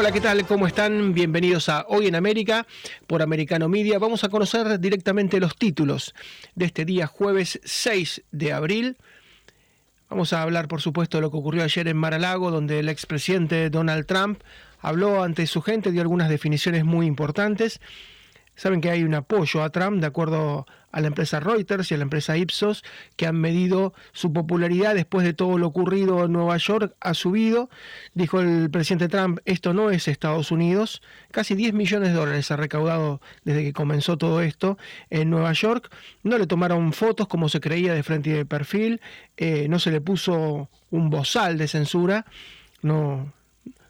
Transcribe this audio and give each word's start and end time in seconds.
Hola, 0.00 0.12
¿qué 0.12 0.20
tal? 0.20 0.46
¿Cómo 0.46 0.68
están? 0.68 1.12
Bienvenidos 1.12 1.68
a 1.68 1.84
Hoy 1.88 2.06
en 2.06 2.14
América 2.14 2.68
por 3.08 3.20
Americano 3.20 3.68
Media. 3.68 3.98
Vamos 3.98 4.22
a 4.22 4.28
conocer 4.28 4.78
directamente 4.78 5.40
los 5.40 5.56
títulos 5.56 6.14
de 6.54 6.66
este 6.66 6.84
día 6.84 7.08
jueves 7.08 7.58
6 7.64 8.22
de 8.30 8.52
abril. 8.52 8.96
Vamos 10.08 10.32
a 10.32 10.42
hablar, 10.42 10.68
por 10.68 10.80
supuesto, 10.80 11.16
de 11.16 11.22
lo 11.22 11.32
que 11.32 11.38
ocurrió 11.38 11.64
ayer 11.64 11.88
en 11.88 11.96
Mar-a-Lago, 11.96 12.52
donde 12.52 12.78
el 12.78 12.88
expresidente 12.88 13.70
Donald 13.70 14.06
Trump 14.06 14.40
habló 14.78 15.24
ante 15.24 15.48
su 15.48 15.62
gente, 15.62 15.90
dio 15.90 16.02
algunas 16.02 16.28
definiciones 16.28 16.84
muy 16.84 17.04
importantes. 17.04 17.80
Saben 18.58 18.80
que 18.80 18.90
hay 18.90 19.04
un 19.04 19.14
apoyo 19.14 19.62
a 19.62 19.70
Trump, 19.70 20.00
de 20.00 20.08
acuerdo 20.08 20.66
a 20.90 21.00
la 21.00 21.06
empresa 21.06 21.38
Reuters 21.38 21.92
y 21.92 21.94
a 21.94 21.96
la 21.96 22.02
empresa 22.02 22.36
Ipsos, 22.36 22.82
que 23.14 23.28
han 23.28 23.36
medido 23.36 23.94
su 24.10 24.32
popularidad 24.32 24.96
después 24.96 25.24
de 25.24 25.32
todo 25.32 25.58
lo 25.58 25.68
ocurrido 25.68 26.24
en 26.24 26.32
Nueva 26.32 26.56
York, 26.56 26.92
ha 26.98 27.14
subido. 27.14 27.70
Dijo 28.14 28.40
el 28.40 28.68
presidente 28.68 29.06
Trump, 29.06 29.38
esto 29.44 29.74
no 29.74 29.90
es 29.90 30.08
Estados 30.08 30.50
Unidos. 30.50 31.02
Casi 31.30 31.54
10 31.54 31.72
millones 31.72 32.08
de 32.08 32.16
dólares 32.16 32.50
ha 32.50 32.56
recaudado 32.56 33.20
desde 33.44 33.62
que 33.62 33.72
comenzó 33.72 34.18
todo 34.18 34.40
esto 34.40 34.76
en 35.08 35.30
Nueva 35.30 35.52
York. 35.52 35.94
No 36.24 36.36
le 36.36 36.48
tomaron 36.48 36.92
fotos 36.92 37.28
como 37.28 37.48
se 37.48 37.60
creía 37.60 37.94
de 37.94 38.02
frente 38.02 38.30
y 38.30 38.32
de 38.32 38.44
perfil, 38.44 39.00
eh, 39.36 39.68
no 39.68 39.78
se 39.78 39.92
le 39.92 40.00
puso 40.00 40.68
un 40.90 41.10
bozal 41.10 41.58
de 41.58 41.68
censura. 41.68 42.26
No, 42.82 43.32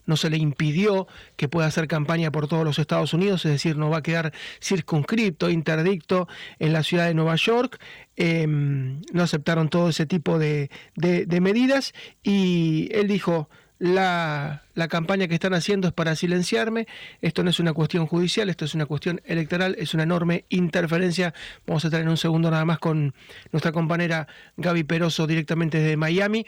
no 0.09 0.17
se 0.17 0.31
le 0.31 0.39
impidió 0.39 1.07
que 1.37 1.49
pueda 1.49 1.69
hacer 1.69 1.87
campaña 1.87 2.33
por 2.33 2.49
todos 2.49 2.65
los 2.65 2.79
Estados 2.79 3.13
Unidos, 3.13 3.45
es 3.45 3.53
decir, 3.53 3.77
no 3.77 3.91
va 3.91 3.99
a 3.99 4.03
quedar 4.03 4.33
circunscripto, 4.61 5.51
interdicto 5.51 6.27
en 6.59 6.73
la 6.73 6.83
ciudad 6.83 7.07
de 7.07 7.15
Nueva 7.15 7.37
York. 7.37 7.79
Em, 8.17 9.03
no 9.13 9.23
aceptaron 9.23 9.69
todo 9.69 9.91
ese 9.91 10.07
tipo 10.07 10.39
de, 10.39 10.71
medidas 10.97 11.93
y 12.23 12.89
él 12.93 13.07
dijo, 13.07 13.51
la, 13.79 14.65
la, 14.75 14.89
campaña 14.89 15.29
que 15.29 15.35
están 15.35 15.53
haciendo 15.53 15.87
es 15.89 15.95
para 15.95 16.17
silenciarme. 16.17 16.89
Esto 17.21 17.45
no 17.45 17.51
es 17.51 17.61
una 17.61 17.75
cuestión 17.75 18.07
judicial, 18.07 18.49
esto 18.49 18.65
es 18.65 18.75
una 18.75 18.87
cuestión 18.87 19.21
electoral, 19.27 19.77
es 19.79 19.93
una 19.93 20.05
enorme 20.05 20.47
interferencia. 20.49 21.35
Vamos 21.67 21.85
a 21.85 21.89
estar 21.89 22.01
en 22.01 22.09
un 22.09 22.17
segundo 22.17 22.51
nada 22.51 22.65
más 22.65 22.79
con 22.79 23.15
nuestra 23.53 23.73
compañera 23.73 24.27
Gaby 24.57 24.85
Peroso 24.85 25.27
directamente 25.27 25.79
desde 25.79 25.97
Miami. 25.99 26.47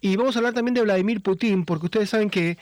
Y 0.00 0.16
vamos 0.16 0.36
a 0.36 0.40
hablar 0.40 0.52
también 0.52 0.74
de 0.74 0.82
Vladimir 0.82 1.22
Putin, 1.22 1.64
porque 1.64 1.86
ustedes 1.86 2.10
saben 2.10 2.28
que 2.28 2.58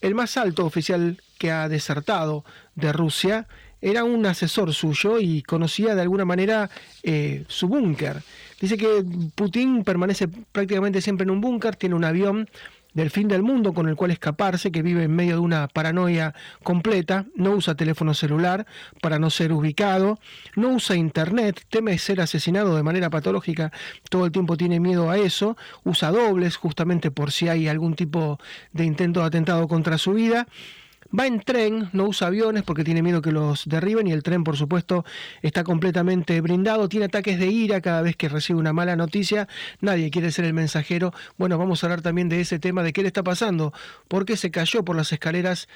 el 0.00 0.14
más 0.14 0.36
alto 0.36 0.64
oficial 0.64 1.20
que 1.38 1.50
ha 1.50 1.68
desertado 1.68 2.44
de 2.74 2.92
Rusia 2.92 3.46
era 3.80 4.04
un 4.04 4.24
asesor 4.26 4.72
suyo 4.72 5.20
y 5.20 5.42
conocía 5.42 5.94
de 5.94 6.02
alguna 6.02 6.24
manera 6.24 6.70
eh, 7.02 7.44
su 7.48 7.68
búnker. 7.68 8.22
Dice 8.60 8.76
que 8.76 9.04
Putin 9.34 9.84
permanece 9.84 10.28
prácticamente 10.28 11.02
siempre 11.02 11.24
en 11.24 11.30
un 11.30 11.40
búnker, 11.40 11.76
tiene 11.76 11.94
un 11.94 12.04
avión 12.04 12.48
del 12.96 13.10
fin 13.10 13.28
del 13.28 13.42
mundo 13.42 13.74
con 13.74 13.90
el 13.90 13.94
cual 13.94 14.10
escaparse, 14.10 14.72
que 14.72 14.80
vive 14.80 15.04
en 15.04 15.14
medio 15.14 15.34
de 15.34 15.40
una 15.40 15.68
paranoia 15.68 16.34
completa, 16.62 17.26
no 17.34 17.50
usa 17.50 17.74
teléfono 17.74 18.14
celular 18.14 18.66
para 19.02 19.18
no 19.18 19.28
ser 19.28 19.52
ubicado, 19.52 20.18
no 20.54 20.70
usa 20.70 20.96
internet, 20.96 21.66
teme 21.68 21.98
ser 21.98 22.22
asesinado 22.22 22.74
de 22.74 22.82
manera 22.82 23.10
patológica, 23.10 23.70
todo 24.08 24.24
el 24.24 24.32
tiempo 24.32 24.56
tiene 24.56 24.80
miedo 24.80 25.10
a 25.10 25.18
eso, 25.18 25.58
usa 25.84 26.10
dobles 26.10 26.56
justamente 26.56 27.10
por 27.10 27.32
si 27.32 27.50
hay 27.50 27.68
algún 27.68 27.96
tipo 27.96 28.40
de 28.72 28.86
intento 28.86 29.20
de 29.20 29.26
atentado 29.26 29.68
contra 29.68 29.98
su 29.98 30.14
vida 30.14 30.46
Va 31.16 31.26
en 31.26 31.40
tren, 31.40 31.88
no 31.92 32.04
usa 32.04 32.28
aviones 32.28 32.62
porque 32.62 32.84
tiene 32.84 33.02
miedo 33.02 33.22
que 33.22 33.32
los 33.32 33.66
derriben 33.66 34.06
y 34.06 34.12
el 34.12 34.22
tren, 34.22 34.44
por 34.44 34.56
supuesto, 34.56 35.04
está 35.42 35.64
completamente 35.64 36.40
brindado. 36.40 36.88
Tiene 36.88 37.06
ataques 37.06 37.38
de 37.38 37.46
ira 37.46 37.80
cada 37.80 38.02
vez 38.02 38.16
que 38.16 38.28
recibe 38.28 38.58
una 38.58 38.72
mala 38.72 38.96
noticia. 38.96 39.48
Nadie 39.80 40.10
quiere 40.10 40.32
ser 40.32 40.44
el 40.44 40.54
mensajero. 40.54 41.12
Bueno, 41.38 41.58
vamos 41.58 41.82
a 41.82 41.86
hablar 41.86 42.02
también 42.02 42.28
de 42.28 42.40
ese 42.40 42.58
tema, 42.58 42.82
de 42.82 42.92
qué 42.92 43.02
le 43.02 43.08
está 43.08 43.22
pasando, 43.22 43.72
porque 44.08 44.36
se 44.36 44.50
cayó 44.50 44.84
por 44.84 44.96
las 44.96 45.12
escaleras 45.12 45.68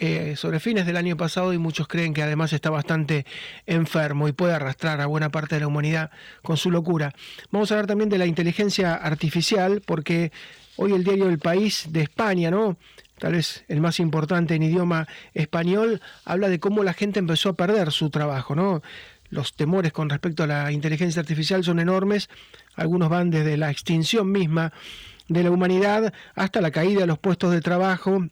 eh, 0.00 0.36
sobre 0.36 0.60
fines 0.60 0.86
del 0.86 0.96
año 0.96 1.16
pasado 1.16 1.52
y 1.52 1.58
muchos 1.58 1.88
creen 1.88 2.14
que 2.14 2.22
además 2.22 2.52
está 2.52 2.70
bastante 2.70 3.26
enfermo 3.66 4.28
y 4.28 4.32
puede 4.32 4.54
arrastrar 4.54 5.00
a 5.00 5.06
buena 5.06 5.30
parte 5.30 5.56
de 5.56 5.62
la 5.62 5.66
humanidad 5.66 6.12
con 6.42 6.56
su 6.56 6.70
locura. 6.70 7.12
Vamos 7.50 7.70
a 7.70 7.74
hablar 7.74 7.88
también 7.88 8.08
de 8.08 8.18
la 8.18 8.26
inteligencia 8.26 8.94
artificial 8.94 9.82
porque 9.84 10.30
hoy 10.76 10.92
el 10.92 11.02
diario 11.02 11.28
El 11.28 11.40
País 11.40 11.86
de 11.90 12.02
España, 12.02 12.48
¿no? 12.48 12.78
Tal 13.18 13.32
vez 13.32 13.64
el 13.68 13.80
más 13.80 14.00
importante 14.00 14.54
en 14.54 14.62
idioma 14.62 15.06
español, 15.34 16.00
habla 16.24 16.48
de 16.48 16.60
cómo 16.60 16.82
la 16.84 16.92
gente 16.92 17.18
empezó 17.18 17.50
a 17.50 17.56
perder 17.56 17.92
su 17.92 18.10
trabajo, 18.10 18.54
¿no? 18.54 18.82
Los 19.30 19.54
temores 19.54 19.92
con 19.92 20.08
respecto 20.08 20.44
a 20.44 20.46
la 20.46 20.72
inteligencia 20.72 21.20
artificial 21.20 21.62
son 21.62 21.80
enormes, 21.80 22.30
algunos 22.74 23.08
van 23.08 23.30
desde 23.30 23.56
la 23.56 23.70
extinción 23.70 24.32
misma 24.32 24.72
de 25.28 25.42
la 25.42 25.50
humanidad 25.50 26.12
hasta 26.34 26.60
la 26.60 26.70
caída 26.70 27.00
de 27.00 27.06
los 27.06 27.18
puestos 27.18 27.52
de 27.52 27.60
trabajo, 27.60 28.26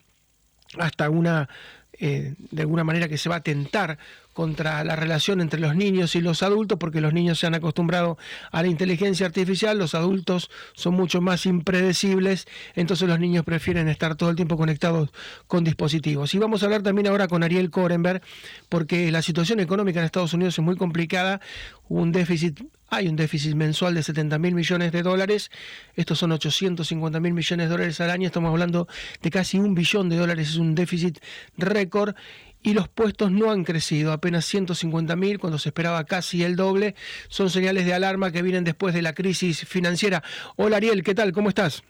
hasta 0.79 1.11
una, 1.11 1.49
eh, 1.93 2.35
de 2.39 2.63
alguna 2.63 2.85
manera 2.85 3.09
que 3.09 3.19
se 3.19 3.29
va 3.29 3.37
a 3.37 3.43
tentar 3.43 3.99
contra 4.37 4.85
la 4.85 4.97
relación 4.97 5.41
entre 5.41 5.59
los 5.59 5.75
niños 5.75 6.15
y 6.15 6.21
los 6.21 6.43
adultos, 6.43 6.77
porque 6.79 7.01
los 7.01 7.15
niños 7.15 7.39
se 7.39 7.47
han 7.47 7.55
acostumbrado 7.55 8.19
a 8.53 8.61
la 8.61 8.69
inteligencia 8.69 9.25
artificial, 9.25 9.79
los 9.79 9.95
adultos 9.95 10.51
son 10.75 10.93
mucho 10.93 11.23
más 11.23 11.47
impredecibles, 11.47 12.47
entonces 12.75 13.09
los 13.09 13.19
niños 13.19 13.47
prefieren 13.47 13.89
estar 13.89 14.15
todo 14.15 14.29
el 14.29 14.37
tiempo 14.37 14.59
conectados 14.59 15.09
con 15.47 15.65
dispositivos. 15.65 16.35
Y 16.35 16.39
vamos 16.39 16.63
a 16.63 16.67
hablar 16.67 16.83
también 16.83 17.07
ahora 17.07 17.29
con 17.29 17.43
Ariel 17.43 17.71
Korenberg, 17.71 18.21
porque 18.69 19.11
la 19.11 19.23
situación 19.23 19.59
económica 19.59 20.01
en 20.01 20.05
Estados 20.05 20.35
Unidos 20.35 20.59
es 20.59 20.63
muy 20.63 20.77
complicada, 20.77 21.41
un 21.89 22.13
déficit 22.13 22.61
hay 22.89 23.09
un 23.09 23.17
déficit 23.17 23.55
mensual 23.55 23.95
de 23.95 24.03
70 24.03 24.39
mil 24.39 24.55
millones 24.55 24.93
de 24.93 25.03
dólares. 25.03 25.51
Estos 25.97 26.19
son 26.19 26.31
850 26.31 27.19
mil 27.19 27.35
millones 27.35 27.67
de 27.67 27.71
dólares 27.71 28.01
al 28.01 28.11
año. 28.11 28.27
Estamos 28.29 28.51
hablando 28.51 28.87
de 29.23 29.31
casi 29.31 29.59
un 29.59 29.75
billón 29.75 30.09
de 30.09 30.17
dólares. 30.17 30.51
Es 30.51 30.57
un 30.57 30.77
déficit 30.77 31.19
récord 31.57 32.15
y 32.63 32.75
los 32.75 32.89
puestos 32.89 33.31
no 33.31 33.51
han 33.51 33.65
crecido, 33.65 34.13
apenas 34.13 34.45
150 34.47 35.15
mil 35.17 35.39
cuando 35.39 35.59
se 35.59 35.69
esperaba 35.69 36.05
casi 36.05 36.43
el 36.43 36.57
doble. 36.57 36.95
Son 37.29 37.51
señales 37.51 37.87
de 37.87 37.95
alarma 37.95 38.33
que 38.33 38.43
vienen 38.43 38.65
después 38.65 38.95
de 38.95 39.03
la 39.03 39.15
crisis 39.15 39.65
financiera. 39.67 40.23
Hola 40.57 40.79
Ariel, 40.79 41.03
¿qué 41.05 41.15
tal? 41.15 41.33
¿Cómo 41.33 41.49
estás? 41.49 41.83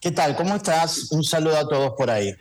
¿Qué 0.00 0.10
tal? 0.10 0.36
¿Cómo 0.36 0.56
estás? 0.56 1.10
Un 1.12 1.24
saludo 1.24 1.56
a 1.56 1.66
todos 1.66 1.94
por 1.96 2.10
ahí. 2.10 2.34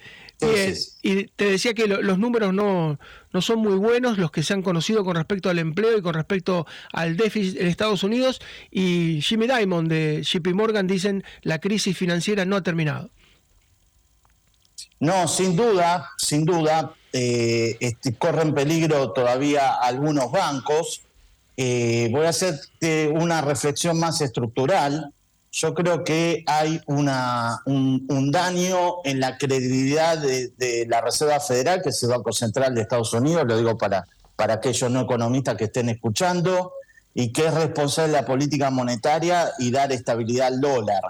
y 1.01 1.27
te 1.27 1.45
decía 1.45 1.73
que 1.73 1.87
los 1.87 2.19
números 2.19 2.53
no, 2.53 2.99
no 3.31 3.41
son 3.41 3.59
muy 3.59 3.75
buenos, 3.75 4.17
los 4.17 4.31
que 4.31 4.43
se 4.43 4.53
han 4.53 4.61
conocido 4.61 5.05
con 5.05 5.15
respecto 5.15 5.49
al 5.49 5.59
empleo 5.59 5.97
y 5.97 6.01
con 6.01 6.13
respecto 6.13 6.67
al 6.91 7.15
déficit 7.15 7.61
en 7.61 7.67
Estados 7.67 8.03
Unidos. 8.03 8.41
Y 8.69 9.21
Jimmy 9.21 9.47
Dimon 9.47 9.87
de 9.87 10.23
JP 10.23 10.47
Morgan 10.53 10.87
dicen 10.87 11.23
la 11.41 11.59
crisis 11.59 11.97
financiera 11.97 12.43
no 12.43 12.57
ha 12.57 12.63
terminado. 12.63 13.11
No, 14.99 15.27
sin 15.27 15.55
duda, 15.55 16.09
sin 16.17 16.43
duda, 16.43 16.93
eh, 17.13 17.77
este, 17.79 18.15
corren 18.15 18.55
peligro 18.55 19.11
todavía 19.11 19.75
algunos 19.75 20.31
bancos. 20.31 21.03
Eh, 21.55 22.09
voy 22.11 22.25
a 22.25 22.29
hacer 22.29 22.59
una 23.13 23.41
reflexión 23.41 23.99
más 23.99 24.19
estructural. 24.21 25.13
Yo 25.51 25.75
creo 25.75 26.03
que 26.03 26.43
hay 26.47 26.81
un, 26.87 27.05
daño 28.31 28.95
en 29.03 29.19
la 29.19 29.37
credibilidad 29.37 30.17
de, 30.17 30.87
la 30.89 31.01
Reserva 31.01 31.39
Federal, 31.39 31.83
que 31.83 31.89
es 31.89 32.01
el 32.01 32.09
Banco 32.09 32.33
Central 32.33 32.73
de 32.73 32.81
Estados 32.81 33.13
Unidos, 33.13 33.45
lo 33.47 33.57
digo 33.57 33.77
para, 33.77 34.07
para 34.35 34.55
aquellos 34.55 34.89
no 34.89 35.01
economistas 35.01 35.55
que 35.55 35.65
estén 35.65 35.89
escuchando, 35.89 36.73
y 37.13 37.31
que 37.31 37.45
es 37.45 37.53
responsable 37.53 38.13
de 38.13 38.21
la 38.21 38.25
política 38.25 38.71
monetaria 38.71 39.51
y 39.59 39.69
dar 39.69 39.91
estabilidad 39.91 40.47
al 40.47 40.59
dólar. 40.59 41.01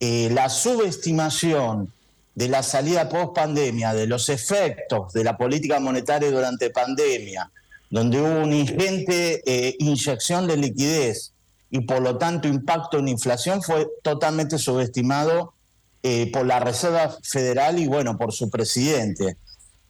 Eh, 0.00 0.28
la 0.32 0.50
subestimación 0.50 1.90
de 2.34 2.48
la 2.48 2.62
salida 2.62 3.08
post 3.08 3.34
pandemia, 3.34 3.94
de 3.94 4.06
los 4.06 4.28
efectos 4.28 5.12
de 5.12 5.24
la 5.24 5.36
política 5.36 5.80
monetaria 5.80 6.30
durante 6.30 6.70
pandemia, 6.70 7.50
donde 7.90 8.20
hubo 8.20 8.42
una 8.42 8.56
ingente 8.56 9.42
eh, 9.46 9.76
inyección 9.78 10.46
de 10.46 10.56
liquidez 10.56 11.32
y 11.70 11.80
por 11.80 12.00
lo 12.00 12.18
tanto 12.18 12.48
impacto 12.48 12.98
en 12.98 13.08
inflación, 13.08 13.62
fue 13.62 13.86
totalmente 14.02 14.58
subestimado 14.58 15.54
eh, 16.02 16.30
por 16.32 16.46
la 16.46 16.60
Reserva 16.60 17.16
Federal 17.22 17.78
y 17.78 17.86
bueno, 17.86 18.18
por 18.18 18.32
su 18.32 18.50
presidente. 18.50 19.36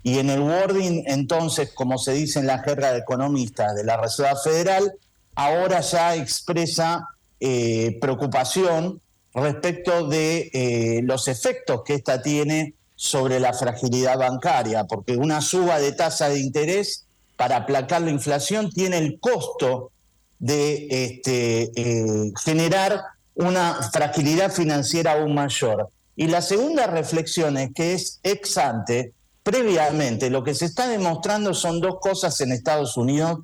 Y 0.05 0.19
en 0.19 0.31
el 0.31 0.41
wording, 0.41 1.05
entonces, 1.06 1.71
como 1.75 1.99
se 1.99 2.12
dice 2.12 2.39
en 2.39 2.47
la 2.47 2.61
jerga 2.61 2.93
de 2.93 3.00
economistas 3.00 3.75
de 3.75 3.85
la 3.85 3.97
Reserva 3.97 4.37
Federal, 4.37 4.93
ahora 5.35 5.81
ya 5.81 6.15
expresa 6.17 7.09
eh, 7.41 7.99
preocupación 8.00 9.00
respecto 9.34 10.08
de 10.08 10.50
eh, 10.52 11.00
los 11.02 11.29
efectos 11.29 11.82
que 11.84 11.94
esta 11.94 12.23
tiene 12.23 12.75
sobre 12.96 13.40
la 13.40 13.52
fragilidad 13.52 14.19
bancaria, 14.19 14.84
porque 14.84 15.17
una 15.17 15.40
suba 15.40 15.81
de 15.81 15.93
tasa 15.93 16.29
de 16.29 16.38
interés 16.38 17.05
para 17.37 17.56
aplacar 17.56 18.02
la 18.02 18.11
inflación 18.11 18.70
tiene 18.70 18.99
el 18.99 19.19
costo 19.19 19.90
de 20.38 20.87
este, 20.90 21.70
eh, 21.75 22.32
generar 22.44 23.02
una 23.34 23.90
fragilidad 23.93 24.52
financiera 24.52 25.12
aún 25.12 25.34
mayor. 25.34 25.88
Y 26.14 26.26
la 26.26 26.43
segunda 26.43 26.87
reflexión 26.87 27.56
es 27.56 27.70
que 27.75 27.94
es 27.94 28.20
ex 28.23 28.58
ante, 28.58 29.12
previamente, 29.43 30.31
lo 30.31 30.44
que 30.44 30.55
se 30.55 30.67
está 30.67 30.88
demostrando 30.88 31.55
son 31.55 31.81
dos 31.81 31.96
cosas 32.00 32.40
en 32.40 32.52
Estados 32.52 32.96
Unidos 32.96 33.40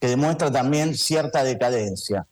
que 0.00 0.08
demuestran 0.08 0.52
también 0.52 0.94
cierta 0.96 1.44
decadencia. 1.44 2.26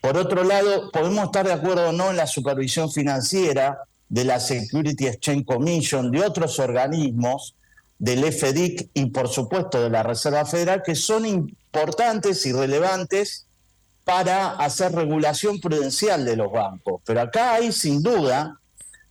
Por 0.00 0.16
otro 0.16 0.44
lado, 0.44 0.90
podemos 0.90 1.24
estar 1.24 1.46
de 1.46 1.52
acuerdo 1.52 1.88
o 1.88 1.92
no 1.92 2.10
en 2.10 2.16
la 2.16 2.26
supervisión 2.26 2.90
financiera 2.90 3.78
de 4.08 4.24
la 4.24 4.38
Security 4.38 5.06
Exchange 5.06 5.44
Commission, 5.44 6.10
de 6.10 6.24
otros 6.24 6.58
organismos, 6.58 7.54
del 7.98 8.30
FDIC 8.30 8.90
y 8.94 9.06
por 9.06 9.28
supuesto 9.28 9.80
de 9.80 9.90
la 9.90 10.02
Reserva 10.02 10.44
Federal, 10.44 10.82
que 10.84 10.94
son 10.94 11.26
importantes 11.26 12.44
y 12.46 12.52
relevantes 12.52 13.46
para 14.04 14.50
hacer 14.52 14.92
regulación 14.92 15.60
prudencial 15.60 16.24
de 16.24 16.36
los 16.36 16.52
bancos. 16.52 17.00
Pero 17.04 17.22
acá 17.22 17.54
hay 17.54 17.72
sin 17.72 18.02
duda 18.02 18.60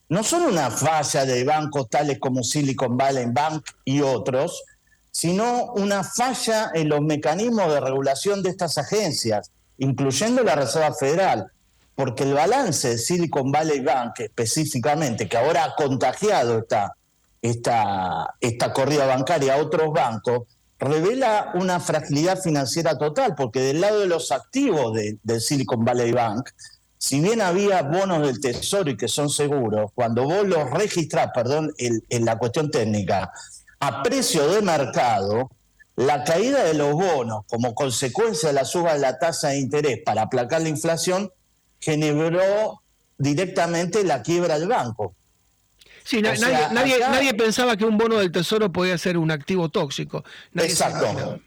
no 0.08 0.24
solo 0.24 0.50
una 0.50 0.70
falla 0.70 1.26
de 1.26 1.44
bancos 1.44 1.90
tales 1.90 2.20
como 2.20 2.44
Silicon 2.44 2.96
Valley 2.96 3.26
Bank 3.30 3.66
y 3.84 4.02
otros, 4.02 4.64
sino 5.12 5.74
una 5.74 6.04
falla 6.04 6.72
en 6.74 6.90
los 6.90 7.02
mecanismos 7.02 7.74
de 7.74 7.80
regulación 7.80 8.44
de 8.44 8.50
estas 8.50 8.78
agencias, 8.78 9.52
incluyendo 9.78 10.44
la 10.44 10.56
Reserva 10.56 10.94
Federal, 10.94 11.52
porque 11.96 12.24
el 12.24 12.34
balance 12.34 12.90
de 12.90 12.98
Silicon 12.98 13.52
Valley 13.52 13.80
Bank 13.80 14.20
específicamente, 14.20 15.30
que 15.30 15.38
ahora 15.38 15.64
ha 15.64 15.76
contagiado 15.76 16.60
esta, 16.60 16.96
esta, 17.42 18.36
esta 18.42 18.74
corrida 18.74 19.06
bancaria 19.06 19.54
a 19.54 19.58
otros 19.58 19.92
bancos, 19.94 20.44
revela 20.78 21.52
una 21.56 21.80
fragilidad 21.80 22.42
financiera 22.42 22.98
total, 22.98 23.34
porque 23.36 23.62
del 23.62 23.82
lado 23.82 24.02
de 24.02 24.08
los 24.08 24.32
activos 24.32 24.94
del 24.94 25.42
Silicon 25.42 25.86
Valley 25.86 26.12
Bank, 26.12 26.50
si 26.98 27.22
bien 27.22 27.42
había 27.42 27.82
bonos 27.84 28.26
del 28.26 28.42
Tesoro 28.42 28.90
y 28.90 28.98
que 28.98 29.08
son 29.08 29.30
seguros, 29.30 29.92
cuando 29.94 30.24
vos 30.24 30.46
los 30.46 30.70
registrás, 30.72 31.30
perdón, 31.34 31.72
en 31.78 32.26
la 32.26 32.38
cuestión 32.38 32.72
técnica, 32.72 33.32
a 33.80 34.04
precio 34.04 34.48
de 34.50 34.62
mercado, 34.62 35.50
la 35.96 36.24
caída 36.24 36.64
de 36.64 36.74
los 36.74 36.94
bonos 36.94 37.46
como 37.48 37.74
consecuencia 37.74 38.50
de 38.50 38.54
la 38.54 38.66
suba 38.66 38.94
de 38.94 39.00
la 39.00 39.18
tasa 39.18 39.50
de 39.50 39.60
interés 39.60 40.00
para 40.04 40.24
aplacar 40.24 40.62
la 40.62 40.70
inflación 40.70 41.32
generó 41.80 42.82
directamente 43.18 44.04
la 44.04 44.22
quiebra 44.22 44.60
del 44.60 44.68
banco. 44.68 45.16
Sí, 46.04 46.22
nadie, 46.22 47.00
nadie, 47.02 47.34
pensaba 47.34 47.76
que 47.78 47.86
un 47.86 47.98
bono 47.98 48.18
del 48.18 48.32
Tesoro 48.32 48.72
podía 48.72 48.98
ser 48.98 49.18
un 49.18 49.32
activo 49.32 49.70
tóxico. 49.70 50.24
exacto. 50.54 51.40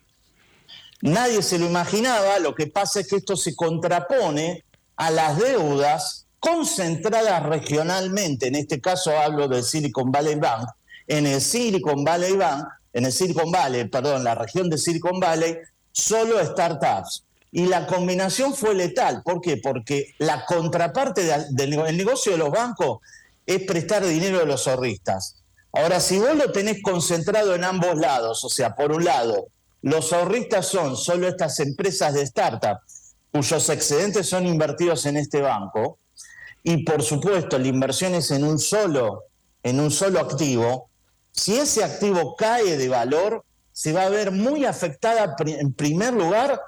nadie 1.00 1.42
se 1.42 1.58
lo 1.58 1.66
imaginaba, 1.66 2.40
lo 2.40 2.54
que 2.54 2.66
pasa 2.66 3.00
es 3.00 3.08
que 3.08 3.16
esto 3.16 3.36
se 3.36 3.54
contrapone 3.54 4.64
a 4.96 5.10
las 5.10 5.38
deudas 5.38 6.26
concentradas 6.40 7.44
regionalmente, 7.44 8.48
en 8.48 8.56
este 8.56 8.80
caso 8.80 9.16
hablo 9.16 9.46
del 9.46 9.62
Silicon 9.62 10.10
Valley 10.10 10.34
Bank, 10.36 10.68
en 11.06 11.26
el 11.26 11.40
Silicon 11.40 12.02
Valley 12.02 12.36
Bank, 12.36 12.66
en 12.92 13.04
el 13.04 13.12
Silicon 13.12 13.50
Valley, 13.50 13.88
perdón, 13.88 14.24
la 14.24 14.34
región 14.34 14.70
de 14.70 14.78
Silicon 14.78 15.20
Valley, 15.20 15.58
solo 15.92 16.44
startups. 16.44 17.24
Y 17.50 17.66
la 17.66 17.86
combinación 17.86 18.54
fue 18.54 18.74
letal. 18.74 19.22
¿Por 19.24 19.40
qué? 19.40 19.56
Porque 19.56 20.14
la 20.18 20.44
contraparte 20.44 21.22
del 21.50 21.96
negocio 21.96 22.32
de 22.32 22.38
los 22.38 22.50
bancos 22.50 22.98
es 23.46 23.62
prestar 23.62 24.04
dinero 24.04 24.42
a 24.42 24.44
los 24.44 24.68
ahorristas. 24.68 25.36
Ahora, 25.72 26.00
si 26.00 26.18
vos 26.18 26.36
lo 26.36 26.52
tenés 26.52 26.82
concentrado 26.82 27.54
en 27.54 27.64
ambos 27.64 27.96
lados, 27.96 28.44
o 28.44 28.48
sea, 28.48 28.74
por 28.74 28.92
un 28.92 29.04
lado, 29.04 29.48
los 29.80 30.12
ahorristas 30.12 30.66
son 30.66 30.96
solo 30.96 31.28
estas 31.28 31.60
empresas 31.60 32.14
de 32.14 32.22
startup 32.22 32.78
cuyos 33.30 33.68
excedentes 33.68 34.28
son 34.28 34.46
invertidos 34.46 35.06
en 35.06 35.16
este 35.16 35.40
banco, 35.40 35.98
y 36.62 36.84
por 36.84 37.02
supuesto 37.02 37.58
la 37.58 37.68
inversión 37.68 38.14
es 38.14 38.30
en 38.30 38.44
un 38.44 38.58
solo, 38.58 39.24
en 39.62 39.80
un 39.80 39.90
solo 39.90 40.20
activo, 40.20 40.88
si 41.32 41.56
ese 41.56 41.84
activo 41.84 42.36
cae 42.36 42.76
de 42.76 42.88
valor, 42.88 43.44
se 43.72 43.92
va 43.92 44.02
a 44.02 44.08
ver 44.08 44.32
muy 44.32 44.64
afectada 44.64 45.36
en 45.46 45.72
primer 45.72 46.12
lugar 46.12 46.60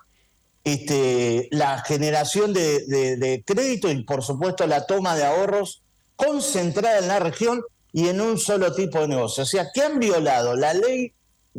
este, 0.63 1.49
la 1.51 1.81
generación 1.81 2.53
de, 2.53 2.87
de, 2.87 3.43
crédito 3.45 3.91
y 3.91 4.05
por 4.05 4.23
supuesto 4.23 4.67
la 4.67 4.87
toma 4.87 5.17
de 5.17 5.25
ahorros 5.25 5.83
concentrada 6.17 6.99
en 6.99 7.09
la 7.09 7.19
región 7.19 7.63
y 7.93 8.09
en 8.09 8.21
un 8.21 8.39
solo 8.39 8.75
tipo 8.75 9.01
de 9.01 9.09
negocio. 9.09 9.43
O 9.43 9.47
sea, 9.47 9.69
que 9.73 9.83
han 9.83 9.99
violado 9.99 10.55
la 10.55 10.75
ley 10.75 11.15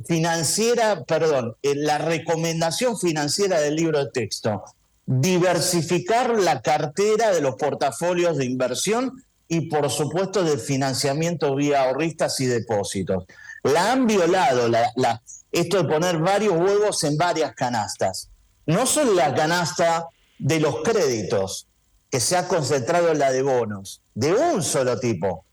financiera, 0.06 1.03
perdón, 1.03 1.56
eh, 1.63 1.75
la 1.75 1.98
recomendación 1.98 2.98
financiera 2.98 3.59
del 3.59 3.75
libro 3.75 4.00
de 4.00 4.12
texto, 4.12 4.63
diversificar 5.06 6.39
la 6.39 6.62
cartera 6.62 7.31
de 7.31 7.42
los 7.42 7.56
portafolios 7.56 8.38
de 8.38 8.45
inversión 8.45 9.21
y 9.51 9.68
por 9.68 9.89
supuesto 9.89 10.45
de 10.45 10.57
financiamiento 10.57 11.53
vía 11.56 11.83
ahorristas 11.83 12.39
y 12.39 12.45
depósitos. 12.45 13.25
La 13.63 13.92
han 13.92 14.07
violado, 14.07 14.69
la, 14.69 15.21
esto 15.51 15.83
de 15.83 15.89
poner 15.89 16.19
varios 16.19 16.53
huevos 16.53 17.03
en 17.03 17.18
varias 17.18 17.53
canastas. 17.53 18.30
No 18.65 18.86
solo 18.86 19.13
la 19.13 19.36
canasta 19.36 20.07
de 20.39 20.62
los 20.62 20.81
créditos, 20.83 21.68
que 22.09 22.21
se 22.21 22.38
ha 22.38 22.48
concentrado 22.48 23.12
en 23.12 23.19
la 23.19 23.33
de 23.33 23.42
bonos, 23.42 24.01
de 24.15 24.31
un 24.31 24.63
solo 24.63 24.98
tipo, 25.01 25.44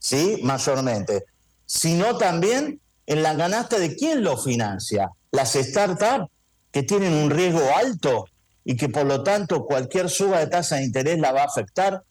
¿sí? 0.00 0.40
Mayormente, 0.42 1.24
sino 1.64 2.18
también 2.18 2.80
en 3.06 3.22
la 3.22 3.36
canasta 3.36 3.78
de 3.78 3.94
quién 3.94 4.24
lo 4.24 4.36
financia. 4.36 5.12
Las 5.30 5.52
startups 5.52 6.28
que 6.72 6.82
tienen 6.82 7.12
un 7.12 7.30
riesgo 7.30 7.62
alto 7.76 8.24
y 8.64 8.76
que 8.76 8.88
por 8.88 9.06
lo 9.06 9.22
tanto 9.22 9.64
cualquier 9.64 10.10
suba 10.10 10.40
de 10.40 10.48
tasa 10.48 10.74
de 10.74 10.86
interés 10.86 11.20
la 11.20 11.30
va 11.30 11.42
a 11.42 11.46
afectar. 11.46 12.02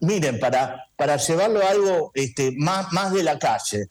Miren, 0.00 0.40
para, 0.40 0.86
para 0.96 1.16
llevarlo 1.16 1.62
a 1.62 1.70
algo 1.70 2.10
este, 2.14 2.52
más, 2.56 2.92
más 2.92 3.12
de 3.12 3.22
la 3.22 3.38
calle, 3.38 3.88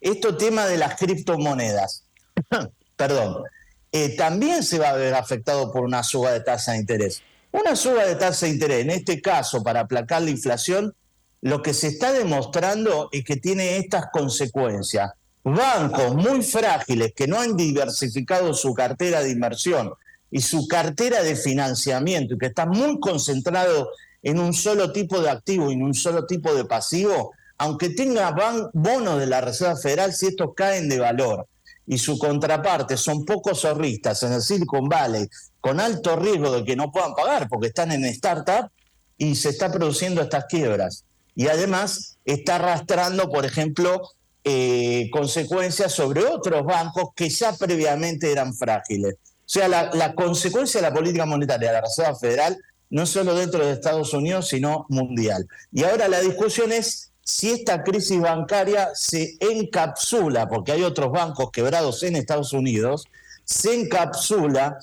esto 0.00 0.36
tema 0.36 0.66
de 0.66 0.78
las 0.78 0.96
criptomonedas, 0.96 2.04
perdón, 2.96 3.44
eh, 3.92 4.16
también 4.16 4.62
se 4.62 4.78
va 4.78 4.90
a 4.90 4.96
ver 4.96 5.14
afectado 5.14 5.72
por 5.72 5.82
una 5.82 6.02
suba 6.02 6.32
de 6.32 6.40
tasa 6.40 6.72
de 6.72 6.78
interés. 6.78 7.22
Una 7.52 7.76
suba 7.76 8.04
de 8.04 8.16
tasa 8.16 8.46
de 8.46 8.52
interés, 8.52 8.82
en 8.82 8.90
este 8.90 9.20
caso, 9.20 9.62
para 9.62 9.80
aplacar 9.80 10.22
la 10.22 10.30
inflación, 10.30 10.94
lo 11.42 11.62
que 11.62 11.74
se 11.74 11.88
está 11.88 12.12
demostrando 12.12 13.08
es 13.12 13.24
que 13.24 13.36
tiene 13.36 13.76
estas 13.76 14.06
consecuencias. 14.12 15.12
Bancos 15.44 16.14
muy 16.14 16.42
frágiles 16.42 17.12
que 17.14 17.28
no 17.28 17.38
han 17.38 17.56
diversificado 17.56 18.52
su 18.52 18.74
cartera 18.74 19.22
de 19.22 19.30
inversión 19.30 19.92
y 20.30 20.40
su 20.40 20.66
cartera 20.66 21.22
de 21.22 21.36
financiamiento 21.36 22.34
y 22.34 22.38
que 22.38 22.46
está 22.46 22.66
muy 22.66 22.98
concentrado 22.98 23.90
en 24.26 24.40
un 24.40 24.52
solo 24.52 24.90
tipo 24.90 25.20
de 25.20 25.30
activo 25.30 25.70
y 25.70 25.74
en 25.74 25.84
un 25.84 25.94
solo 25.94 26.26
tipo 26.26 26.52
de 26.52 26.64
pasivo, 26.64 27.30
aunque 27.58 27.90
tenga 27.90 28.34
bonos 28.72 29.20
de 29.20 29.26
la 29.26 29.40
Reserva 29.40 29.76
Federal, 29.76 30.12
si 30.12 30.26
estos 30.26 30.50
caen 30.56 30.88
de 30.88 30.98
valor 30.98 31.46
y 31.86 31.96
su 31.98 32.18
contraparte 32.18 32.96
son 32.96 33.24
pocos 33.24 33.64
ahorristas 33.64 34.24
en 34.24 34.32
el 34.32 34.42
Silicon 34.42 34.88
Valley, 34.88 35.28
con 35.60 35.78
alto 35.78 36.16
riesgo 36.16 36.50
de 36.50 36.64
que 36.64 36.74
no 36.74 36.90
puedan 36.90 37.14
pagar 37.14 37.48
porque 37.48 37.68
están 37.68 37.92
en 37.92 38.04
startup 38.06 38.68
y 39.16 39.36
se 39.36 39.50
está 39.50 39.70
produciendo 39.70 40.20
estas 40.22 40.46
quiebras. 40.46 41.04
Y 41.36 41.46
además 41.46 42.16
está 42.24 42.56
arrastrando, 42.56 43.30
por 43.30 43.46
ejemplo, 43.46 44.10
eh, 44.42 45.08
consecuencias 45.12 45.92
sobre 45.92 46.24
otros 46.24 46.64
bancos 46.64 47.10
que 47.14 47.28
ya 47.28 47.52
previamente 47.52 48.32
eran 48.32 48.54
frágiles. 48.54 49.14
O 49.14 49.48
sea, 49.48 49.68
la, 49.68 50.14
consecuencia 50.16 50.80
de 50.80 50.88
la 50.88 50.92
política 50.92 51.26
monetaria 51.26 51.68
de 51.68 51.74
la 51.74 51.80
Reserva 51.82 52.16
Federal 52.16 52.58
no 52.90 53.06
solo 53.06 53.34
dentro 53.34 53.64
de 53.64 53.72
Estados 53.72 54.12
Unidos, 54.12 54.48
sino 54.48 54.86
mundial. 54.88 55.46
Y 55.72 55.84
ahora 55.84 56.08
la 56.08 56.20
discusión 56.20 56.72
es 56.72 57.10
si 57.22 57.50
esta 57.50 57.82
crisis 57.82 58.20
bancaria 58.20 58.90
se 58.94 59.36
encapsula, 59.40 60.48
porque 60.48 60.72
hay 60.72 60.84
otros 60.84 61.10
bancos 61.10 61.50
quebrados 61.50 62.02
en 62.04 62.14
Estados 62.14 62.52
Unidos, 62.52 63.04
se 63.44 63.74
encapsula 63.74 64.78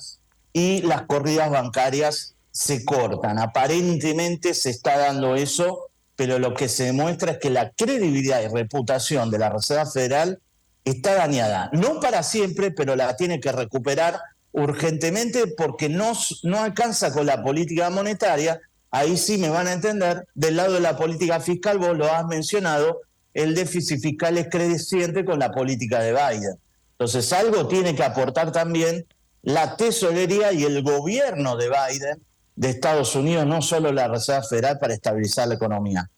y 0.52 0.82
las 0.82 1.02
corridas 1.02 1.50
bancarias 1.50 2.34
se 2.50 2.84
cortan. 2.84 3.38
Aparentemente 3.38 4.54
se 4.54 4.70
está 4.70 4.98
dando 4.98 5.34
eso, 5.36 5.88
pero 6.16 6.38
lo 6.38 6.54
que 6.54 6.68
se 6.68 6.84
demuestra 6.84 7.32
es 7.32 7.38
que 7.38 7.50
la 7.50 7.70
credibilidad 7.70 8.42
y 8.42 8.48
reputación 8.48 9.30
de 9.30 9.38
la 9.38 9.50
Reserva 9.50 9.86
Federal 9.86 10.38
está 10.84 11.14
dañada. 11.14 11.70
No 11.72 11.98
para 11.98 12.22
siempre, 12.22 12.70
pero 12.70 12.94
la 12.94 13.16
tiene 13.16 13.40
que 13.40 13.52
recuperar 13.52 14.20
urgentemente 14.54 15.48
porque 15.48 15.88
no, 15.88 16.12
no 16.44 16.60
alcanza 16.60 17.12
con 17.12 17.26
la 17.26 17.42
política 17.42 17.90
monetaria, 17.90 18.60
ahí 18.90 19.16
sí 19.16 19.36
me 19.36 19.48
van 19.48 19.66
a 19.66 19.72
entender, 19.72 20.26
del 20.34 20.56
lado 20.56 20.74
de 20.74 20.80
la 20.80 20.96
política 20.96 21.40
fiscal, 21.40 21.78
vos 21.78 21.96
lo 21.98 22.10
has 22.10 22.24
mencionado, 22.26 23.00
el 23.34 23.56
déficit 23.56 24.00
fiscal 24.00 24.38
es 24.38 24.48
creciente 24.48 25.24
con 25.24 25.40
la 25.40 25.50
política 25.50 25.98
de 26.00 26.12
Biden. 26.12 26.56
Entonces 26.92 27.32
algo 27.32 27.66
tiene 27.66 27.96
que 27.96 28.04
aportar 28.04 28.52
también 28.52 29.04
la 29.42 29.76
tesorería 29.76 30.52
y 30.52 30.62
el 30.62 30.84
gobierno 30.84 31.56
de 31.56 31.68
Biden 31.68 32.22
de 32.54 32.70
Estados 32.70 33.16
Unidos, 33.16 33.46
no 33.46 33.60
solo 33.60 33.90
la 33.90 34.06
Reserva 34.06 34.44
Federal, 34.44 34.78
para 34.78 34.94
estabilizar 34.94 35.48
la 35.48 35.54
economía. 35.54 36.08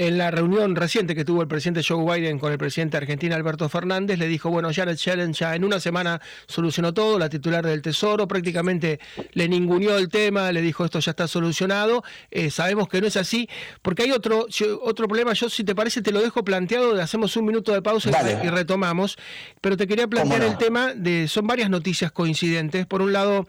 En 0.00 0.16
la 0.16 0.30
reunión 0.30 0.76
reciente 0.76 1.16
que 1.16 1.24
tuvo 1.24 1.42
el 1.42 1.48
presidente 1.48 1.82
Joe 1.82 2.04
Biden 2.04 2.38
con 2.38 2.52
el 2.52 2.58
presidente 2.58 2.96
argentino 2.96 3.34
Alberto 3.34 3.68
Fernández, 3.68 4.16
le 4.16 4.28
dijo, 4.28 4.48
bueno, 4.48 4.70
Janet 4.72 4.96
Yellen 4.96 5.32
ya 5.32 5.56
en 5.56 5.64
una 5.64 5.80
semana 5.80 6.20
solucionó 6.46 6.94
todo, 6.94 7.18
la 7.18 7.28
titular 7.28 7.66
del 7.66 7.82
Tesoro 7.82 8.28
prácticamente 8.28 9.00
le 9.32 9.48
ninguneó 9.48 9.98
el 9.98 10.08
tema, 10.08 10.52
le 10.52 10.62
dijo, 10.62 10.84
esto 10.84 11.00
ya 11.00 11.10
está 11.10 11.26
solucionado, 11.26 12.04
eh, 12.30 12.48
sabemos 12.48 12.88
que 12.88 13.00
no 13.00 13.08
es 13.08 13.16
así, 13.16 13.48
porque 13.82 14.04
hay 14.04 14.12
otro, 14.12 14.46
otro 14.82 15.08
problema, 15.08 15.32
yo 15.32 15.50
si 15.50 15.64
te 15.64 15.74
parece 15.74 16.00
te 16.00 16.12
lo 16.12 16.22
dejo 16.22 16.44
planteado, 16.44 16.94
hacemos 17.02 17.36
un 17.36 17.46
minuto 17.46 17.72
de 17.72 17.82
pausa 17.82 18.12
y 18.44 18.48
retomamos, 18.50 19.18
pero 19.60 19.76
te 19.76 19.88
quería 19.88 20.06
plantear 20.06 20.44
el 20.44 20.56
tema 20.58 20.94
de, 20.94 21.26
son 21.26 21.48
varias 21.48 21.70
noticias 21.70 22.12
coincidentes, 22.12 22.86
por 22.86 23.02
un 23.02 23.12
lado, 23.12 23.48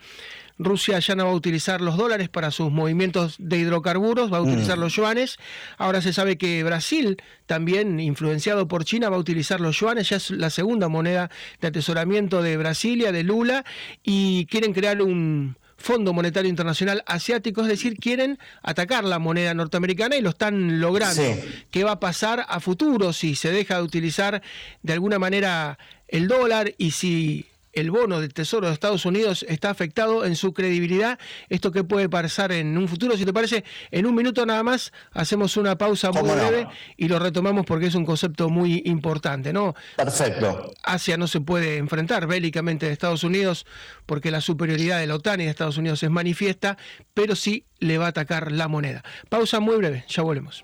Rusia 0.60 1.00
ya 1.00 1.16
no 1.16 1.26
va 1.26 1.32
a 1.32 1.36
utilizar 1.36 1.80
los 1.80 1.96
dólares 1.96 2.28
para 2.28 2.52
sus 2.52 2.70
movimientos 2.70 3.38
de 3.40 3.58
hidrocarburos, 3.58 4.32
va 4.32 4.38
a 4.38 4.42
utilizar 4.42 4.78
mm. 4.78 4.82
los 4.82 4.94
yuanes. 4.94 5.38
Ahora 5.78 6.02
se 6.02 6.14
sabe 6.14 6.38
que 6.38 6.64
Brasil, 6.64 7.18
también 7.46 8.00
influenciado 8.00 8.68
por 8.68 8.84
China, 8.84 9.10
va 9.10 9.16
a 9.16 9.20
utilizar 9.20 9.62
los 9.62 9.80
yuanes, 9.80 10.10
ya 10.10 10.18
es 10.18 10.32
la 10.32 10.50
segunda 10.50 10.90
moneda 10.90 11.32
de 11.62 11.70
atesoramiento 11.70 12.44
de 12.44 12.58
Brasilia, 12.58 13.12
de 13.14 13.24
Lula, 13.24 13.64
y 14.04 14.46
quieren 14.48 14.74
crear 14.74 15.02
un 15.02 15.56
Fondo 15.80 16.12
Monetario 16.12 16.50
Internacional 16.50 17.04
Asiático, 17.08 17.62
es 17.62 17.68
decir, 17.68 17.96
quieren 17.96 18.38
atacar 18.62 19.06
la 19.06 19.18
moneda 19.18 19.54
norteamericana 19.54 20.18
y 20.18 20.22
lo 20.22 20.30
están 20.30 20.82
logrando. 20.82 21.24
¿Qué 21.72 21.86
va 21.86 21.92
a 21.94 22.00
pasar 22.02 22.46
a 22.50 22.60
futuro 22.60 23.14
si 23.14 23.36
se 23.36 23.52
deja 23.52 23.78
de 23.78 23.84
utilizar 23.84 24.42
de 24.84 24.94
alguna 24.94 25.20
manera 25.20 25.80
el 26.10 26.28
dólar 26.28 26.74
y 26.78 26.92
si 26.92 27.48
el 27.74 27.92
bono 27.92 28.20
del 28.20 28.34
Tesoro 28.34 28.68
de 28.68 28.74
Estados 28.74 29.06
Unidos 29.06 29.46
está 29.48 29.70
afectado 29.70 30.26
en 30.26 30.36
su 30.36 30.54
credibilidad. 30.54 31.20
Esto 31.50 31.72
que 31.72 31.84
puede 31.84 32.10
pasar 32.10 32.52
en 32.52 32.78
un 32.78 32.88
futuro, 32.88 33.18
si 33.18 33.26
te 33.26 33.34
parece, 33.34 33.64
en 33.92 34.06
un 34.06 34.16
minuto 34.16 34.46
nada 34.46 34.64
más 34.64 34.92
hacemos 35.12 35.58
una 35.58 35.78
pausa 35.78 36.12
muy 36.12 36.30
breve 36.30 36.68
y 36.98 37.08
lo 37.08 37.20
retomamos 37.20 37.66
porque 37.66 37.88
es 37.88 37.96
un 37.96 38.06
concepto 38.06 38.50
muy 38.50 38.82
importante, 38.86 39.54
¿no? 39.54 39.76
Perfecto. 39.96 40.72
Asia 40.84 41.18
no 41.18 41.28
se 41.28 41.42
puede 41.42 41.78
enfrentar 41.78 42.28
bélicamente 42.28 42.88
a 42.88 42.92
Estados 42.92 43.24
Unidos 43.24 43.66
porque 44.06 44.32
la 44.32 44.42
superioridad 44.42 45.00
de 45.00 45.08
la 45.08 45.16
OTAN 45.16 45.42
y 45.42 45.46
de 45.46 45.52
Estados 45.52 45.78
Unidos 45.78 46.02
es 46.04 46.10
manifiesta, 46.10 46.78
pero 47.14 47.36
sí 47.36 47.66
le 47.80 47.98
va 47.98 48.08
a 48.08 48.10
atacar 48.10 48.52
la 48.52 48.68
moneda. 48.68 49.04
Pausa 49.30 49.60
muy 49.60 49.78
breve, 49.78 50.06
ya 50.08 50.24
volvemos. 50.24 50.64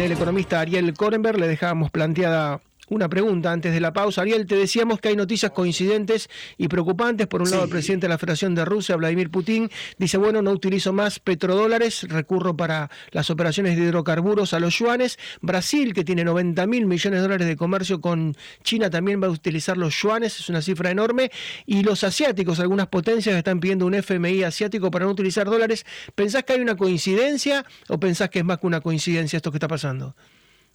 El 0.00 0.12
economista 0.12 0.60
Ariel 0.60 0.94
Korenberg 0.94 1.38
le 1.38 1.46
dejábamos 1.46 1.90
planteada 1.90 2.62
una 2.90 3.08
pregunta 3.08 3.50
antes 3.50 3.72
de 3.72 3.80
la 3.80 3.92
pausa. 3.92 4.20
Ariel, 4.20 4.46
te 4.46 4.56
decíamos 4.56 5.00
que 5.00 5.08
hay 5.08 5.16
noticias 5.16 5.52
coincidentes 5.52 6.28
y 6.58 6.68
preocupantes. 6.68 7.26
Por 7.26 7.40
un 7.40 7.50
lado, 7.50 7.64
el 7.64 7.70
presidente 7.70 8.06
de 8.06 8.10
la 8.10 8.18
Federación 8.18 8.54
de 8.54 8.64
Rusia, 8.64 8.96
Vladimir 8.96 9.30
Putin, 9.30 9.70
dice, 9.96 10.18
bueno, 10.18 10.42
no 10.42 10.50
utilizo 10.50 10.92
más 10.92 11.20
petrodólares, 11.20 12.02
recurro 12.08 12.56
para 12.56 12.90
las 13.12 13.30
operaciones 13.30 13.76
de 13.76 13.84
hidrocarburos 13.84 14.52
a 14.52 14.60
los 14.60 14.76
yuanes. 14.78 15.18
Brasil, 15.40 15.94
que 15.94 16.04
tiene 16.04 16.24
90 16.24 16.66
mil 16.66 16.86
millones 16.86 17.18
de 17.18 17.22
dólares 17.22 17.46
de 17.46 17.56
comercio 17.56 18.00
con 18.00 18.36
China, 18.62 18.90
también 18.90 19.22
va 19.22 19.28
a 19.28 19.30
utilizar 19.30 19.76
los 19.76 19.94
yuanes, 19.94 20.38
es 20.40 20.48
una 20.48 20.60
cifra 20.60 20.90
enorme. 20.90 21.30
Y 21.66 21.82
los 21.82 22.02
asiáticos, 22.04 22.58
algunas 22.60 22.88
potencias 22.88 23.36
están 23.36 23.60
pidiendo 23.60 23.86
un 23.86 23.94
FMI 23.94 24.42
asiático 24.42 24.90
para 24.90 25.04
no 25.04 25.12
utilizar 25.12 25.46
dólares. 25.46 25.86
¿Pensás 26.14 26.42
que 26.42 26.54
hay 26.54 26.60
una 26.60 26.76
coincidencia 26.76 27.64
o 27.88 28.00
pensás 28.00 28.30
que 28.30 28.40
es 28.40 28.44
más 28.44 28.58
que 28.58 28.66
una 28.66 28.80
coincidencia 28.80 29.36
esto 29.36 29.52
que 29.52 29.56
está 29.56 29.68
pasando? 29.68 30.16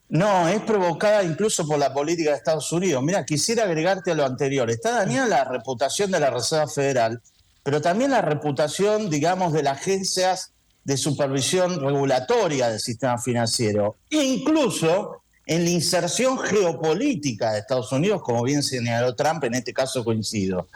No, 0.09 0.47
es 0.47 0.61
provocada 0.61 1.23
incluso 1.23 1.67
por 1.67 1.79
la 1.79 1.93
política 1.93 2.31
de 2.31 2.37
Estados 2.37 2.71
Unidos. 2.71 3.03
Mira, 3.03 3.25
quisiera 3.25 3.63
agregarte 3.63 4.11
a 4.11 4.15
lo 4.15 4.25
anterior. 4.25 4.69
Está 4.69 4.91
dañada 4.91 5.27
la 5.27 5.43
reputación 5.45 6.11
de 6.11 6.19
la 6.19 6.29
Reserva 6.29 6.67
Federal, 6.67 7.21
pero 7.63 7.81
también 7.81 8.11
la 8.11 8.21
reputación, 8.21 9.09
digamos, 9.09 9.51
de 9.51 9.63
las 9.63 9.79
agencias 9.79 10.51
de 10.83 10.97
supervisión 10.97 11.79
regulatoria 11.79 12.69
del 12.69 12.79
sistema 12.79 13.17
financiero. 13.17 13.97
Incluso 14.11 15.23
en 15.47 15.63
la 15.63 15.71
inserción 15.71 16.37
geopolítica 16.37 17.53
de 17.53 17.59
Estados 17.59 17.91
Unidos, 17.91 18.21
como 18.21 18.43
bien 18.43 18.61
señaló 18.61 19.15
Trump, 19.15 19.43
en 19.43 19.55
este 19.55 19.73
caso 19.73 20.03
coincido. 20.03 20.67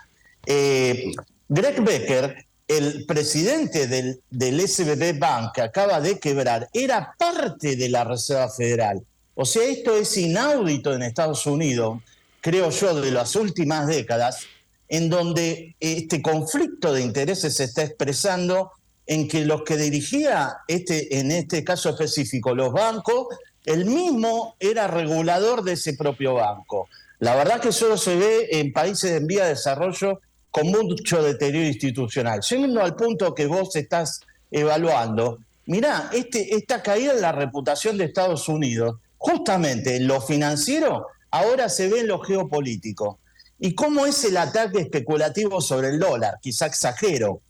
Eh, 0.46 1.12
Greg 1.48 1.84
Becker, 1.84 2.46
el 2.68 3.06
presidente 3.06 3.88
del, 3.88 4.22
del 4.30 4.68
SBB 4.68 5.18
Bank 5.20 5.54
que 5.54 5.62
acaba 5.62 6.02
de 6.02 6.20
quebrar, 6.20 6.68
era 6.74 7.14
parte 7.18 7.76
de 7.76 7.90
la 7.90 8.04
Reserva 8.04 8.50
Federal. 8.50 9.04
O 9.42 9.46
sea, 9.46 9.64
esto 9.64 9.96
es 9.96 10.18
inaudito 10.18 10.94
en 10.94 11.02
Estados 11.02 11.46
Unidos, 11.46 12.02
creo 12.42 12.72
yo, 12.72 13.00
de 13.00 13.10
las 13.10 13.38
últimas 13.38 13.88
décadas, 13.88 14.46
en 14.90 15.10
donde 15.10 15.78
este 15.80 16.22
conflicto 16.22 16.92
de 16.92 17.04
intereses 17.04 17.56
se 17.56 17.64
está 17.64 17.84
expresando 17.84 18.74
en 19.08 19.30
que 19.30 19.46
los 19.46 19.62
que 19.62 19.78
dirigía 19.78 20.58
este, 20.68 21.20
en 21.20 21.32
este 21.32 21.64
caso 21.64 21.92
específico, 21.92 22.54
los 22.54 22.74
bancos, 22.74 23.28
el 23.64 23.86
mismo 23.86 24.58
era 24.60 24.88
regulador 24.88 25.64
de 25.64 25.72
ese 25.72 25.94
propio 25.94 26.34
banco. 26.34 26.90
La 27.20 27.34
verdad 27.34 27.62
que 27.62 27.72
solo 27.72 27.96
se 27.96 28.18
ve 28.18 28.50
en 28.52 28.74
países 28.74 29.12
en 29.12 29.26
vía 29.26 29.44
de 29.44 29.52
desarrollo 29.52 30.20
con 30.52 30.68
mucho 30.68 31.24
deterioro 31.24 31.66
institucional. 31.66 32.42
Llegando 32.42 32.82
al 32.82 32.94
punto 32.94 33.34
que 33.34 33.46
vos 33.46 33.74
estás 33.78 34.20
evaluando, 34.52 35.40
mirá, 35.66 36.10
este, 36.12 36.54
esta 36.54 36.84
caída 36.84 37.14
en 37.14 37.22
la 37.22 37.32
reputación 37.32 37.98
de 37.98 38.04
Estados 38.04 38.50
Unidos 38.50 38.98
justamente 39.20 39.98
en 39.98 40.08
lo 40.08 40.22
financiero, 40.22 41.06
ahora 41.30 41.70
se 41.70 41.88
ve 41.88 42.00
en 42.00 42.08
lo 42.08 42.20
geopolítico. 42.22 43.20
¿Y 43.60 43.76
cómo 43.76 44.06
es 44.06 44.24
el 44.24 44.38
ataque 44.38 44.80
especulativo 44.80 45.62
sobre 45.62 45.90
el 45.90 46.00
dólar? 46.00 46.40
Quizá 46.42 46.66
exagero. 46.66 47.42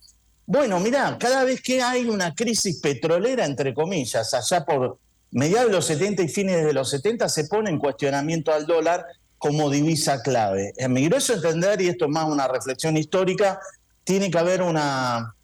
Bueno, 0.46 0.80
mirá, 0.80 1.16
cada 1.20 1.44
vez 1.44 1.62
que 1.62 1.82
hay 1.82 2.10
una 2.10 2.34
crisis 2.34 2.82
petrolera, 2.82 3.46
entre 3.46 3.74
comillas, 3.74 4.34
allá 4.34 4.66
por 4.66 4.98
mediados 5.32 5.68
de 5.68 5.76
los 5.76 5.86
70 5.86 6.24
y 6.24 6.28
fines 6.28 6.66
de 6.66 6.74
los 6.74 6.90
70, 6.90 7.30
se 7.30 7.44
pone 7.44 7.70
en 7.70 7.78
cuestionamiento 7.78 8.52
al 8.52 8.66
dólar 8.66 9.06
como 9.38 9.70
divisa 9.70 10.24
clave. 10.24 10.74
En 10.78 10.92
mi 10.92 11.06
grueso 11.06 11.34
entender, 11.34 11.80
y 11.82 11.90
esto 11.90 12.06
es 12.06 12.12
más 12.12 12.26
una 12.26 12.48
reflexión 12.48 12.98
histórica, 12.98 13.60
tiene 14.04 14.32
que 14.32 14.40
haber 14.40 14.64
una, 14.64 15.36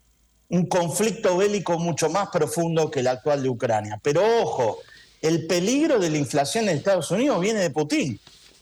un 0.48 0.66
conflicto 0.66 1.36
bélico 1.36 1.78
mucho 1.78 2.10
más 2.10 2.28
profundo 2.30 2.90
que 2.90 3.00
el 3.00 3.06
actual 3.06 3.44
de 3.44 3.48
Ucrania. 3.48 4.00
Pero 4.02 4.22
ojo, 4.42 4.78
el 5.22 5.46
peligro 5.46 5.98
de 5.98 6.10
la 6.10 6.18
inflación 6.18 6.68
en 6.68 6.76
Estados 6.76 7.10
Unidos 7.10 7.40
viene 7.40 7.60
de 7.60 7.70
Putin. 7.70 8.20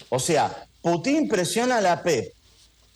O 0.08 0.18
sea, 0.18 0.66
Putin 0.82 1.28
presiona 1.28 1.78
a 1.78 1.80
la 1.80 2.02
PEP, 2.02 2.32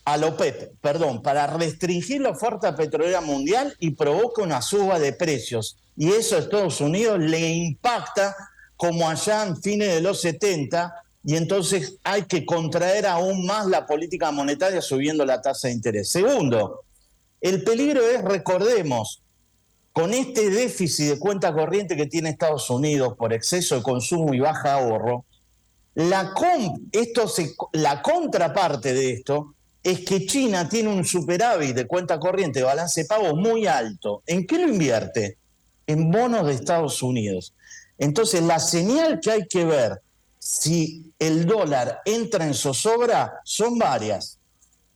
a 0.04 0.16
la 0.16 0.28
OPEP, 0.28 0.72
perdón, 0.80 1.22
para 1.22 1.46
restringir 1.46 2.20
la 2.20 2.30
oferta 2.30 2.74
petrolera 2.76 3.20
mundial 3.20 3.76
y 3.80 3.90
provoca 3.90 4.42
una 4.42 4.62
suba 4.62 4.98
de 4.98 5.12
precios. 5.12 5.76
Y 5.96 6.12
eso 6.12 6.36
a 6.36 6.40
Estados 6.40 6.80
Unidos 6.80 7.18
le 7.18 7.48
impacta 7.48 8.36
como 8.76 9.08
allá 9.08 9.44
en 9.44 9.60
fines 9.60 9.94
de 9.94 10.00
los 10.00 10.20
70 10.20 10.94
y 11.24 11.36
entonces 11.36 11.96
hay 12.04 12.22
que 12.22 12.46
contraer 12.46 13.06
aún 13.06 13.44
más 13.44 13.66
la 13.66 13.86
política 13.86 14.30
monetaria 14.30 14.80
subiendo 14.80 15.24
la 15.26 15.42
tasa 15.42 15.68
de 15.68 15.74
interés. 15.74 16.08
Segundo, 16.08 16.84
el 17.40 17.64
peligro 17.64 18.00
es, 18.00 18.22
recordemos, 18.22 19.20
con 19.98 20.14
este 20.14 20.48
déficit 20.48 21.08
de 21.08 21.18
cuenta 21.18 21.52
corriente 21.52 21.96
que 21.96 22.06
tiene 22.06 22.28
Estados 22.28 22.70
Unidos 22.70 23.16
por 23.18 23.32
exceso 23.32 23.74
de 23.74 23.82
consumo 23.82 24.32
y 24.32 24.38
baja 24.38 24.74
ahorro, 24.74 25.24
la, 25.96 26.32
esto 26.92 27.26
la 27.72 28.00
contraparte 28.00 28.94
de 28.94 29.14
esto 29.14 29.56
es 29.82 30.04
que 30.04 30.24
China 30.24 30.68
tiene 30.68 30.90
un 30.90 31.04
superávit 31.04 31.74
de 31.74 31.88
cuenta 31.88 32.20
corriente 32.20 32.60
de 32.60 32.66
balance 32.66 33.02
de 33.02 33.06
pago 33.08 33.34
muy 33.34 33.66
alto. 33.66 34.22
¿En 34.24 34.46
qué 34.46 34.58
lo 34.58 34.68
invierte? 34.72 35.36
En 35.84 36.12
bonos 36.12 36.46
de 36.46 36.54
Estados 36.54 37.02
Unidos. 37.02 37.52
Entonces, 37.98 38.40
la 38.40 38.60
señal 38.60 39.18
que 39.18 39.32
hay 39.32 39.48
que 39.48 39.64
ver 39.64 40.00
si 40.38 41.12
el 41.18 41.44
dólar 41.44 42.02
entra 42.04 42.46
en 42.46 42.54
zozobra 42.54 43.40
son 43.42 43.76
varias. 43.76 44.38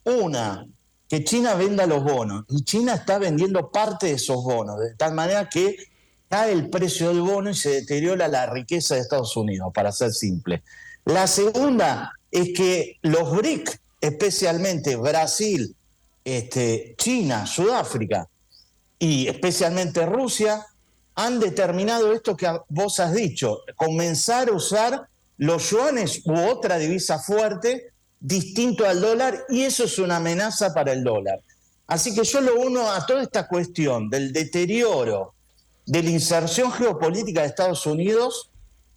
Una, 0.04 0.64
que 1.12 1.24
China 1.24 1.54
venda 1.56 1.86
los 1.86 2.02
bonos 2.02 2.46
y 2.48 2.64
China 2.64 2.94
está 2.94 3.18
vendiendo 3.18 3.70
parte 3.70 4.06
de 4.06 4.12
esos 4.12 4.42
bonos, 4.42 4.80
de 4.80 4.94
tal 4.94 5.12
manera 5.12 5.46
que 5.46 5.76
cae 6.26 6.52
el 6.52 6.70
precio 6.70 7.08
del 7.08 7.20
bono 7.20 7.50
y 7.50 7.54
se 7.54 7.68
deteriora 7.68 8.28
la 8.28 8.46
riqueza 8.46 8.94
de 8.94 9.02
Estados 9.02 9.36
Unidos, 9.36 9.70
para 9.74 9.92
ser 9.92 10.14
simple. 10.14 10.62
La 11.04 11.26
segunda 11.26 12.14
es 12.30 12.54
que 12.56 12.96
los 13.02 13.30
BRIC, 13.30 13.78
especialmente 14.00 14.96
Brasil, 14.96 15.76
este, 16.24 16.94
China, 16.96 17.44
Sudáfrica 17.44 18.30
y 18.98 19.28
especialmente 19.28 20.06
Rusia, 20.06 20.64
han 21.14 21.40
determinado 21.40 22.14
esto 22.14 22.38
que 22.38 22.50
vos 22.70 23.00
has 23.00 23.12
dicho, 23.12 23.58
comenzar 23.76 24.48
a 24.48 24.52
usar 24.52 25.08
los 25.36 25.68
yuanes 25.68 26.22
u 26.24 26.38
otra 26.38 26.78
divisa 26.78 27.18
fuerte 27.18 27.91
distinto 28.22 28.86
al 28.86 29.00
dólar 29.00 29.44
y 29.48 29.62
eso 29.62 29.84
es 29.84 29.98
una 29.98 30.16
amenaza 30.16 30.72
para 30.72 30.92
el 30.92 31.02
dólar. 31.02 31.40
Así 31.88 32.14
que 32.14 32.22
yo 32.22 32.40
lo 32.40 32.60
uno 32.60 32.90
a 32.90 33.04
toda 33.04 33.22
esta 33.22 33.48
cuestión 33.48 34.08
del 34.08 34.32
deterioro 34.32 35.34
de 35.84 36.02
la 36.04 36.10
inserción 36.10 36.70
geopolítica 36.70 37.40
de 37.42 37.48
Estados 37.48 37.84
Unidos, 37.84 38.50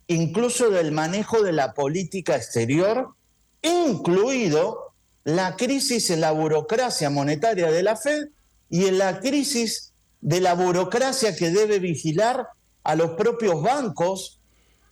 incluso 0.08 0.70
del 0.70 0.92
manejo 0.92 1.42
de 1.42 1.52
la 1.52 1.74
política 1.74 2.36
exterior, 2.36 3.16
incluido 3.64 4.94
la 5.24 5.56
crisis 5.56 6.12
en 6.12 6.22
la 6.22 6.32
burocracia 6.32 7.10
monetaria 7.10 7.72
de 7.72 7.82
la 7.82 7.96
Fed 7.96 8.28
y 8.70 8.86
en 8.86 9.00
la 9.00 9.20
crisis 9.20 9.94
de 10.22 10.40
la 10.40 10.54
burocracia 10.54 11.36
que 11.36 11.50
debe 11.50 11.80
vigilar 11.80 12.48
a 12.84 12.96
los 12.96 13.12
propios 13.12 13.60
bancos, 13.64 14.40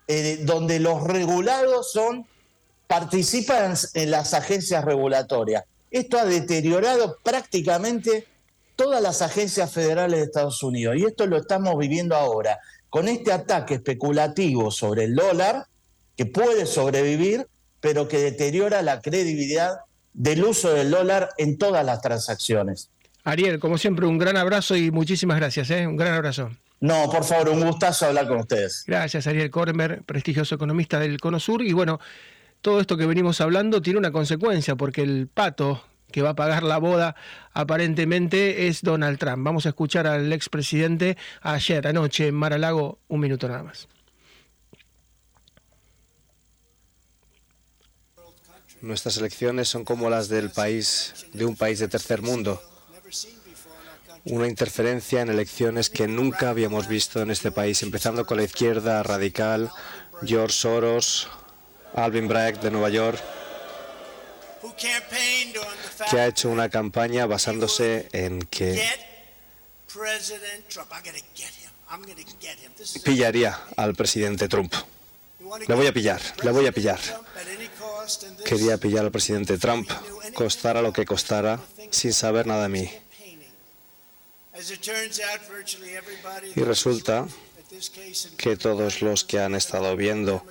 eh, 0.07 0.39
donde 0.41 0.79
los 0.79 1.03
regulados 1.03 1.91
son 1.91 2.25
participan 2.87 3.75
en 3.93 4.11
las 4.11 4.33
agencias 4.33 4.83
regulatorias. 4.83 5.63
Esto 5.91 6.17
ha 6.17 6.25
deteriorado 6.25 7.17
prácticamente 7.23 8.25
todas 8.75 9.01
las 9.01 9.21
agencias 9.21 9.71
federales 9.71 10.19
de 10.19 10.25
Estados 10.25 10.63
Unidos 10.63 10.95
y 10.97 11.05
esto 11.05 11.27
lo 11.27 11.37
estamos 11.37 11.77
viviendo 11.77 12.15
ahora 12.15 12.59
con 12.89 13.07
este 13.07 13.31
ataque 13.31 13.75
especulativo 13.75 14.71
sobre 14.71 15.05
el 15.05 15.15
dólar 15.15 15.67
que 16.15 16.25
puede 16.25 16.65
sobrevivir, 16.65 17.47
pero 17.79 18.07
que 18.07 18.19
deteriora 18.19 18.81
la 18.81 19.01
credibilidad 19.01 19.79
del 20.13 20.43
uso 20.43 20.73
del 20.73 20.91
dólar 20.91 21.29
en 21.37 21.57
todas 21.57 21.85
las 21.85 22.01
transacciones. 22.01 22.89
Ariel, 23.23 23.59
como 23.59 23.77
siempre, 23.77 24.05
un 24.05 24.17
gran 24.17 24.37
abrazo 24.37 24.75
y 24.75 24.91
muchísimas 24.91 25.37
gracias. 25.37 25.69
¿eh? 25.71 25.87
Un 25.87 25.95
gran 25.95 26.13
abrazo. 26.13 26.51
No, 26.81 27.09
por 27.09 27.23
favor, 27.23 27.49
un 27.49 27.65
gustazo 27.65 28.07
hablar 28.07 28.27
con 28.27 28.39
ustedes. 28.39 28.83
Gracias, 28.85 29.25
Ariel 29.25 29.49
Kormer, 29.49 30.03
prestigioso 30.03 30.55
economista 30.55 30.99
del 30.99 31.19
Cono 31.19 31.39
Sur. 31.39 31.61
Y 31.63 31.71
bueno, 31.71 31.99
todo 32.63 32.79
esto 32.79 32.95
que 32.97 33.05
venimos 33.05 33.41
hablando 33.41 33.81
tiene 33.81 33.99
una 33.99 34.11
consecuencia, 34.11 34.75
porque 34.75 35.01
el 35.01 35.27
pato 35.27 35.83
que 36.11 36.21
va 36.21 36.29
a 36.29 36.35
pagar 36.35 36.63
la 36.63 36.77
boda 36.77 37.15
aparentemente 37.53 38.67
es 38.67 38.81
Donald 38.81 39.19
Trump. 39.19 39.43
Vamos 39.43 39.65
a 39.65 39.69
escuchar 39.69 40.07
al 40.07 40.31
expresidente 40.31 41.17
ayer, 41.41 41.85
anoche, 41.85 42.27
en 42.27 42.35
Mar-a-Lago, 42.35 42.99
un 43.09 43.19
minuto 43.19 43.49
nada 43.49 43.63
más. 43.63 43.89
Nuestras 48.81 49.17
elecciones 49.17 49.67
son 49.67 49.83
como 49.83 50.09
las 50.09 50.29
del 50.29 50.49
país, 50.49 51.27
de 51.33 51.45
un 51.45 51.55
país 51.55 51.79
de 51.79 51.87
tercer 51.89 52.21
mundo 52.21 52.61
una 54.25 54.47
interferencia 54.47 55.19
en 55.19 55.27
elecciones 55.27 55.89
que 55.89 56.07
nunca 56.07 56.49
habíamos 56.49 56.87
visto 56.87 57.21
en 57.21 57.29
este 57.29 57.51
país, 57.51 57.83
empezando 57.83 58.25
con 58.25 58.37
la 58.37 58.43
izquierda 58.43 59.03
radical, 59.03 59.69
George 60.25 60.55
Soros, 60.55 61.27
Alvin 61.95 62.27
Bragg 62.27 62.59
de 62.59 62.71
Nueva 62.71 62.89
York, 62.89 63.21
que 66.09 66.19
ha 66.19 66.27
hecho 66.27 66.49
una 66.49 66.69
campaña 66.69 67.25
basándose 67.25 68.07
en 68.11 68.41
que 68.43 68.81
pillaría 73.03 73.59
al 73.77 73.93
presidente 73.93 74.47
Trump. 74.47 74.73
Le 75.67 75.75
voy 75.75 75.87
a 75.87 75.93
pillar, 75.93 76.21
le 76.43 76.51
voy 76.51 76.65
a 76.65 76.71
pillar. 76.71 76.99
Quería 78.43 78.77
pillar 78.77 79.05
al 79.05 79.11
presidente 79.11 79.57
Trump, 79.57 79.89
costara 80.33 80.81
lo 80.81 80.91
que 80.91 81.05
costara, 81.05 81.59
sin 81.91 82.13
saber 82.13 82.47
nada 82.47 82.63
de 82.63 82.69
mí. 82.69 82.91
Y 86.55 86.61
resulta 86.61 87.27
que 88.37 88.55
todos 88.55 89.01
los 89.01 89.23
que 89.23 89.39
han 89.39 89.55
estado 89.55 89.95
viendo 89.95 90.45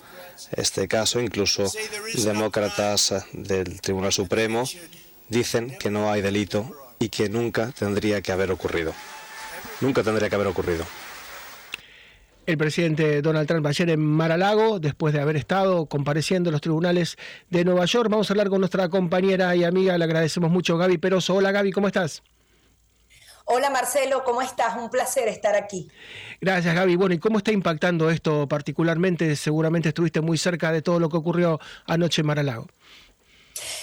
este 0.53 0.89
caso, 0.89 1.21
incluso 1.21 1.71
demócratas 2.15 3.15
del 3.33 3.81
Tribunal 3.81 4.13
Supremo, 4.13 4.65
dicen 5.29 5.77
que 5.79 5.91
no 5.91 6.11
hay 6.11 6.23
delito 6.23 6.71
y 6.99 7.09
que 7.09 7.29
nunca 7.29 7.73
tendría 7.79 8.21
que 8.23 8.33
haber 8.33 8.51
ocurrido. 8.51 8.93
Nunca 9.81 10.03
tendría 10.03 10.29
que 10.29 10.35
haber 10.35 10.47
ocurrido. 10.47 10.85
El 12.45 12.59
presidente 12.59 13.23
Donald 13.23 13.47
Trump 13.47 13.65
ayer 13.67 13.91
en 13.91 14.01
Mar-a-Lago, 14.01 14.81
después 14.81 15.15
de 15.15 15.21
haber 15.21 15.37
estado 15.37 15.87
compareciendo 15.87 16.51
en 16.51 16.53
los 16.53 16.61
tribunales 16.61 17.17
de 17.51 17.65
Nueva 17.65 17.85
York. 17.85 18.11
Vamos 18.11 18.29
a 18.29 18.33
hablar 18.33 18.49
con 18.49 18.61
nuestra 18.61 18.89
compañera 18.89 19.55
y 19.55 19.63
amiga, 19.63 19.97
le 19.97 20.05
agradecemos 20.05 20.51
mucho, 20.51 20.77
Gaby 20.77 20.99
Peroso. 20.99 21.37
Hola 21.37 21.53
Gaby, 21.53 21.71
¿cómo 21.71 21.87
estás? 21.87 22.23
Hola 23.45 23.71
Marcelo, 23.71 24.23
¿cómo 24.25 24.41
estás? 24.41 24.77
Un 24.77 24.89
placer 24.89 25.29
estar 25.29 25.57
aquí. 25.57 25.89
Gracias 26.41 26.75
Gaby. 26.75 26.97
Bueno, 26.97 27.15
¿y 27.15 27.19
cómo 27.19 27.39
está 27.39 27.53
impactando 27.53 28.11
esto 28.11 28.47
particularmente? 28.49 29.35
Seguramente 29.37 29.89
estuviste 29.89 30.21
muy 30.21 30.39
cerca 30.39 30.71
de 30.73 30.83
todo 30.83 31.01
lo 31.01 31.09
que 31.09 31.17
ocurrió 31.17 31.61
anoche 31.87 32.23
en 32.23 32.27
Maralago. 32.27 32.69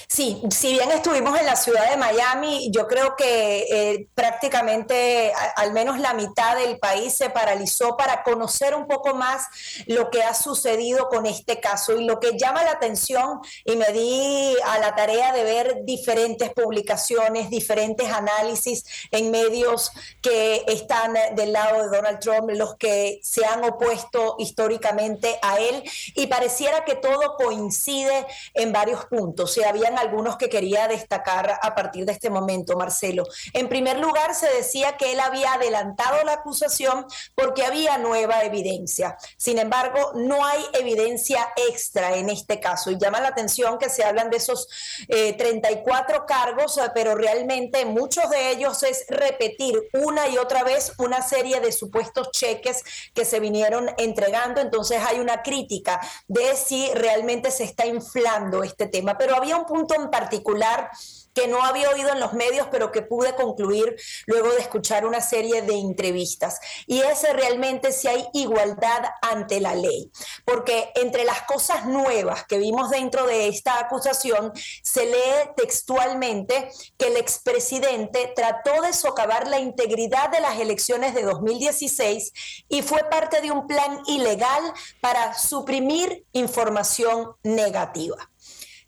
Sí, 0.08 0.42
si 0.50 0.74
bien 0.74 0.90
estuvimos 0.92 1.40
en 1.40 1.46
la 1.46 1.56
ciudad 1.56 1.90
de 1.90 1.96
Miami, 1.96 2.72
yo 2.72 2.88
creo 2.88 3.16
que 3.16 3.68
eh, 3.70 4.08
prácticamente 4.16 5.32
al 5.56 5.72
menos 5.72 6.00
la 6.00 6.14
mitad 6.14 6.58
del 6.58 6.80
país 6.80 7.16
se 7.16 7.30
paralizó 7.30 7.96
para 7.96 8.24
conocer 8.24 8.74
un 8.74 8.88
poco 8.88 9.14
más 9.14 9.46
lo 9.86 10.10
que 10.10 10.24
ha 10.24 10.34
sucedido 10.34 11.10
con 11.10 11.26
este 11.28 11.60
caso. 11.60 11.94
Y 11.94 12.06
lo 12.06 12.20
que 12.20 12.38
llama 12.38 12.64
la 12.64 12.72
atención, 12.72 13.40
y 13.64 13.76
me 13.76 13.88
di 13.92 14.56
a 14.66 14.80
la 14.80 14.96
tarea 14.96 15.32
de 15.32 15.44
ver 15.44 15.78
diferentes 15.84 16.52
publicaciones, 16.54 17.50
diferentes 17.50 18.12
análisis 18.12 18.84
en 19.12 19.30
medios 19.30 19.92
que 20.22 20.64
están 20.68 21.14
del 21.36 21.54
lado 21.54 21.84
de 21.84 21.96
Donald 21.96 22.20
Trump, 22.20 22.50
los 22.50 22.76
que 22.78 23.20
se 23.22 23.46
han 23.46 23.64
opuesto 23.64 24.36
históricamente 24.40 25.38
a 25.42 25.60
él, 25.60 25.84
y 26.16 26.28
pareciera 26.28 26.84
que 26.84 26.96
todo 26.96 27.36
coincide 27.38 28.26
en 28.56 28.74
varios 28.74 29.06
puntos. 29.06 29.59
Se 29.60 29.66
habían 29.66 29.98
algunos 29.98 30.38
que 30.38 30.48
quería 30.48 30.88
destacar 30.88 31.60
a 31.62 31.76
partir 31.76 32.06
de 32.06 32.14
este 32.14 32.30
momento, 32.30 32.78
Marcelo. 32.78 33.26
En 33.52 33.68
primer 33.68 34.00
lugar, 34.00 34.34
se 34.34 34.48
decía 34.48 34.96
que 34.96 35.12
él 35.12 35.20
había 35.20 35.52
adelantado 35.52 36.24
la 36.24 36.32
acusación 36.32 37.06
porque 37.36 37.66
había 37.66 37.98
nueva 37.98 38.44
evidencia. 38.44 39.18
Sin 39.36 39.60
embargo, 39.60 40.14
no 40.16 40.46
hay 40.46 40.64
evidencia 40.76 41.46
extra 41.70 42.16
en 42.16 42.30
este 42.30 42.62
caso 42.62 42.90
y 42.90 42.98
llama 42.98 43.20
la 43.20 43.28
atención 43.28 43.78
que 43.80 43.90
se 43.90 44.06
hablan 44.06 44.30
de 44.30 44.38
esos 44.38 44.70
34 45.10 46.16
eh, 46.16 46.22
cargos, 46.26 46.80
pero 46.94 47.16
realmente 47.16 47.84
muchos 47.84 48.30
de 48.30 48.52
ellos 48.52 48.82
es 48.84 49.04
repetir 49.10 49.78
una 49.92 50.30
y 50.30 50.38
otra 50.38 50.64
vez 50.64 50.94
una 51.00 51.22
serie 51.22 51.60
de 51.60 51.74
supuestos 51.74 52.32
cheques 52.32 52.82
que 53.14 53.26
se 53.26 53.42
vinieron 53.42 53.92
entregando. 53.98 54.62
Entonces 54.62 55.02
hay 55.06 55.20
una 55.20 55.44
crítica 55.44 56.00
de 56.30 56.56
si 56.56 56.90
realmente 56.94 57.52
se 57.52 57.66
está 57.66 57.86
inflando 57.86 58.64
este 58.64 58.88
tema. 58.88 59.18
Pero 59.18 59.36
había 59.36 59.49
un 59.58 59.66
punto 59.66 59.96
en 59.96 60.10
particular 60.10 60.90
que 61.34 61.48
no 61.48 61.64
había 61.64 61.90
oído 61.90 62.12
en 62.12 62.20
los 62.20 62.34
medios, 62.34 62.68
pero 62.72 62.92
que 62.92 63.02
pude 63.02 63.34
concluir 63.36 63.96
luego 64.26 64.50
de 64.52 64.60
escuchar 64.60 65.06
una 65.06 65.22
serie 65.22 65.62
de 65.62 65.76
entrevistas. 65.76 66.60
Y 66.86 67.00
es 67.00 67.24
realmente 67.34 67.92
si 67.92 68.08
hay 68.08 68.28
igualdad 68.34 69.04
ante 69.22 69.62
la 69.62 69.76
ley. 69.76 70.12
Porque 70.46 70.92
entre 70.96 71.24
las 71.24 71.44
cosas 71.44 71.86
nuevas 71.86 72.46
que 72.46 72.58
vimos 72.58 72.90
dentro 72.90 73.26
de 73.26 73.48
esta 73.48 73.80
acusación, 73.80 74.52
se 74.84 75.06
lee 75.06 75.52
textualmente 75.56 76.70
que 76.98 77.08
el 77.08 77.18
expresidente 77.18 78.34
trató 78.36 78.82
de 78.82 78.94
socavar 78.94 79.48
la 79.48 79.60
integridad 79.60 80.30
de 80.30 80.42
las 80.42 80.60
elecciones 80.60 81.14
de 81.14 81.24
2016 81.24 82.34
y 82.68 82.82
fue 82.82 83.04
parte 83.10 83.42
de 83.42 83.52
un 83.52 83.68
plan 83.68 84.02
ilegal 84.08 84.74
para 85.02 85.34
suprimir 85.36 86.26
información 86.34 87.34
negativa. 87.44 88.30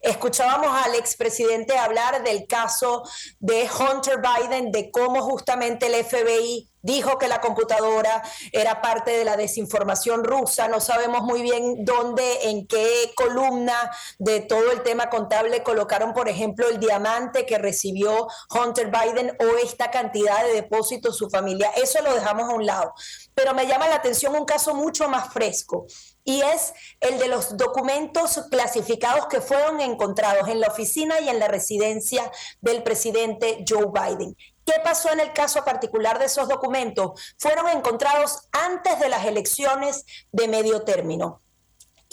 Escuchábamos 0.01 0.75
al 0.83 0.95
expresidente 0.95 1.77
hablar 1.77 2.23
del 2.23 2.47
caso 2.47 3.03
de 3.39 3.69
Hunter 3.69 4.19
Biden, 4.19 4.71
de 4.71 4.89
cómo 4.89 5.21
justamente 5.21 5.85
el 5.85 6.03
FBI 6.03 6.71
dijo 6.81 7.19
que 7.19 7.27
la 7.27 7.39
computadora 7.39 8.23
era 8.51 8.81
parte 8.81 9.11
de 9.11 9.23
la 9.23 9.37
desinformación 9.37 10.23
rusa. 10.23 10.67
No 10.67 10.79
sabemos 10.79 11.21
muy 11.21 11.43
bien 11.43 11.85
dónde, 11.85 12.49
en 12.49 12.65
qué 12.65 13.11
columna 13.15 13.91
de 14.17 14.39
todo 14.41 14.71
el 14.71 14.81
tema 14.81 15.09
contable 15.09 15.61
colocaron, 15.61 16.13
por 16.13 16.27
ejemplo, 16.27 16.67
el 16.67 16.79
diamante 16.79 17.45
que 17.45 17.59
recibió 17.59 18.27
Hunter 18.49 18.89
Biden 18.91 19.37
o 19.39 19.57
esta 19.63 19.91
cantidad 19.91 20.43
de 20.43 20.53
depósitos 20.53 21.15
su 21.15 21.29
familia. 21.29 21.71
Eso 21.75 22.01
lo 22.01 22.13
dejamos 22.13 22.49
a 22.49 22.55
un 22.55 22.65
lado. 22.65 22.93
Pero 23.35 23.53
me 23.53 23.67
llama 23.67 23.87
la 23.87 23.95
atención 23.95 24.35
un 24.35 24.45
caso 24.45 24.73
mucho 24.73 25.07
más 25.07 25.31
fresco 25.31 25.85
y 26.23 26.41
es 26.41 26.73
el 26.99 27.19
de 27.19 27.27
los 27.27 27.57
documentos 27.57 28.39
clasificados 28.49 29.27
que 29.27 29.41
fueron 29.41 29.81
encontrados 29.81 30.47
en 30.47 30.59
la 30.59 30.67
oficina 30.67 31.19
y 31.19 31.29
en 31.29 31.39
la 31.39 31.47
residencia 31.47 32.31
del 32.61 32.83
presidente 32.83 33.63
Joe 33.67 33.87
Biden. 33.87 34.35
¿Qué 34.65 34.73
pasó 34.83 35.11
en 35.11 35.19
el 35.19 35.33
caso 35.33 35.63
particular 35.65 36.19
de 36.19 36.25
esos 36.25 36.47
documentos? 36.47 37.19
Fueron 37.37 37.67
encontrados 37.69 38.47
antes 38.51 38.99
de 38.99 39.09
las 39.09 39.25
elecciones 39.25 40.05
de 40.31 40.47
medio 40.47 40.83
término. 40.83 41.41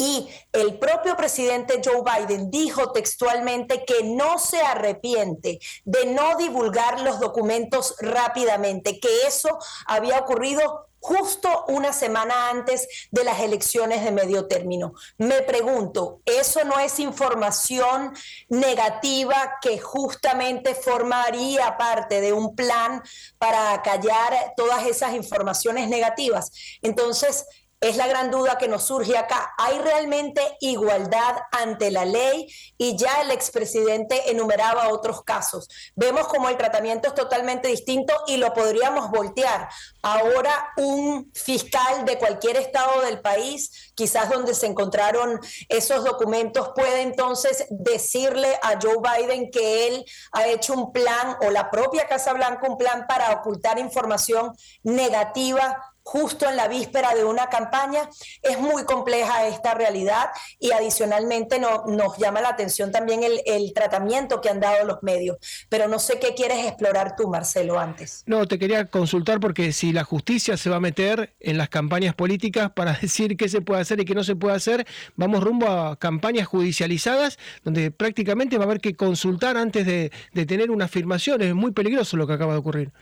Y 0.01 0.29
el 0.53 0.79
propio 0.79 1.17
presidente 1.17 1.83
Joe 1.85 2.03
Biden 2.03 2.53
dijo 2.53 2.93
textualmente 2.93 3.85
que 3.85 4.05
no 4.05 4.39
se 4.39 4.61
arrepiente 4.63 5.59
de 5.85 6.07
no 6.07 6.37
divulgar 6.37 7.01
los 7.01 7.19
documentos 7.19 7.97
rápidamente, 7.99 9.01
que 9.01 9.27
eso 9.27 9.59
había 9.87 10.21
ocurrido 10.21 10.88
justo 11.01 11.65
una 11.69 11.93
semana 11.93 12.51
antes 12.51 13.09
de 13.11 13.25
las 13.25 13.41
elecciones 13.41 14.05
de 14.05 14.11
medio 14.11 14.47
término. 14.47 14.95
Me 15.17 15.43
pregunto, 15.43 16.21
¿eso 16.25 16.65
no 16.65 16.79
es 16.79 16.99
información 16.99 18.15
negativa 18.49 19.59
que 19.61 19.79
justamente 19.79 20.75
formaría 20.75 21.77
parte 21.77 22.21
de 22.21 22.33
un 22.33 22.55
plan 22.55 23.03
para 23.39 23.81
callar 23.83 24.55
todas 24.57 24.87
esas 24.87 25.15
informaciones 25.15 25.89
negativas? 25.89 26.51
Entonces, 26.83 27.47
es 27.81 27.97
la 27.97 28.09
gran 28.09 28.31
duda 28.31 28.59
que 28.59 28.67
nos 28.67 28.85
surge 28.85 29.17
acá. 29.17 29.55
¿Hay 29.57 29.79
realmente 29.79 30.43
igualdad 30.61 31.37
ante 31.53 31.91
la 31.93 32.05
ley? 32.05 32.53
Y 32.77 32.97
ya 32.97 33.21
el 33.23 33.31
expresidente 33.31 34.31
enumeraba 34.31 34.89
otros 34.89 35.23
casos. 35.23 35.69
Vemos 35.95 36.27
como 36.27 36.49
el 36.49 36.57
tratamiento 36.57 37.09
es 37.09 37.15
totalmente 37.15 37.69
distinto 37.69 38.13
y 38.27 38.37
lo 38.37 38.53
podríamos 38.53 39.11
voltear. 39.11 39.69
Ahora 40.03 40.73
un 40.77 41.31
fiscal 41.35 42.05
de 42.05 42.19
cualquier 42.19 42.57
estado 42.57 43.03
del 43.03 43.21
país, 43.21 43.93
quizás 43.95 44.29
donde 44.29 44.55
se 44.55 44.67
encontraron 44.67 45.41
esos 45.69 46.05
documentos, 46.05 46.73
puede 46.75 47.03
entonces 47.03 47.67
decirle 47.71 48.59
a 48.63 48.79
Joe 48.81 48.97
Biden 49.01 49.51
que 49.53 49.87
él 49.87 50.05
ha 50.33 50.49
hecho 50.49 50.75
un 50.75 50.93
plan 50.93 51.37
o 51.43 51.51
la 51.51 51.71
propia 51.71 52.09
Casa 52.09 52.33
Blanca 52.33 52.69
un 52.69 52.77
plan 52.77 53.07
para 53.07 53.33
ocultar 53.33 53.79
información 53.79 54.53
negativa 54.83 55.95
justo 56.09 56.49
en 56.49 56.57
la 56.57 56.69
víspera 56.69 57.15
de 57.15 57.23
una 57.23 57.49
campaña. 57.49 58.09
Es 58.41 58.59
muy 58.59 58.85
compleja 58.85 59.47
esta 59.47 59.75
realidad 59.75 60.29
y 60.59 60.71
adicionalmente 60.73 61.59
no, 61.59 61.85
nos 61.87 62.17
llama 62.17 62.41
la 62.41 62.49
atención 62.49 62.91
también 62.91 63.23
el, 63.23 63.43
el, 63.45 63.75
tratamiento 63.75 64.41
que 64.41 64.49
han 64.49 64.59
dado 64.59 64.87
los 64.87 65.03
medios. 65.03 65.37
Pero 65.69 65.87
no 65.87 65.99
sé 65.99 66.19
qué 66.19 66.35
quieres 66.35 66.67
explorar 66.67 67.15
tú, 67.15 67.29
Marcelo, 67.29 67.79
antes. 67.79 68.23
No, 68.25 68.47
te 68.49 68.59
quería 68.59 68.87
consultar 68.87 69.39
porque 69.39 69.71
si 69.73 69.93
la 69.93 70.03
justicia 70.03 70.57
se 70.57 70.71
va 70.71 70.77
a 70.77 70.81
meter 70.81 71.35
en 71.41 71.59
las 71.59 71.69
campañas 71.69 72.15
políticas 72.15 72.71
para 72.71 72.93
decir 73.03 73.37
qué 73.37 73.51
se 73.51 73.61
puede 73.61 73.83
hacer 73.83 74.01
y 74.01 74.07
qué 74.07 74.15
no 74.15 74.25
se 74.25 74.35
puede 74.35 74.57
hacer, 74.57 74.87
vamos 75.15 75.45
rumbo 75.45 75.69
a 75.69 75.97
campañas 75.97 76.47
judicializadas 76.47 77.39
donde 77.65 77.91
prácticamente 77.91 78.57
va 78.57 78.65
a 78.65 78.67
haber 78.67 78.81
que 78.81 78.95
consultar 78.95 79.59
antes 79.59 79.85
de, 79.85 80.11
de 80.33 80.47
tener 80.47 80.71
una 80.71 80.87
afirmación. 80.87 81.43
Es 81.43 81.55
muy 81.55 81.73
peligroso 81.73 82.17
lo 82.17 82.27
que 82.27 82.33
acaba 82.33 82.55
de 82.55 82.61
ocurrir. 82.61 82.93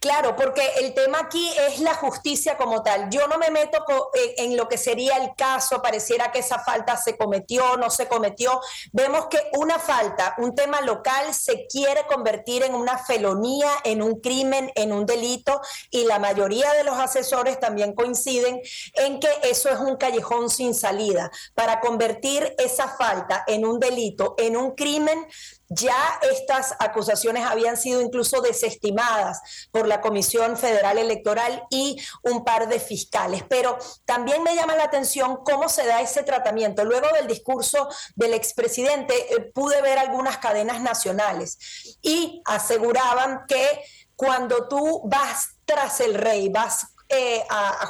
Claro, 0.00 0.36
porque 0.36 0.62
el 0.78 0.94
tema 0.94 1.20
aquí 1.20 1.50
es 1.68 1.80
la 1.80 1.94
justicia 1.94 2.56
como 2.56 2.82
tal. 2.82 3.08
Yo 3.10 3.26
no 3.28 3.38
me 3.38 3.50
meto 3.50 3.78
eh, 4.14 4.34
en 4.38 4.56
lo 4.56 4.68
que 4.68 4.78
sería 4.78 5.16
el 5.16 5.34
caso, 5.34 5.82
pareciera 5.82 6.30
que 6.30 6.40
esa 6.40 6.58
falta 6.58 6.96
se 6.96 7.16
cometió, 7.16 7.76
no 7.76 7.90
se 7.90 8.08
cometió. 8.08 8.60
Vemos 8.92 9.26
que 9.26 9.38
una 9.54 9.78
falta, 9.78 10.34
un 10.38 10.54
tema 10.54 10.80
local, 10.80 11.34
se 11.34 11.66
quiere 11.66 12.06
convertir 12.06 12.62
en 12.62 12.74
una 12.74 12.98
felonía, 12.98 13.70
en 13.84 14.02
un 14.02 14.20
crimen, 14.20 14.70
en 14.74 14.92
un 14.92 15.06
delito, 15.06 15.60
y 15.90 16.04
la 16.04 16.18
mayoría 16.18 16.72
de 16.74 16.84
los 16.84 16.96
asesores 16.98 17.58
también 17.58 17.94
coinciden 17.94 18.60
en 18.94 19.20
que 19.20 19.28
eso 19.42 19.68
es 19.68 19.78
un 19.78 19.96
callejón 19.96 20.50
sin 20.50 20.74
salida. 20.74 21.30
Para 21.54 21.80
convertir 21.80 22.54
esa 22.58 22.88
falta 22.88 23.44
en 23.46 23.64
un 23.64 23.78
delito, 23.78 24.34
en 24.38 24.56
un 24.56 24.72
crimen, 24.72 25.26
ya 25.70 26.18
estas 26.32 26.74
acusaciones 26.80 27.46
habían 27.46 27.76
sido 27.76 28.02
incluso 28.02 28.40
desestimadas 28.40 29.40
por 29.70 29.86
la 29.86 30.00
Comisión 30.00 30.56
Federal 30.56 30.98
Electoral 30.98 31.64
y 31.70 31.96
un 32.22 32.44
par 32.44 32.68
de 32.68 32.80
fiscales. 32.80 33.44
Pero 33.48 33.78
también 34.04 34.42
me 34.42 34.56
llama 34.56 34.74
la 34.74 34.84
atención 34.84 35.38
cómo 35.44 35.68
se 35.68 35.86
da 35.86 36.00
ese 36.00 36.24
tratamiento. 36.24 36.84
Luego 36.84 37.06
del 37.14 37.28
discurso 37.28 37.88
del 38.16 38.34
expresidente 38.34 39.14
eh, 39.32 39.52
pude 39.54 39.80
ver 39.80 39.98
algunas 39.98 40.38
cadenas 40.38 40.80
nacionales 40.80 41.96
y 42.02 42.42
aseguraban 42.46 43.44
que 43.46 43.84
cuando 44.16 44.66
tú 44.66 45.02
vas 45.04 45.50
tras 45.64 46.00
el 46.00 46.14
rey, 46.14 46.48
vas 46.48 46.88
eh, 47.08 47.44
a, 47.48 47.88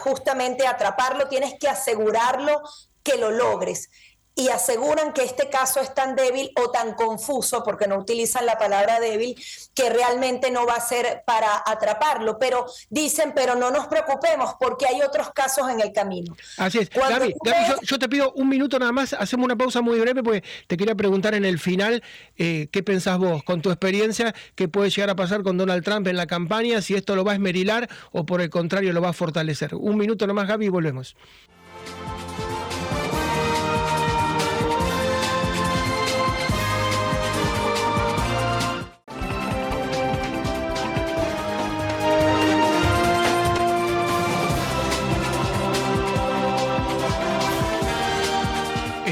atraparlo, 0.69 1.29
tienes 1.29 1.55
que 1.59 1.69
asegurarlo 1.69 2.63
que 3.03 3.17
lo 3.17 3.31
logres 3.31 3.89
y 4.35 4.49
aseguran 4.49 5.13
que 5.13 5.23
este 5.23 5.49
caso 5.51 5.81
es 5.81 5.95
tan 5.95 6.17
débil 6.17 6.51
o 6.57 6.71
tan 6.71 6.95
confuso, 6.95 7.63
porque 7.63 7.87
no 7.87 7.99
utilizan 7.99 8.47
la 8.47 8.59
palabra 8.59 9.01
débil, 9.01 9.37
que 9.75 9.91
realmente 9.91 10.51
no 10.51 10.67
va 10.67 10.75
a 10.75 10.81
ser 10.81 11.23
para 11.27 11.63
atraparlo. 11.67 12.39
Pero 12.39 12.67
dicen, 12.89 13.33
pero 13.35 13.55
no 13.55 13.71
nos 13.71 13.87
preocupemos 13.87 14.55
porque 14.59 14.87
hay 14.87 15.03
otros 15.03 15.31
casos 15.33 15.69
en 15.69 15.81
el 15.81 15.93
camino. 15.93 16.37
Así 16.57 16.79
es. 16.79 16.91
Gaby, 16.91 17.35
yo, 17.83 17.99
te 17.99 18.09
pido 18.09 18.33
un 18.33 18.49
minuto 18.49 18.79
nada 18.79 18.93
más, 18.93 19.13
hacemos 19.13 19.45
una 19.45 19.57
pausa 19.57 19.81
muy 19.81 19.99
breve 19.99 20.23
porque 20.23 20.45
te 20.67 20.77
quería 20.77 20.95
preguntar 20.95 21.35
en 21.35 21.45
el 21.45 21.59
final, 21.59 22.03
eh, 22.37 22.69
¿qué 22.73 22.83
pensás 22.83 23.19
vos 23.19 23.43
con 23.43 23.61
tu 23.61 23.71
experiencia? 23.71 24.35
¿Qué 24.55 24.69
puede 24.69 24.91
llegar 24.91 25.11
a 25.11 25.17
pasar 25.17 25.43
con 25.43 25.59
Donald 25.59 25.85
Trump 25.85 26.07
en 26.07 26.17
la 26.17 26.27
campaña? 26.27 26.81
Si 26.83 26.95
esto 26.95 27.17
lo 27.17 27.25
va 27.25 27.33
a 27.33 27.35
esmerilar 27.35 27.89
o 28.13 28.25
por 28.25 28.41
el 28.41 28.51
contrario 28.51 28.93
lo 28.93 29.01
va 29.01 29.11
a 29.11 29.13
fortalecer. 29.13 29.75
Un 29.75 29.97
minuto 29.97 30.27
nada 30.27 30.35
más, 30.35 30.49
Gaby, 30.49 30.67
y 30.67 30.69
volvemos. 30.69 31.17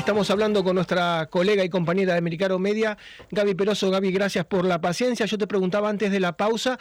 Estamos 0.08 0.30
hablando 0.30 0.64
con 0.64 0.74
nuestra 0.74 1.28
colega 1.28 1.62
y 1.62 1.68
compañera 1.68 2.14
de 2.14 2.18
Americano 2.18 2.58
Media, 2.58 2.96
Gaby 3.30 3.54
Peroso. 3.54 3.90
Gaby, 3.90 4.10
gracias 4.10 4.46
por 4.46 4.64
la 4.64 4.80
paciencia. 4.80 5.26
Yo 5.26 5.36
te 5.36 5.46
preguntaba 5.46 5.90
antes 5.90 6.10
de 6.10 6.18
la 6.18 6.34
pausa, 6.34 6.78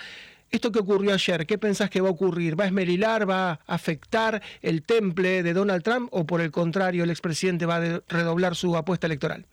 esto 0.50 0.72
que 0.72 0.80
ocurrió 0.80 1.13
ayer, 1.13 1.46
¿qué 1.46 1.58
pensás 1.58 1.90
que 1.90 2.00
va 2.00 2.08
a 2.08 2.12
ocurrir? 2.13 2.58
¿Va 2.58 2.63
a 2.63 2.68
esmerilar, 2.68 3.30
va 3.30 3.50
a 3.50 3.60
afectar 3.68 4.42
el 4.62 4.82
temple 4.82 5.44
de 5.44 5.52
Donald 5.52 5.84
Trump 5.84 6.08
o 6.13 6.26
por 6.26 6.40
el 6.40 6.52
contrario 6.52 7.04
el 7.04 7.10
expresidente 7.10 7.66
va 7.66 7.76
a 7.76 8.02
redoblar 8.08 8.56
su 8.56 8.78
apuesta 8.78 9.08
electoral? 9.08 9.46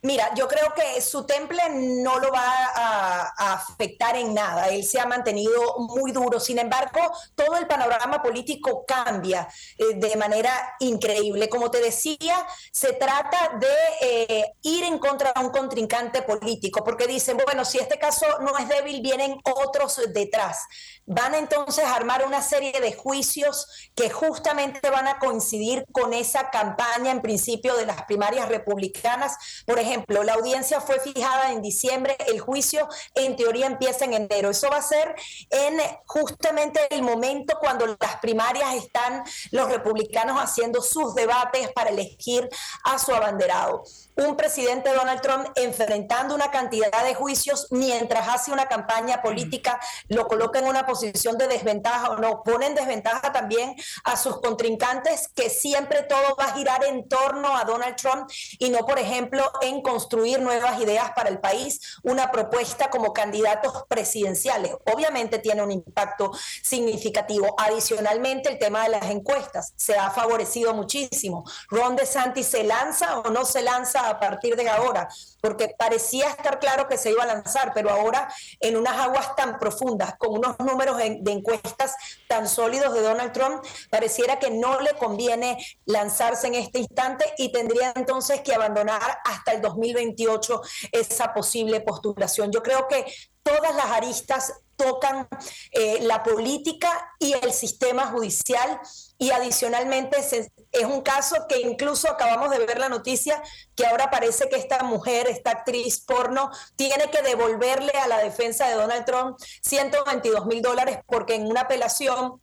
Mira, 0.00 0.32
yo 0.34 0.48
creo 0.48 0.72
que 0.74 1.00
su 1.00 1.24
temple 1.26 1.62
no 1.70 2.18
lo 2.18 2.30
va 2.32 2.70
a, 2.74 3.52
afectar 3.52 4.16
en 4.16 4.34
nada. 4.34 4.68
Él 4.68 4.84
se 4.84 4.98
ha 4.98 5.06
mantenido 5.06 5.78
muy 5.78 6.12
duro. 6.12 6.40
Sin 6.40 6.58
embargo, 6.58 7.00
todo 7.34 7.56
el 7.56 7.66
panorama 7.66 8.22
político 8.22 8.84
cambia 8.86 9.48
eh, 9.76 9.94
de 9.94 10.16
manera 10.16 10.76
increíble. 10.80 11.48
Como 11.48 11.70
te 11.70 11.80
decía, 11.80 12.46
se 12.72 12.94
trata 12.94 13.58
de 13.58 13.68
eh, 14.00 14.52
ir 14.62 14.84
en 14.84 14.98
contra 14.98 15.32
de 15.34 15.40
un 15.44 15.50
contrincante 15.50 16.22
político, 16.22 16.82
porque 16.84 17.06
dicen, 17.06 17.38
bueno, 17.44 17.64
si 17.64 17.78
este 17.78 17.98
caso 17.98 18.26
no 18.40 18.56
es 18.58 18.68
débil, 18.68 19.00
vienen 19.02 19.38
otros 19.44 20.00
detrás. 20.12 20.62
Van 21.04 21.34
entonces 21.34 21.84
a 21.84 21.94
armar 21.94 22.24
una 22.26 22.42
serie 22.42 22.80
de 22.80 22.94
juicios 22.94 23.90
que 23.94 24.10
justamente 24.10 24.90
van 24.90 25.08
a 25.08 25.18
coincidir 25.18 25.84
con 25.92 26.12
esa 26.12 26.50
campaña 26.50 27.10
en 27.10 27.22
principio 27.22 27.76
de 27.76 27.86
las 27.86 28.04
primarias 28.04 28.48
republicanas. 28.48 29.36
Ejemplo, 29.82 30.22
la 30.24 30.34
audiencia 30.34 30.80
fue 30.80 30.98
fijada 31.00 31.52
en 31.52 31.62
diciembre, 31.62 32.16
el 32.26 32.40
juicio 32.40 32.88
en 33.14 33.36
teoría 33.36 33.66
empieza 33.66 34.04
en 34.04 34.14
enero. 34.14 34.50
Eso 34.50 34.68
va 34.70 34.78
a 34.78 34.82
ser 34.82 35.14
en 35.50 35.78
justamente 36.06 36.80
el 36.90 37.02
momento 37.02 37.58
cuando 37.60 37.86
las 37.86 38.16
primarias 38.16 38.74
están 38.74 39.24
los 39.50 39.68
republicanos 39.68 40.38
haciendo 40.40 40.80
sus 40.82 41.14
debates 41.14 41.70
para 41.72 41.90
elegir 41.90 42.48
a 42.84 42.98
su 42.98 43.14
abanderado 43.14 43.84
un 44.16 44.36
presidente 44.36 44.92
Donald 44.92 45.20
Trump 45.20 45.48
enfrentando 45.54 46.34
una 46.34 46.50
cantidad 46.50 47.04
de 47.04 47.14
juicios 47.14 47.68
mientras 47.70 48.28
hace 48.28 48.52
una 48.52 48.66
campaña 48.66 49.22
política, 49.22 49.80
lo 50.08 50.26
coloca 50.26 50.58
en 50.58 50.66
una 50.66 50.86
posición 50.86 51.38
de 51.38 51.48
desventaja 51.48 52.10
o 52.10 52.18
no, 52.18 52.42
pone 52.42 52.66
en 52.66 52.74
desventaja 52.74 53.32
también 53.32 53.74
a 54.04 54.16
sus 54.16 54.40
contrincantes 54.40 55.28
que 55.34 55.48
siempre 55.48 56.02
todo 56.02 56.36
va 56.38 56.46
a 56.46 56.54
girar 56.54 56.84
en 56.84 57.08
torno 57.08 57.56
a 57.56 57.64
Donald 57.64 57.96
Trump 57.96 58.30
y 58.58 58.70
no, 58.70 58.80
por 58.80 58.98
ejemplo, 58.98 59.50
en 59.62 59.71
construir 59.80 60.40
nuevas 60.40 60.80
ideas 60.80 61.12
para 61.16 61.30
el 61.30 61.40
país, 61.40 61.80
una 62.02 62.30
propuesta 62.30 62.90
como 62.90 63.12
candidatos 63.12 63.84
presidenciales. 63.88 64.74
Obviamente 64.92 65.38
tiene 65.38 65.62
un 65.62 65.70
impacto 65.70 66.32
significativo. 66.62 67.54
Adicionalmente, 67.58 68.50
el 68.50 68.58
tema 68.58 68.82
de 68.82 68.90
las 68.90 69.10
encuestas 69.10 69.72
se 69.76 69.96
ha 69.96 70.10
favorecido 70.10 70.74
muchísimo. 70.74 71.44
Ron 71.68 71.96
DeSantis 71.96 72.46
se 72.46 72.64
lanza 72.64 73.20
o 73.20 73.30
no 73.30 73.44
se 73.44 73.62
lanza 73.62 74.08
a 74.08 74.18
partir 74.18 74.56
de 74.56 74.68
ahora, 74.68 75.08
porque 75.42 75.74
parecía 75.76 76.28
estar 76.28 76.58
claro 76.60 76.88
que 76.88 76.96
se 76.96 77.10
iba 77.10 77.24
a 77.24 77.26
lanzar, 77.26 77.72
pero 77.74 77.90
ahora 77.90 78.32
en 78.60 78.76
unas 78.76 78.96
aguas 78.96 79.34
tan 79.36 79.58
profundas, 79.58 80.14
con 80.16 80.38
unos 80.38 80.58
números 80.60 80.96
de 80.96 81.32
encuestas 81.32 81.94
tan 82.28 82.48
sólidos 82.48 82.94
de 82.94 83.02
Donald 83.02 83.32
Trump, 83.32 83.62
pareciera 83.90 84.38
que 84.38 84.50
no 84.50 84.80
le 84.80 84.94
conviene 84.94 85.58
lanzarse 85.84 86.46
en 86.46 86.54
este 86.54 86.78
instante 86.78 87.24
y 87.36 87.50
tendría 87.50 87.92
entonces 87.96 88.40
que 88.40 88.54
abandonar 88.54 89.18
hasta 89.24 89.52
el 89.52 89.60
2028 89.60 90.62
esa 90.92 91.34
posible 91.34 91.80
postulación. 91.80 92.52
Yo 92.52 92.62
creo 92.62 92.86
que 92.86 93.04
todas 93.42 93.74
las 93.74 93.86
aristas 93.86 94.52
tocan 94.76 95.28
eh, 95.72 95.98
la 96.02 96.22
política 96.22 97.14
y 97.18 97.32
el 97.34 97.52
sistema 97.52 98.06
judicial. 98.06 98.80
Y 99.18 99.30
adicionalmente 99.30 100.16
es 100.18 100.84
un 100.84 101.02
caso 101.02 101.46
que 101.48 101.60
incluso 101.60 102.10
acabamos 102.10 102.50
de 102.50 102.58
ver 102.58 102.78
la 102.78 102.88
noticia 102.88 103.40
que 103.76 103.86
ahora 103.86 104.10
parece 104.10 104.48
que 104.48 104.56
esta 104.56 104.82
mujer, 104.82 105.28
esta 105.28 105.50
actriz 105.50 106.00
porno, 106.00 106.50
tiene 106.74 107.10
que 107.10 107.22
devolverle 107.22 107.92
a 107.92 108.08
la 108.08 108.18
defensa 108.18 108.68
de 108.68 108.74
Donald 108.74 109.04
Trump 109.04 109.38
122 109.62 110.46
mil 110.46 110.60
dólares 110.60 110.98
porque 111.06 111.36
en 111.36 111.46
una 111.46 111.62
apelación 111.62 112.40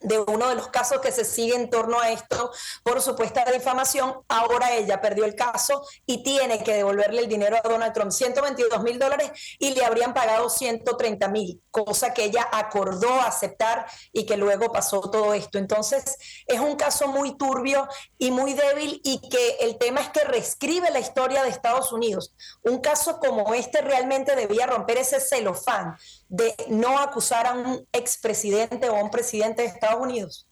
de 0.00 0.18
uno 0.18 0.48
de 0.48 0.54
los 0.54 0.68
casos 0.68 1.00
que 1.00 1.12
se 1.12 1.24
sigue 1.24 1.54
en 1.54 1.68
torno 1.68 2.00
a 2.00 2.10
esto 2.10 2.50
por 2.82 3.00
supuesta 3.02 3.44
difamación, 3.50 4.14
ahora 4.28 4.72
ella 4.74 5.00
perdió 5.00 5.24
el 5.24 5.34
caso 5.34 5.86
y 6.06 6.22
tiene 6.22 6.62
que 6.62 6.74
devolverle 6.74 7.20
el 7.22 7.28
dinero 7.28 7.56
a 7.62 7.68
Donald 7.68 7.92
Trump, 7.92 8.10
122 8.10 8.82
mil 8.82 8.98
dólares 8.98 9.30
y 9.58 9.74
le 9.74 9.84
habrían 9.84 10.14
pagado 10.14 10.48
130 10.48 11.28
mil, 11.28 11.62
cosa 11.70 12.14
que 12.14 12.24
ella 12.24 12.48
acordó 12.50 13.20
aceptar 13.20 13.86
y 14.12 14.24
que 14.24 14.36
luego 14.36 14.72
pasó 14.72 15.00
todo 15.00 15.34
esto. 15.34 15.58
Entonces 15.58 16.16
es 16.46 16.60
un 16.60 16.76
caso 16.76 17.08
muy 17.08 17.36
turbio 17.36 17.88
y 18.18 18.30
muy 18.30 18.54
débil 18.54 19.00
y 19.04 19.28
que 19.28 19.56
el 19.60 19.78
tema 19.78 20.00
es 20.00 20.08
que 20.08 20.24
reescribe 20.24 20.90
la 20.90 21.00
historia 21.00 21.42
de 21.42 21.50
Estados 21.50 21.92
Unidos. 21.92 22.34
Un 22.62 22.80
caso 22.80 23.18
como 23.18 23.52
este 23.54 23.82
realmente 23.82 24.34
debía 24.34 24.66
romper 24.66 24.98
ese 24.98 25.20
celofán 25.20 25.96
de 26.30 26.54
no 26.68 26.98
acusar 26.98 27.46
a 27.46 27.52
un 27.52 27.86
expresidente 27.92 28.88
o 28.88 28.96
a 28.96 29.02
un 29.02 29.10
presidente 29.10 29.62
de 29.62 29.68
Estados 29.68 30.00
Unidos. 30.00 30.49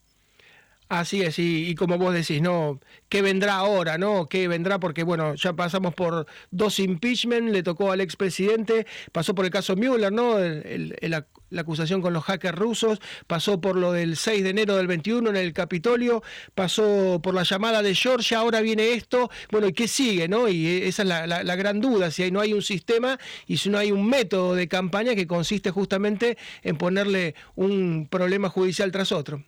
Así 0.89 1.21
es, 1.21 1.39
y, 1.39 1.75
como 1.75 1.99
vos 1.99 2.15
decís, 2.15 2.41
¿no? 2.41 2.81
¿Qué 3.11 3.21
vendrá 3.21 3.57
ahora, 3.57 3.99
no? 3.99 4.27
¿Qué 4.27 4.49
vendrá? 4.49 4.81
Porque, 4.81 5.03
bueno, 5.03 5.35
ya 5.35 5.53
pasamos 5.53 5.95
por 5.95 6.27
dos 6.51 6.79
impeachment, 6.79 7.51
le 7.51 7.63
tocó 7.63 7.93
al 7.93 8.01
expresidente, 8.01 8.87
pasó 9.13 9.35
por 9.35 9.45
el 9.45 9.51
caso 9.51 9.77
Mueller, 9.77 10.11
¿no? 10.11 10.39
la, 10.39 11.27
acusación 11.59 12.01
con 12.01 12.15
los 12.15 12.25
hackers 12.25 12.57
rusos, 12.57 13.01
pasó 13.27 13.61
por 13.61 13.77
lo 13.77 13.93
del 13.93 14.17
6 14.17 14.43
de 14.43 14.49
enero 14.49 14.77
del 14.77 14.87
21 14.87 15.29
en 15.29 15.37
el 15.37 15.53
Capitolio, 15.53 16.23
pasó 16.55 17.21
por 17.23 17.35
la 17.35 17.43
llamada 17.43 17.83
de 17.83 17.95
Georgia, 17.95 18.39
ahora 18.39 18.63
viene 18.63 18.93
esto, 18.93 19.31
bueno, 19.51 19.69
¿y 19.69 19.75
qué 19.75 19.89
sigue, 19.89 20.27
no? 20.27 20.49
Y 20.49 20.67
esa 20.85 21.03
es 21.03 21.09
la, 21.09 21.27
la 21.27 21.57
gran 21.57 21.81
duda, 21.81 22.11
si 22.11 22.31
no 22.31 22.41
hay 22.41 22.55
un 22.55 22.63
sistema 22.63 23.19
y 23.47 23.59
si 23.59 23.69
no 23.69 23.77
hay 23.77 23.93
un 23.93 24.09
método 24.09 24.55
de 24.55 24.69
campaña 24.69 25.15
que 25.15 25.27
consiste 25.27 25.71
justamente 25.71 26.39
en 26.63 26.79
ponerle 26.79 27.35
un 27.57 28.09
problema 28.11 28.49
judicial 28.49 28.91
tras 28.91 29.13
otro. 29.13 29.45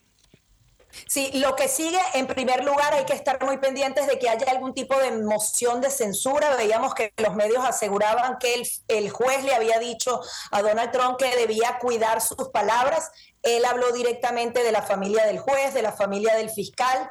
Sí, 1.06 1.30
lo 1.34 1.54
que 1.56 1.68
sigue, 1.68 2.00
en 2.14 2.26
primer 2.26 2.64
lugar, 2.64 2.94
hay 2.94 3.04
que 3.04 3.12
estar 3.12 3.42
muy 3.44 3.58
pendientes 3.58 4.06
de 4.06 4.18
que 4.18 4.28
haya 4.28 4.50
algún 4.50 4.74
tipo 4.74 4.98
de 4.98 5.12
moción 5.12 5.80
de 5.80 5.90
censura. 5.90 6.56
Veíamos 6.56 6.94
que 6.94 7.12
los 7.16 7.34
medios 7.34 7.64
aseguraban 7.64 8.38
que 8.38 8.54
el, 8.54 8.68
el 8.88 9.10
juez 9.10 9.44
le 9.44 9.54
había 9.54 9.78
dicho 9.78 10.20
a 10.50 10.62
Donald 10.62 10.90
Trump 10.90 11.16
que 11.18 11.34
debía 11.36 11.78
cuidar 11.80 12.20
sus 12.20 12.48
palabras. 12.48 13.10
Él 13.42 13.64
habló 13.64 13.92
directamente 13.92 14.62
de 14.62 14.72
la 14.72 14.82
familia 14.82 15.24
del 15.26 15.38
juez, 15.38 15.74
de 15.74 15.82
la 15.82 15.92
familia 15.92 16.34
del 16.36 16.50
fiscal. 16.50 17.08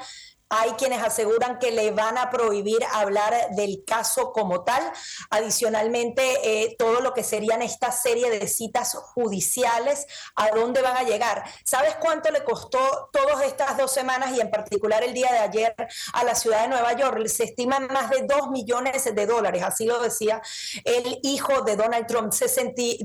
Hay 0.49 0.71
quienes 0.71 1.03
aseguran 1.03 1.59
que 1.59 1.71
le 1.71 1.91
van 1.91 2.17
a 2.17 2.29
prohibir 2.29 2.79
hablar 2.91 3.51
del 3.51 3.83
caso 3.85 4.31
como 4.31 4.63
tal. 4.63 4.81
Adicionalmente, 5.29 6.23
eh, 6.43 6.75
todo 6.77 7.01
lo 7.01 7.13
que 7.13 7.23
serían 7.23 7.61
esta 7.61 7.91
serie 7.91 8.31
de 8.31 8.47
citas 8.47 8.95
judiciales, 8.95 10.07
¿a 10.35 10.49
dónde 10.49 10.81
van 10.81 10.97
a 10.97 11.03
llegar? 11.03 11.43
¿Sabes 11.63 11.95
cuánto 11.99 12.31
le 12.31 12.43
costó 12.43 13.09
todas 13.11 13.43
estas 13.43 13.77
dos 13.77 13.91
semanas 13.91 14.35
y 14.35 14.41
en 14.41 14.49
particular 14.49 15.03
el 15.03 15.13
día 15.13 15.31
de 15.31 15.39
ayer 15.39 15.75
a 16.13 16.23
la 16.23 16.33
ciudad 16.35 16.63
de 16.63 16.69
Nueva 16.69 16.93
York? 16.93 17.27
Se 17.27 17.43
estiman 17.43 17.87
más 17.87 18.09
de 18.09 18.23
dos 18.23 18.49
millones 18.49 19.13
de 19.13 19.25
dólares, 19.25 19.63
así 19.63 19.85
lo 19.85 19.99
decía 19.99 20.41
el 20.83 21.19
hijo 21.23 21.61
de 21.61 21.75
Donald 21.75 22.07
Trump. 22.07 22.33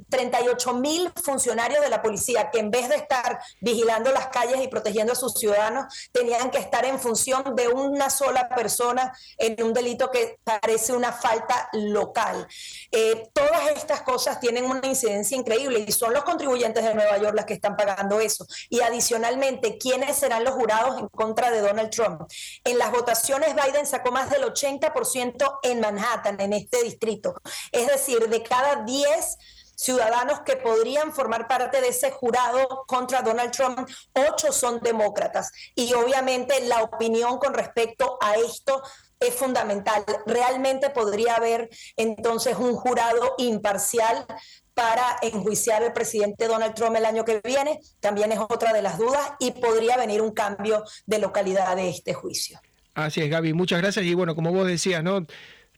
38 0.09 0.75
mil 0.75 1.13
funcionarios 1.23 1.81
de 1.81 1.89
la 1.89 2.03
policía 2.03 2.51
que 2.51 2.59
en 2.59 2.71
vez 2.71 2.89
de 2.89 2.97
estar 2.97 3.39
vigilando 3.61 4.11
las 4.13 4.29
calles 4.29 4.61
y 4.63 4.69
protegiendo 4.69 5.13
a 5.13 5.17
sus 5.17 5.35
ciudadanos, 5.35 6.11
tenían 6.13 6.51
que 6.51 6.59
estar 6.59 6.85
en 6.85 6.99
función 6.99 7.34
de 7.43 7.69
una 7.69 8.11
sola 8.11 8.49
persona 8.49 9.13
en 9.39 9.63
un 9.63 9.73
delito 9.73 10.11
que 10.11 10.39
parece 10.45 10.93
una 10.93 11.13
falta 11.13 11.69
local. 11.73 12.47
Eh, 12.93 13.29
todas 13.33 13.69
estas 13.75 14.03
cosas 14.03 14.41
tienen 14.41 14.65
una 14.65 14.87
incidencia 14.87 15.37
increíble 15.37 15.85
y 15.87 15.93
son 15.93 16.13
los 16.13 16.25
contribuyentes 16.25 16.85
de 16.85 16.95
Nueva 16.95 17.19
York 17.19 17.35
las 17.35 17.45
que 17.47 17.55
están 17.55 17.77
pagando 17.77 18.21
eso. 18.21 18.47
Y 18.69 18.81
adicionalmente, 18.81 19.79
¿quiénes 19.79 20.17
serán 20.17 20.45
los 20.45 20.55
jurados 20.55 20.99
en 20.99 21.09
contra 21.09 21.51
de 21.51 21.61
Donald 21.61 21.91
Trump? 21.91 22.23
En 22.65 22.79
las 22.79 22.91
votaciones 22.91 23.55
Biden 23.55 23.87
sacó 23.87 24.13
más 24.13 24.31
del 24.31 24.45
80% 24.45 25.59
en 25.63 25.81
Manhattan, 25.81 26.41
en 26.41 26.53
este 26.53 26.83
distrito. 26.83 27.35
Es 27.73 27.87
decir, 27.89 28.29
de 28.29 28.43
cada 28.43 28.85
10 28.85 29.39
ciudadanos 29.77 30.41
que 30.41 30.57
podrían 30.57 31.13
formar 31.13 31.49
parte 31.49 31.81
de 31.81 31.89
ese 31.89 32.11
jurado 32.11 32.85
contra 32.87 33.23
Donald 33.23 33.51
Trump, 33.51 33.89
ocho 34.13 34.53
son 34.53 34.81
demócratas. 34.81 35.51
Y 35.75 35.93
obviamente 35.95 36.61
la 36.67 36.83
opinión 36.83 37.39
con 37.39 37.55
respecto 37.55 38.19
a 38.21 38.35
esto 38.37 38.83
es 39.21 39.35
fundamental. 39.35 40.05
Realmente 40.27 40.91
podría 40.91 41.37
haber 41.37 41.71
entonces 41.97 42.57
un 42.57 42.75
jurado 42.75 43.35
imparcial 43.39 44.27
para 44.75 45.17
enjuiciar 45.23 45.83
al 45.83 45.93
presidente 45.93 46.49
Donald 46.49 46.75
Trump 46.75 46.97
el 46.97 47.05
año 47.05 47.25
que 47.25 47.41
viene, 47.45 47.81
también 48.01 48.33
es 48.33 48.41
otra 48.41 48.73
de 48.73 48.83
las 48.83 48.99
dudas 48.99 49.33
y 49.39 49.53
podría 49.53 49.97
venir 49.97 50.21
un 50.21 50.33
cambio 50.33 50.85
de 51.07 51.19
localidad 51.19 51.77
de 51.77 51.89
este 51.89 52.13
juicio. 52.13 52.61
Así 52.95 53.21
es, 53.21 53.31
Gaby, 53.31 53.53
muchas 53.55 53.81
gracias. 53.81 54.05
Y 54.05 54.15
bueno, 54.15 54.35
como 54.35 54.53
vos 54.53 54.67
decías, 54.67 55.03
¿no? 55.03 55.27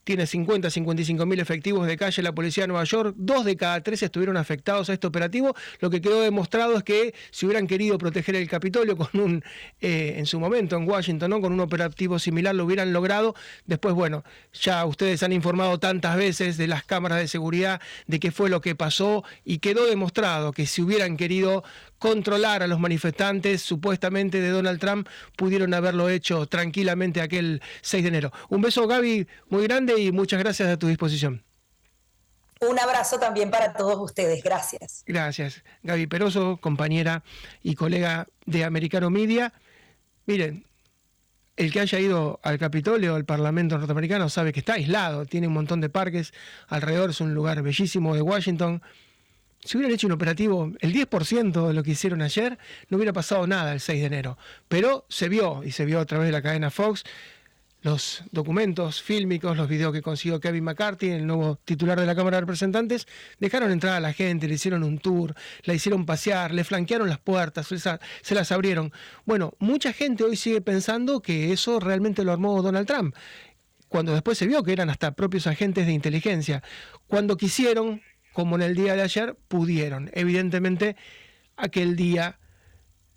Tiene 0.06 0.24
50, 0.24 0.70
55 0.70 1.26
mil 1.26 1.40
efectivos 1.40 1.84
de 1.84 1.96
calle 1.96 2.22
la 2.22 2.32
policía 2.32 2.62
de 2.62 2.68
Nueva 2.68 2.84
York, 2.84 3.16
dos 3.18 3.44
de 3.44 3.56
cada 3.56 3.80
tres 3.80 4.04
estuvieron 4.04 4.36
afectados 4.36 4.88
a 4.88 4.92
este 4.92 5.08
operativo. 5.08 5.52
Lo 5.80 5.90
que 5.90 6.00
quedó 6.00 6.20
demostrado 6.20 6.76
es 6.76 6.84
que 6.84 7.12
si 7.32 7.44
hubieran 7.44 7.66
querido 7.66 7.98
proteger 7.98 8.36
el 8.36 8.48
Capitolio 8.48 8.96
con 8.96 9.20
un, 9.20 9.44
eh, 9.80 10.14
en 10.16 10.26
su 10.26 10.38
momento 10.38 10.76
en 10.76 10.88
Washington, 10.88 11.28
¿no? 11.28 11.40
con 11.40 11.52
un 11.52 11.58
operativo 11.58 12.20
similar, 12.20 12.54
lo 12.54 12.64
hubieran 12.66 12.92
logrado. 12.92 13.34
Después, 13.64 13.96
bueno, 13.96 14.22
ya 14.52 14.84
ustedes 14.86 15.24
han 15.24 15.32
informado 15.32 15.80
tantas 15.80 16.16
veces 16.16 16.56
de 16.56 16.68
las 16.68 16.84
cámaras 16.84 17.18
de 17.18 17.26
seguridad 17.26 17.80
de 18.06 18.20
qué 18.20 18.30
fue 18.30 18.48
lo 18.48 18.60
que 18.60 18.76
pasó 18.76 19.24
y 19.44 19.58
quedó 19.58 19.86
demostrado 19.86 20.52
que 20.52 20.66
si 20.66 20.82
hubieran 20.82 21.16
querido 21.16 21.64
controlar 21.98 22.62
a 22.62 22.66
los 22.66 22.78
manifestantes 22.78 23.62
supuestamente 23.62 24.40
de 24.40 24.50
Donald 24.50 24.80
Trump, 24.80 25.08
pudieron 25.36 25.74
haberlo 25.74 26.08
hecho 26.08 26.46
tranquilamente 26.46 27.20
aquel 27.20 27.62
6 27.82 28.02
de 28.02 28.08
enero. 28.08 28.32
Un 28.48 28.60
beso, 28.60 28.86
Gaby, 28.86 29.26
muy 29.48 29.64
grande 29.64 30.00
y 30.00 30.12
muchas 30.12 30.38
gracias 30.38 30.68
a 30.68 30.78
tu 30.78 30.88
disposición. 30.88 31.42
Un 32.60 32.78
abrazo 32.78 33.18
también 33.18 33.50
para 33.50 33.74
todos 33.74 33.98
ustedes. 33.98 34.42
Gracias. 34.42 35.02
Gracias. 35.06 35.62
Gaby 35.82 36.06
Peroso, 36.06 36.58
compañera 36.58 37.22
y 37.62 37.74
colega 37.74 38.26
de 38.46 38.64
Americano 38.64 39.10
Media. 39.10 39.52
Miren, 40.24 40.64
el 41.56 41.72
que 41.72 41.80
haya 41.80 41.98
ido 42.00 42.40
al 42.42 42.58
Capitolio, 42.58 43.14
al 43.14 43.24
Parlamento 43.24 43.76
norteamericano, 43.76 44.28
sabe 44.28 44.52
que 44.52 44.60
está 44.60 44.74
aislado, 44.74 45.26
tiene 45.26 45.48
un 45.48 45.54
montón 45.54 45.80
de 45.80 45.88
parques 45.88 46.32
alrededor, 46.68 47.10
es 47.10 47.20
un 47.20 47.34
lugar 47.34 47.62
bellísimo 47.62 48.14
de 48.14 48.22
Washington 48.22 48.82
si 49.66 49.76
hubieran 49.76 49.94
hecho 49.94 50.06
un 50.06 50.12
operativo 50.12 50.72
el 50.80 50.92
10% 50.92 51.68
de 51.68 51.74
lo 51.74 51.82
que 51.82 51.90
hicieron 51.90 52.22
ayer, 52.22 52.58
no 52.88 52.96
hubiera 52.96 53.12
pasado 53.12 53.46
nada 53.46 53.72
el 53.72 53.80
6 53.80 54.00
de 54.00 54.06
enero. 54.06 54.38
Pero 54.68 55.04
se 55.08 55.28
vio, 55.28 55.62
y 55.64 55.72
se 55.72 55.84
vio 55.84 56.00
a 56.00 56.06
través 56.06 56.26
de 56.26 56.32
la 56.32 56.42
cadena 56.42 56.70
Fox, 56.70 57.04
los 57.82 58.24
documentos 58.32 59.02
fílmicos, 59.02 59.56
los 59.56 59.68
videos 59.68 59.92
que 59.92 60.02
consiguió 60.02 60.40
Kevin 60.40 60.64
McCarthy, 60.64 61.10
el 61.10 61.26
nuevo 61.26 61.56
titular 61.64 62.00
de 62.00 62.06
la 62.06 62.16
Cámara 62.16 62.38
de 62.38 62.40
Representantes, 62.40 63.06
dejaron 63.38 63.70
entrar 63.70 63.94
a 63.94 64.00
la 64.00 64.12
gente, 64.12 64.48
le 64.48 64.54
hicieron 64.54 64.82
un 64.82 64.98
tour, 64.98 65.34
la 65.62 65.74
hicieron 65.74 66.04
pasear, 66.04 66.52
le 66.52 66.64
flanquearon 66.64 67.08
las 67.08 67.18
puertas, 67.18 67.68
se 67.68 68.34
las 68.34 68.52
abrieron. 68.52 68.92
Bueno, 69.24 69.54
mucha 69.58 69.92
gente 69.92 70.24
hoy 70.24 70.36
sigue 70.36 70.60
pensando 70.60 71.20
que 71.22 71.52
eso 71.52 71.78
realmente 71.78 72.24
lo 72.24 72.32
armó 72.32 72.60
Donald 72.60 72.88
Trump, 72.88 73.14
cuando 73.88 74.12
después 74.14 74.36
se 74.36 74.48
vio 74.48 74.64
que 74.64 74.72
eran 74.72 74.90
hasta 74.90 75.12
propios 75.12 75.46
agentes 75.46 75.86
de 75.86 75.92
inteligencia. 75.92 76.64
Cuando 77.06 77.36
quisieron, 77.36 78.02
como 78.36 78.56
en 78.56 78.60
el 78.60 78.74
día 78.74 78.94
de 78.94 79.00
ayer, 79.00 79.34
pudieron. 79.48 80.10
Evidentemente, 80.12 80.94
aquel 81.56 81.96
día 81.96 82.38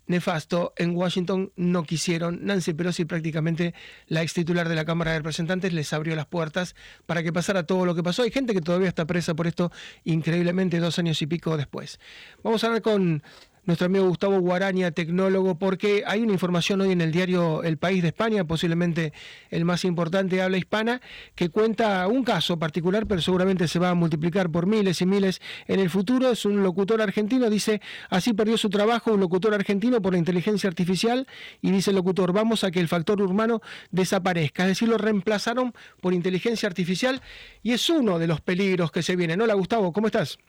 nefasto 0.06 0.72
en 0.78 0.96
Washington 0.96 1.52
no 1.56 1.82
quisieron. 1.82 2.38
Nancy 2.46 2.72
Pelosi, 2.72 3.04
prácticamente 3.04 3.74
la 4.06 4.22
ex 4.22 4.32
titular 4.32 4.66
de 4.66 4.74
la 4.76 4.86
Cámara 4.86 5.10
de 5.10 5.18
Representantes, 5.18 5.74
les 5.74 5.92
abrió 5.92 6.16
las 6.16 6.24
puertas 6.24 6.74
para 7.04 7.22
que 7.22 7.34
pasara 7.34 7.64
todo 7.64 7.84
lo 7.84 7.94
que 7.94 8.02
pasó. 8.02 8.22
Hay 8.22 8.30
gente 8.30 8.54
que 8.54 8.62
todavía 8.62 8.88
está 8.88 9.04
presa 9.04 9.34
por 9.34 9.46
esto, 9.46 9.70
increíblemente, 10.04 10.80
dos 10.80 10.98
años 10.98 11.20
y 11.20 11.26
pico 11.26 11.58
después. 11.58 12.00
Vamos 12.42 12.64
a 12.64 12.68
hablar 12.68 12.80
con 12.80 13.22
nuestro 13.70 13.86
amigo 13.86 14.08
Gustavo 14.08 14.40
Guaraña, 14.40 14.90
tecnólogo, 14.90 15.56
porque 15.56 16.02
hay 16.04 16.22
una 16.22 16.32
información 16.32 16.80
hoy 16.80 16.90
en 16.90 17.00
el 17.00 17.12
diario 17.12 17.62
El 17.62 17.78
País 17.78 18.02
de 18.02 18.08
España, 18.08 18.42
posiblemente 18.42 19.12
el 19.48 19.64
más 19.64 19.84
importante 19.84 20.34
de 20.34 20.42
habla 20.42 20.58
hispana, 20.58 21.00
que 21.36 21.50
cuenta 21.50 22.04
un 22.08 22.24
caso 22.24 22.58
particular, 22.58 23.06
pero 23.06 23.22
seguramente 23.22 23.68
se 23.68 23.78
va 23.78 23.90
a 23.90 23.94
multiplicar 23.94 24.50
por 24.50 24.66
miles 24.66 25.00
y 25.02 25.06
miles 25.06 25.40
en 25.68 25.78
el 25.78 25.88
futuro. 25.88 26.32
Es 26.32 26.44
un 26.44 26.64
locutor 26.64 27.00
argentino, 27.00 27.48
dice, 27.48 27.80
así 28.08 28.32
perdió 28.32 28.58
su 28.58 28.70
trabajo 28.70 29.12
un 29.12 29.20
locutor 29.20 29.54
argentino 29.54 30.02
por 30.02 30.14
la 30.14 30.18
inteligencia 30.18 30.66
artificial, 30.66 31.28
y 31.62 31.70
dice 31.70 31.90
el 31.90 31.96
locutor, 31.96 32.32
vamos 32.32 32.64
a 32.64 32.72
que 32.72 32.80
el 32.80 32.88
factor 32.88 33.22
humano 33.22 33.60
desaparezca, 33.92 34.64
es 34.64 34.70
decir, 34.70 34.88
lo 34.88 34.98
reemplazaron 34.98 35.74
por 36.00 36.12
inteligencia 36.12 36.68
artificial, 36.68 37.22
y 37.62 37.70
es 37.70 37.88
uno 37.88 38.18
de 38.18 38.26
los 38.26 38.40
peligros 38.40 38.90
que 38.90 39.04
se 39.04 39.14
vienen. 39.14 39.40
Hola 39.40 39.54
Gustavo, 39.54 39.92
¿cómo 39.92 40.08
estás? 40.08 40.40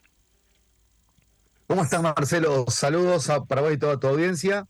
¿Cómo 1.66 1.84
estás, 1.84 2.02
Marcelo? 2.02 2.66
Saludos 2.68 3.30
para 3.48 3.62
vos 3.62 3.72
y 3.72 3.78
toda 3.78 3.98
tu 3.98 4.06
audiencia. 4.08 4.66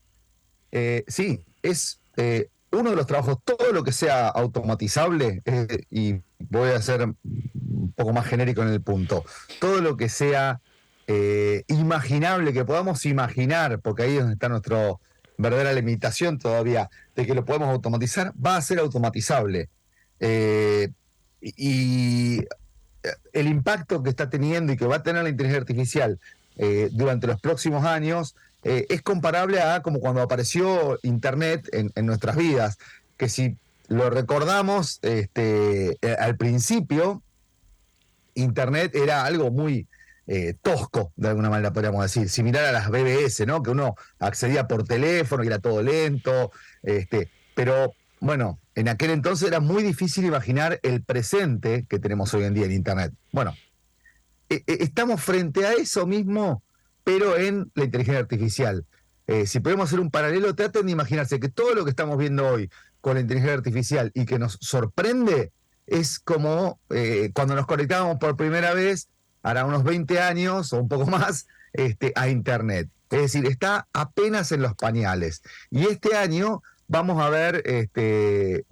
Eh, 0.70 1.05
sí, 1.09 1.44
es 1.62 2.00
eh, 2.16 2.48
uno 2.70 2.90
de 2.90 2.96
los 2.96 3.07
trabajos, 3.07 3.38
todo 3.44 3.72
lo 3.72 3.83
que 3.83 3.92
sea 3.92 4.28
automatizable, 4.28 5.42
eh, 5.44 5.85
y 5.90 6.20
voy 6.38 6.70
a 6.70 6.83
ser 6.83 7.02
un 7.02 7.92
poco 7.96 8.12
más 8.12 8.26
genérico 8.26 8.62
en 8.62 8.68
el 8.68 8.83
punto, 8.83 9.24
todo 9.61 9.81
lo 9.81 9.96
que 9.96 10.09
sea 10.09 10.61
imaginable, 11.66 12.55
que 12.55 12.64
podamos 12.64 13.05
imaginar, 13.05 13.81
porque 13.81 14.05
ahí 14.05 14.12
es 14.12 14.20
donde 14.20 14.35
está 14.35 14.48
nuestra 14.48 14.94
verdadera 15.37 15.74
limitación 15.74 16.38
todavía, 16.38 16.88
de 17.14 17.26
que 17.26 17.35
lo 17.35 17.44
podemos 17.44 17.68
automatizar, 17.68 18.33
va 18.35 18.57
a 18.57 18.62
ser 18.62 18.78
automatizable. 18.78 19.68
y 21.40 22.38
el 23.33 23.48
impacto 23.48 24.02
que 24.02 24.11
está 24.11 24.31
teniendo 24.31 24.72
y 24.72 24.76
que 24.76 24.87
va 24.87 24.96
a 24.96 25.02
tener 25.02 25.24
la 25.24 25.28
inteligencia 25.28 25.61
artificial 25.61 26.18
eh, 26.57 26.88
durante 26.93 27.27
los 27.27 27.41
próximos 27.41 27.85
años 27.85 28.35
eh, 28.65 28.87
es 28.88 29.03
comparable 29.03 29.61
a 29.61 29.83
como 29.83 30.01
cuando 30.01 30.23
apareció 30.23 30.99
Internet 31.03 31.69
en, 31.73 32.07
nuestras 32.07 32.37
vidas, 32.37 32.79
que 33.17 33.29
si 33.29 33.57
lo 33.88 34.11
recordamos 34.11 34.99
este, 35.03 35.99
eh, 36.01 36.17
al 36.19 36.37
principio, 36.37 37.23
Internet 38.35 38.95
era 38.95 39.25
algo 39.25 39.51
muy 39.51 39.87
tosco, 40.62 41.12
de 41.17 41.29
alguna 41.29 41.51
manera 41.51 41.75
podríamos 41.75 42.03
decir, 42.03 42.31
similar 42.31 42.65
a 42.65 42.73
las 42.73 42.88
BBS, 42.88 43.45
¿no? 43.45 43.62
que 43.62 43.69
uno 43.69 43.97
accedía 44.19 44.67
por 44.67 44.85
teléfono 44.85 45.45
y 45.45 45.49
era 45.49 45.59
todo 45.59 45.83
lento, 45.83 46.53
este, 46.83 47.29
pero 47.55 47.93
bueno, 48.21 48.59
en 48.77 48.88
aquel 48.88 49.11
entonces 49.11 49.49
era 49.49 49.61
muy 49.61 49.83
difícil 49.83 50.25
imaginar 50.25 50.79
el 50.85 51.03
presente 51.03 51.85
que 51.88 51.99
tenemos 51.99 52.33
hoy 52.33 52.45
en 52.45 52.55
día 52.55 52.67
en 52.67 52.73
Internet. 52.73 53.12
Bueno, 53.33 53.53
estamos 54.67 55.23
frente 55.23 55.67
a 55.67 55.73
eso 55.73 56.07
mismo, 56.07 56.62
pero 57.05 57.37
en 57.37 57.71
la 57.75 57.85
inteligencia 57.85 58.21
artificial. 58.21 58.85
Eh, 59.27 59.47
si 59.47 59.61
podemos 59.61 59.88
hacer 59.88 60.01
un 60.01 60.11
paralelo, 60.11 60.55
traten 60.55 60.87
de 60.87 60.93
imaginarse 60.93 61.41
que 61.41 61.49
todo 61.49 61.75
lo 61.75 61.85
que 61.85 61.91
estamos 61.91 62.19
viendo 62.19 62.47
hoy 62.47 62.71
con 63.01 63.15
la 63.15 63.21
inteligencia 63.21 63.55
artificial 63.55 64.11
y 64.15 64.27
que 64.27 64.38
nos 64.38 64.59
sorprende 64.61 65.53
es 65.87 66.19
como 66.21 66.79
cuando 67.35 67.57
nos 67.57 67.67
conectábamos 67.67 68.19
por 68.19 68.37
primera 68.37 68.73
vez, 68.73 69.09
hará 69.43 69.65
unos 69.65 69.83
20 69.83 70.21
años 70.21 70.73
o 70.73 70.81
un 70.81 70.88
poco 70.88 71.07
más, 71.07 71.47
este, 71.73 72.12
a 72.15 72.29
Internet. 72.29 72.88
Es 73.11 73.21
decir, 73.21 73.47
está 73.47 73.88
apenas 73.93 74.53
en 74.53 74.62
los 74.62 74.75
pañales. 74.75 75.43
Y 75.71 75.87
este 75.87 76.17
año 76.17 76.62
vamos 76.88 77.23
a 77.23 77.29
ver 77.29 77.62
este, 77.67 78.65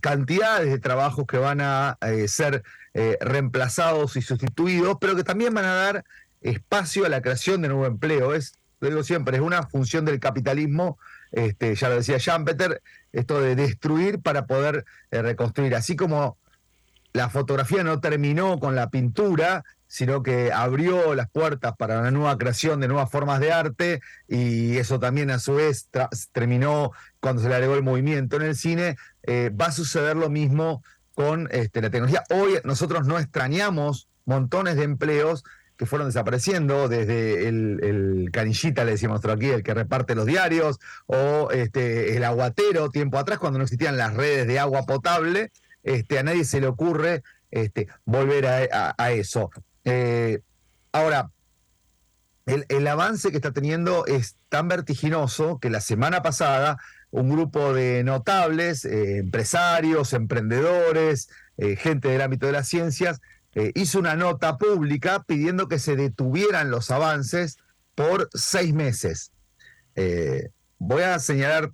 cantidades 0.00 0.70
de 0.70 0.78
trabajos 0.78 1.26
que 1.26 1.38
van 1.38 1.60
a 1.60 1.98
ser 2.26 2.62
eh, 3.00 3.16
reemplazados 3.20 4.16
y 4.16 4.22
sustituidos, 4.22 4.96
pero 5.00 5.14
que 5.14 5.22
también 5.22 5.54
van 5.54 5.66
a 5.66 5.72
dar 5.72 6.04
espacio 6.40 7.06
a 7.06 7.08
la 7.08 7.22
creación 7.22 7.62
de 7.62 7.68
nuevo 7.68 7.86
empleo. 7.86 8.34
Es, 8.34 8.54
lo 8.80 8.88
digo 8.88 9.04
siempre, 9.04 9.36
es 9.36 9.42
una 9.42 9.62
función 9.62 10.04
del 10.04 10.18
capitalismo, 10.18 10.98
este, 11.30 11.76
ya 11.76 11.90
lo 11.90 11.94
decía 11.94 12.18
Jean 12.18 12.44
Peter, 12.44 12.82
esto 13.12 13.40
de 13.40 13.54
destruir 13.54 14.18
para 14.18 14.46
poder 14.46 14.84
eh, 15.12 15.22
reconstruir. 15.22 15.76
Así 15.76 15.94
como 15.94 16.38
la 17.12 17.28
fotografía 17.28 17.84
no 17.84 18.00
terminó 18.00 18.58
con 18.58 18.74
la 18.74 18.90
pintura, 18.90 19.62
sino 19.86 20.24
que 20.24 20.50
abrió 20.50 21.14
las 21.14 21.30
puertas 21.30 21.76
para 21.76 22.00
una 22.00 22.10
nueva 22.10 22.36
creación 22.36 22.80
de 22.80 22.88
nuevas 22.88 23.12
formas 23.12 23.38
de 23.38 23.52
arte 23.52 24.00
y 24.26 24.76
eso 24.76 24.98
también 24.98 25.30
a 25.30 25.38
su 25.38 25.54
vez 25.54 25.88
terminó 26.32 26.90
cuando 27.20 27.42
se 27.42 27.48
le 27.48 27.54
agregó 27.54 27.76
el 27.76 27.84
movimiento 27.84 28.38
en 28.38 28.42
el 28.42 28.56
cine, 28.56 28.96
eh, 29.22 29.50
va 29.50 29.66
a 29.66 29.72
suceder 29.72 30.16
lo 30.16 30.30
mismo 30.30 30.82
con 31.18 31.48
este, 31.50 31.82
la 31.82 31.90
tecnología. 31.90 32.22
Hoy 32.30 32.60
nosotros 32.62 33.08
no 33.08 33.18
extrañamos 33.18 34.06
montones 34.24 34.76
de 34.76 34.84
empleos 34.84 35.42
que 35.76 35.84
fueron 35.84 36.06
desapareciendo, 36.06 36.86
desde 36.86 37.48
el, 37.48 38.30
canillita, 38.32 38.84
le 38.84 38.92
decimos 38.92 39.24
aquí, 39.24 39.48
el 39.48 39.64
que 39.64 39.74
reparte 39.74 40.14
los 40.14 40.26
diarios, 40.26 40.78
o 41.06 41.50
este, 41.50 42.16
el 42.16 42.22
aguatero, 42.22 42.90
tiempo 42.90 43.18
atrás, 43.18 43.40
cuando 43.40 43.58
no 43.58 43.64
existían 43.64 43.96
las 43.96 44.14
redes 44.14 44.46
de 44.46 44.60
agua 44.60 44.86
potable, 44.86 45.50
este, 45.82 46.20
a 46.20 46.22
nadie 46.22 46.44
se 46.44 46.60
le 46.60 46.68
ocurre 46.68 47.24
este, 47.50 47.88
volver 48.04 48.46
a, 48.46 49.10
eso. 49.10 49.50
Eh, 49.84 50.38
ahora, 50.92 51.32
el, 52.46 52.64
el, 52.68 52.86
avance 52.86 53.32
que 53.32 53.38
está 53.38 53.50
teniendo 53.50 54.06
es 54.06 54.36
tan 54.50 54.68
vertiginoso 54.68 55.58
que 55.58 55.68
la 55.68 55.80
semana 55.80 56.22
pasada 56.22 56.78
un 57.10 57.30
grupo 57.30 57.72
de 57.72 58.04
notables, 58.04 58.84
eh, 58.84 59.18
empresarios, 59.18 60.12
emprendedores, 60.12 61.28
eh, 61.56 61.76
gente 61.76 62.08
del 62.08 62.20
ámbito 62.20 62.46
de 62.46 62.52
las 62.52 62.68
ciencias, 62.68 63.20
eh, 63.54 63.72
hizo 63.74 63.98
una 63.98 64.14
nota 64.14 64.58
pública 64.58 65.24
pidiendo 65.26 65.68
que 65.68 65.78
se 65.78 65.96
detuvieran 65.96 66.70
los 66.70 66.90
avances 66.90 67.56
por 67.94 68.28
seis 68.32 68.74
meses. 68.74 69.32
voy 70.80 71.02
a 71.02 71.18
señalar 71.18 71.72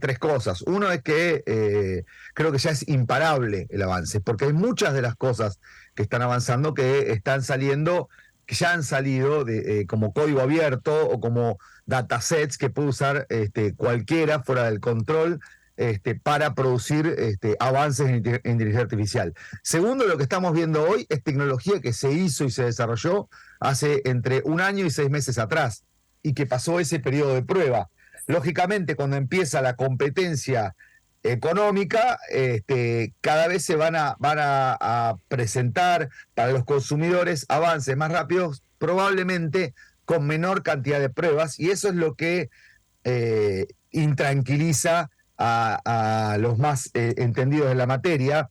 tres 0.00 0.18
cosas. 0.18 0.62
Uno 0.62 0.90
es 0.90 1.00
que 1.02 2.04
creo 2.34 2.50
que 2.50 2.58
ya 2.58 2.70
es 2.70 2.88
imparable 2.88 3.68
el 3.70 3.82
avance, 3.82 4.20
porque 4.20 4.46
hay 4.46 4.52
muchas 4.52 4.94
de 4.94 5.02
las 5.02 5.14
cosas 5.14 5.60
que 5.94 6.02
están 6.02 6.22
avanzando 6.22 6.74
que 6.74 7.12
están 7.12 7.42
saliendo, 7.44 8.08
que 8.46 8.56
ya 8.56 8.72
han 8.72 8.82
salido 8.82 9.44
de, 9.44 9.86
como 9.86 10.12
código 10.12 10.40
abierto 10.40 11.08
o 11.08 11.20
como 11.20 11.58
datasets 11.86 12.58
que 12.58 12.70
puede 12.70 12.88
usar 12.88 13.26
este, 13.28 13.74
cualquiera 13.74 14.42
fuera 14.42 14.64
del 14.64 14.80
control 14.80 15.40
este, 15.76 16.14
para 16.14 16.54
producir 16.54 17.06
este, 17.18 17.56
avances 17.58 18.06
en, 18.08 18.16
inteligencia 18.16 18.82
artificial. 18.82 19.34
Segundo, 19.62 20.06
lo 20.06 20.16
que 20.16 20.22
estamos 20.22 20.52
viendo 20.52 20.84
hoy 20.84 21.06
es 21.08 21.22
tecnología 21.22 21.80
que 21.80 21.92
se 21.92 22.12
hizo 22.12 22.44
y 22.44 22.50
se 22.50 22.64
desarrolló 22.64 23.28
hace 23.58 24.02
entre 24.04 24.42
un 24.44 24.60
año 24.60 24.84
y 24.84 24.90
seis 24.90 25.10
meses 25.10 25.38
atrás 25.38 25.84
y 26.22 26.34
que 26.34 26.46
pasó 26.46 26.78
ese 26.78 27.00
periodo 27.00 27.34
de 27.34 27.42
prueba. 27.42 27.88
Lógicamente, 28.26 28.94
cuando 28.94 29.16
empieza 29.16 29.62
la 29.62 29.74
competencia 29.74 30.76
económica, 31.24 32.18
cada 33.20 33.48
vez 33.48 33.64
se 33.64 33.74
van 33.74 33.94
a 33.96 35.16
presentar 35.28 36.10
para 36.34 36.52
los 36.52 36.64
consumidores 36.64 37.46
avances 37.48 37.96
más 37.96 38.12
rápidos, 38.12 38.62
probablemente 38.78 39.74
con 40.12 40.26
menor 40.26 40.62
cantidad 40.62 41.00
de 41.00 41.08
pruebas 41.08 41.58
y 41.58 41.70
eso 41.70 41.88
es 41.88 41.94
lo 41.94 42.16
que 42.16 42.50
eh, 43.04 43.66
intranquiliza 43.92 45.10
a, 45.38 46.36
los 46.38 46.58
más 46.58 46.90
eh, 46.92 47.14
entendidos 47.16 47.70
de 47.70 47.74
la 47.74 47.86
materia. 47.86 48.50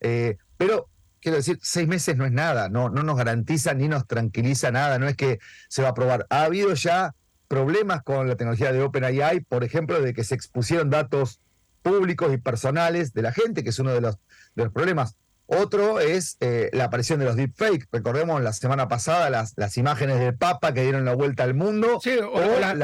Eh, 0.00 0.38
pero 0.56 0.88
quiero 1.20 1.36
decir, 1.36 1.58
seis 1.60 1.86
meses 1.86 2.16
no 2.16 2.24
es 2.24 2.32
nada, 2.32 2.70
no, 2.70 2.88
no 2.88 3.02
nos 3.02 3.18
garantiza 3.18 3.74
ni 3.74 3.88
nos 3.88 4.06
tranquiliza 4.06 4.70
nada, 4.70 4.98
no 4.98 5.06
es 5.06 5.14
que 5.14 5.38
se 5.68 5.82
va 5.82 5.90
a 5.90 5.94
probar. 5.94 6.26
Ha 6.30 6.44
habido 6.44 6.72
ya 6.72 7.14
problemas 7.46 8.02
con 8.02 8.26
la 8.26 8.36
tecnología 8.36 8.72
de 8.72 8.80
OpenAI, 8.80 9.40
por 9.40 9.64
ejemplo, 9.64 10.00
de 10.00 10.14
que 10.14 10.24
se 10.24 10.34
expusieron 10.34 10.88
datos 10.88 11.40
públicos 11.82 12.32
y 12.32 12.38
personales 12.38 13.12
de 13.12 13.20
la 13.20 13.32
gente, 13.32 13.62
que 13.62 13.68
es 13.68 13.78
uno 13.78 13.92
de 13.92 14.00
los, 14.00 14.16
de 14.54 14.64
los 14.64 14.72
problemas. 14.72 15.16
Otro 15.46 16.00
es 16.00 16.36
eh, 16.40 16.70
la 16.72 16.84
aparición 16.84 17.18
de 17.18 17.26
los 17.26 17.36
deepfakes. 17.36 17.86
Recordemos 17.92 18.40
la 18.42 18.52
semana 18.52 18.88
pasada 18.88 19.28
las, 19.28 19.54
las 19.56 19.76
imágenes 19.76 20.18
del 20.18 20.36
Papa 20.36 20.72
que 20.72 20.82
dieron 20.82 21.04
la 21.04 21.14
vuelta 21.14 21.42
al 21.44 21.54
mundo. 21.54 22.00
Sí, 22.02 22.16
o, 22.18 22.40
las, 22.60 22.78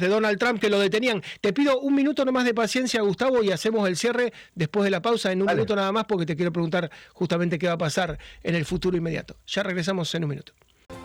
de... 0.00 0.08
Donald 0.08 0.38
Trump 0.38 0.60
que 0.60 0.68
lo 0.68 0.78
detenían. 0.78 1.22
Te 1.40 1.52
pido 1.52 1.80
un 1.80 1.94
minuto 1.94 2.24
nomás 2.24 2.44
de 2.44 2.54
paciencia, 2.54 3.00
Gustavo, 3.00 3.42
y 3.42 3.50
hacemos 3.50 3.88
el 3.88 3.96
cierre 3.96 4.32
después 4.54 4.84
de 4.84 4.90
la 4.90 5.00
pausa 5.00 5.32
en 5.32 5.42
un 5.42 5.48
minuto 5.48 5.74
nada 5.76 5.92
más 5.92 6.04
porque 6.04 6.26
te 6.26 6.36
quiero 6.36 6.52
preguntar 6.52 6.90
justamente 7.12 7.58
qué 7.58 7.66
va 7.68 7.74
a 7.74 7.78
pasar 7.78 8.18
en 8.42 8.54
el 8.54 8.64
futuro 8.64 8.96
inmediato. 8.96 9.36
Ya 9.46 9.62
regresamos 9.62 10.14
en 10.14 10.24
un 10.24 10.30
minuto. 10.30 10.52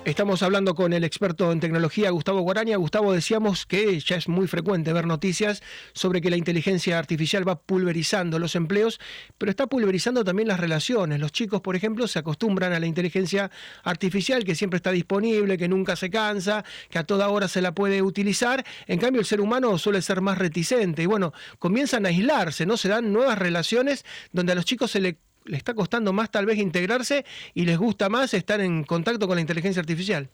Estamos 0.07 0.41
hablando 0.41 0.73
con 0.73 0.93
el 0.93 1.03
experto 1.03 1.51
en 1.51 1.59
tecnología 1.59 2.11
Gustavo 2.11 2.39
Guaraña. 2.39 2.77
Gustavo, 2.77 3.11
decíamos 3.11 3.65
que 3.65 3.99
ya 3.99 4.15
es 4.15 4.29
muy 4.29 4.47
frecuente 4.47 4.93
ver 4.93 5.05
noticias 5.05 5.61
sobre 5.91 6.21
que 6.21 6.29
la 6.29 6.37
inteligencia 6.37 6.97
artificial 6.97 7.45
va 7.45 7.59
pulverizando 7.59 8.39
los 8.39 8.55
empleos, 8.55 9.01
pero 9.37 9.49
está 9.49 9.67
pulverizando 9.67 10.23
también 10.23 10.47
las 10.47 10.61
relaciones. 10.61 11.19
Los 11.19 11.33
chicos, 11.33 11.59
por 11.59 11.75
ejemplo, 11.75 12.07
se 12.07 12.19
acostumbran 12.19 12.71
a 12.71 12.79
la 12.79 12.85
inteligencia 12.85 13.51
artificial 13.83 14.45
que 14.45 14.55
siempre 14.55 14.77
está 14.77 14.93
disponible, 14.93 15.57
que 15.57 15.67
nunca 15.67 15.97
se 15.97 16.09
cansa, 16.09 16.63
que 16.89 16.99
a 16.99 17.03
toda 17.03 17.27
hora 17.27 17.49
se 17.49 17.61
la 17.61 17.75
puede 17.75 18.01
utilizar. 18.01 18.65
En 18.87 18.99
cambio, 18.99 19.19
el 19.19 19.27
ser 19.27 19.41
humano 19.41 19.77
suele 19.77 20.01
ser 20.01 20.21
más 20.21 20.37
reticente 20.37 21.03
y 21.03 21.05
bueno, 21.05 21.33
comienzan 21.59 22.05
a 22.05 22.09
aislarse, 22.09 22.65
¿no? 22.65 22.77
Se 22.77 22.87
dan 22.87 23.11
nuevas 23.11 23.37
relaciones 23.37 24.05
donde 24.31 24.53
a 24.53 24.55
los 24.55 24.63
chicos 24.63 24.89
se 24.91 25.01
le 25.01 25.17
le 25.47 25.57
está 25.57 25.73
costando 25.73 26.13
más 26.13 26.31
tal 26.31 26.45
vez 26.45 26.57
integrarse 26.57 27.25
y 27.53 27.65
les 27.65 27.77
gusta 27.77 28.09
más 28.09 28.33
estar 28.33 28.61
en 28.61 28.83
contacto 28.83 29.27
con 29.27 29.35
la 29.35 29.41
inteligencia 29.41 29.79
artificial. 29.79 30.29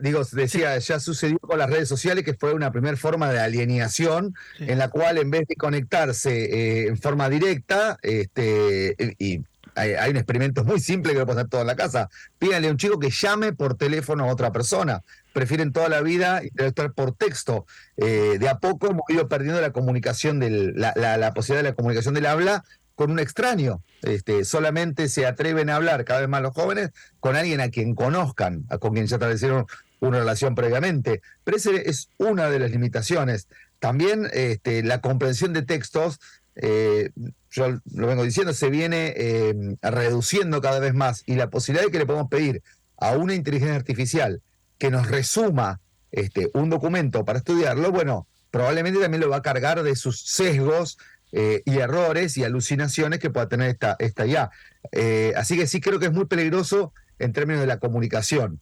digo, 0.00 0.22
decía, 0.32 0.78
ya 0.78 1.00
sucedió 1.00 1.38
con 1.40 1.58
las 1.58 1.68
redes 1.68 1.88
sociales 1.88 2.24
que 2.24 2.34
fue 2.34 2.54
una 2.54 2.70
primera 2.70 2.96
forma 2.96 3.32
de 3.32 3.40
alienación 3.40 4.34
en 4.58 4.78
la 4.78 4.88
cual 4.88 5.18
en 5.18 5.30
vez 5.30 5.46
de 5.48 5.56
conectarse 5.56 6.44
eh, 6.44 6.86
en 6.86 6.98
forma 6.98 7.28
directa, 7.28 7.98
este, 8.02 8.94
y 9.18 9.40
hay, 9.74 10.10
un 10.10 10.16
experimento 10.16 10.64
muy 10.64 10.80
simple 10.80 11.12
que 11.12 11.18
lo 11.18 11.26
puede 11.26 11.40
hacer 11.40 11.50
todo 11.50 11.60
en 11.62 11.66
la 11.66 11.76
casa, 11.76 12.08
pídanle 12.38 12.68
a 12.68 12.70
un 12.70 12.76
chico 12.76 12.98
que 12.98 13.10
llame 13.10 13.52
por 13.52 13.76
teléfono 13.76 14.24
a 14.24 14.32
otra 14.32 14.52
persona 14.52 15.02
prefieren 15.32 15.72
toda 15.72 15.88
la 15.88 16.00
vida 16.00 16.42
interactuar 16.44 16.92
por 16.92 17.14
texto. 17.14 17.66
Eh, 17.96 18.36
de 18.38 18.48
a 18.48 18.58
poco 18.58 18.90
hemos 18.90 19.02
ido 19.08 19.28
perdiendo 19.28 19.60
la 19.60 19.72
comunicación, 19.72 20.38
del, 20.38 20.74
la, 20.76 21.32
posibilidad 21.34 21.64
de 21.64 21.70
la 21.70 21.74
comunicación 21.74 22.14
del 22.14 22.26
habla 22.26 22.64
con 22.94 23.10
un 23.10 23.18
extraño. 23.18 23.82
Este, 24.02 24.44
solamente 24.44 25.08
se 25.08 25.26
atreven 25.26 25.70
a 25.70 25.76
hablar 25.76 26.04
cada 26.04 26.20
vez 26.20 26.28
más 26.28 26.42
los 26.42 26.54
jóvenes 26.54 26.90
con 27.20 27.36
alguien 27.36 27.60
a 27.60 27.70
quien 27.70 27.94
conozcan, 27.94 28.64
a 28.68 28.78
con 28.78 28.92
quien 28.92 29.06
ya 29.06 29.16
establecieron 29.16 29.66
una 30.00 30.18
relación 30.18 30.54
previamente. 30.54 31.22
Pero 31.44 31.56
esa 31.56 31.70
es 31.70 32.08
una 32.18 32.50
de 32.50 32.58
las 32.58 32.70
limitaciones. 32.70 33.48
También 33.78 34.28
este, 34.32 34.82
la 34.82 35.00
comprensión 35.00 35.52
de 35.52 35.62
textos, 35.62 36.20
eh, 36.56 37.10
yo 37.50 37.80
lo 37.94 38.06
vengo 38.06 38.24
diciendo, 38.24 38.52
se 38.52 38.70
viene 38.70 39.14
eh, 39.16 39.54
reduciendo 39.82 40.60
cada 40.60 40.78
vez 40.80 40.94
más 40.94 41.22
y 41.26 41.34
la 41.34 41.50
posibilidad 41.50 41.86
de 41.86 41.92
que 41.92 41.98
le 41.98 42.06
podamos 42.06 42.28
pedir 42.28 42.62
a 42.98 43.16
una 43.16 43.34
inteligencia 43.34 43.76
artificial 43.76 44.42
que 44.78 44.90
nos 44.90 45.08
resuma 45.08 45.80
este, 46.10 46.50
un 46.54 46.70
documento 46.70 47.24
para 47.24 47.38
estudiarlo, 47.38 47.90
bueno, 47.90 48.26
probablemente 48.50 49.00
también 49.00 49.22
lo 49.22 49.30
va 49.30 49.36
a 49.36 49.42
cargar 49.42 49.82
de 49.82 49.96
sus 49.96 50.20
sesgos 50.20 50.98
eh, 51.32 51.62
y 51.64 51.78
errores 51.78 52.36
y 52.36 52.44
alucinaciones 52.44 53.18
que 53.18 53.30
pueda 53.30 53.48
tener 53.48 53.70
esta, 53.70 53.96
esta 53.98 54.26
IA. 54.26 54.50
Así 55.36 55.56
que 55.56 55.66
sí 55.66 55.80
creo 55.80 55.98
que 55.98 56.06
es 56.06 56.12
muy 56.12 56.26
peligroso 56.26 56.92
en 57.18 57.32
términos 57.32 57.62
de 57.62 57.66
la 57.66 57.78
comunicación. 57.78 58.60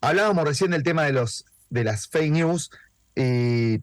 Hablábamos 0.00 0.44
recién 0.44 0.70
del 0.70 0.84
tema 0.84 1.04
de, 1.04 1.12
los, 1.12 1.44
de 1.70 1.84
las 1.84 2.06
fake 2.06 2.32
news 2.32 2.70
y 3.16 3.82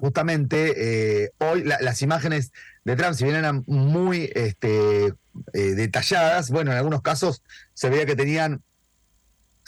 justamente 0.00 1.30
hoy 1.38 1.64
las 1.64 2.02
imágenes 2.02 2.52
de 2.84 2.96
Trump, 2.96 3.14
si 3.14 3.24
bien 3.24 3.36
eran 3.36 3.64
muy 3.66 4.30
este, 4.34 5.12
detalladas, 5.52 6.50
bueno, 6.50 6.72
en 6.72 6.78
algunos 6.78 7.02
casos 7.02 7.42
se 7.74 7.90
veía 7.90 8.06
que 8.06 8.16
tenían 8.16 8.62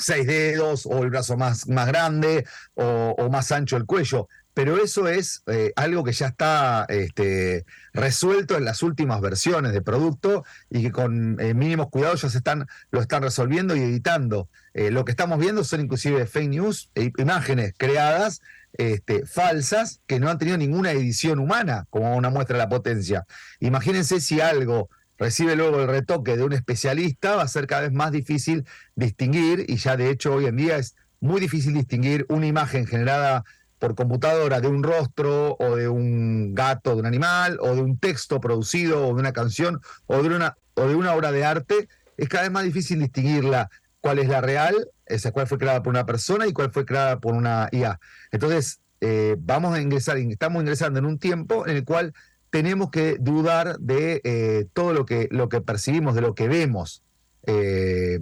seis 0.00 0.26
dedos 0.26 0.86
o 0.86 1.02
el 1.02 1.10
brazo 1.10 1.36
más, 1.36 1.68
más 1.68 1.86
grande 1.86 2.46
o, 2.74 3.28
más 3.30 3.52
ancho 3.52 3.76
el 3.76 3.86
cuello. 3.86 4.28
Pero 4.52 4.82
eso 4.82 5.06
es 5.06 5.42
eh, 5.46 5.72
algo 5.76 6.02
que 6.02 6.12
ya 6.12 6.26
está 6.26 6.84
este, 6.88 7.64
resuelto 7.92 8.56
en 8.56 8.64
las 8.64 8.82
últimas 8.82 9.20
versiones 9.20 9.72
de 9.72 9.80
producto 9.80 10.44
y 10.68 10.82
que 10.82 10.90
con 10.90 11.40
eh, 11.40 11.54
mínimos 11.54 11.88
cuidados 11.88 12.22
ya 12.22 12.30
se 12.30 12.38
están, 12.38 12.66
lo 12.90 13.00
están 13.00 13.22
resolviendo 13.22 13.76
y 13.76 13.80
editando. 13.80 14.48
Eh, 14.74 14.90
lo 14.90 15.04
que 15.04 15.12
estamos 15.12 15.38
viendo 15.38 15.62
son 15.62 15.82
inclusive 15.82 16.26
fake 16.26 16.48
news, 16.48 16.90
e 16.94 17.12
imágenes 17.18 17.74
creadas 17.76 18.40
este, 18.80 19.26
falsas 19.26 20.00
que 20.06 20.18
no 20.18 20.30
han 20.30 20.38
tenido 20.38 20.56
ninguna 20.56 20.92
edición 20.92 21.38
humana 21.38 21.86
como 21.90 22.16
una 22.16 22.30
muestra 22.30 22.56
de 22.56 22.64
la 22.64 22.68
potencia. 22.70 23.26
Imagínense 23.60 24.20
si 24.20 24.40
algo 24.40 24.88
recibe 25.18 25.54
luego 25.54 25.82
el 25.82 25.86
retoque 25.86 26.38
de 26.38 26.44
un 26.44 26.54
especialista, 26.54 27.36
va 27.36 27.42
a 27.42 27.48
ser 27.48 27.66
cada 27.66 27.82
vez 27.82 27.92
más 27.92 28.10
difícil 28.10 28.64
distinguir, 28.94 29.66
y 29.68 29.76
ya 29.76 29.98
de 29.98 30.08
hecho 30.08 30.32
hoy 30.32 30.46
en 30.46 30.56
día 30.56 30.78
es 30.78 30.96
muy 31.20 31.42
difícil 31.42 31.74
distinguir 31.74 32.24
una 32.30 32.46
imagen 32.46 32.86
generada 32.86 33.44
por 33.78 33.94
computadora 33.94 34.62
de 34.62 34.68
un 34.68 34.82
rostro 34.82 35.56
o 35.58 35.76
de 35.76 35.88
un 35.88 36.54
gato, 36.54 36.94
de 36.94 37.00
un 37.00 37.06
animal, 37.06 37.58
o 37.60 37.74
de 37.74 37.82
un 37.82 37.98
texto 37.98 38.40
producido, 38.40 39.06
o 39.06 39.14
de 39.14 39.20
una 39.20 39.34
canción, 39.34 39.82
o 40.06 40.22
de 40.22 40.34
una, 40.34 40.56
o 40.72 40.88
de 40.88 40.94
una 40.94 41.12
obra 41.12 41.32
de 41.32 41.44
arte, 41.44 41.86
es 42.16 42.28
cada 42.30 42.44
vez 42.44 42.52
más 42.52 42.64
difícil 42.64 42.98
distinguirla 42.98 43.68
cuál 44.00 44.20
es 44.20 44.28
la 44.28 44.40
real, 44.40 44.88
esa 45.10 45.32
cuál 45.32 45.46
fue 45.46 45.58
creada 45.58 45.82
por 45.82 45.90
una 45.90 46.06
persona 46.06 46.46
y 46.46 46.52
cuál 46.52 46.70
fue 46.70 46.84
creada 46.84 47.18
por 47.20 47.34
una 47.34 47.68
IA. 47.72 47.98
Entonces, 48.30 48.80
eh, 49.00 49.36
vamos 49.38 49.74
a 49.74 49.80
ingresar, 49.80 50.18
estamos 50.18 50.60
ingresando 50.60 50.98
en 50.98 51.06
un 51.06 51.18
tiempo 51.18 51.66
en 51.66 51.76
el 51.76 51.84
cual 51.84 52.12
tenemos 52.50 52.90
que 52.90 53.16
dudar 53.18 53.78
de 53.78 54.20
eh, 54.24 54.66
todo 54.72 54.92
lo 54.92 55.06
que, 55.06 55.28
lo 55.30 55.48
que 55.48 55.60
percibimos, 55.60 56.14
de 56.14 56.20
lo 56.20 56.34
que 56.34 56.48
vemos. 56.48 57.02
Eh, 57.46 58.20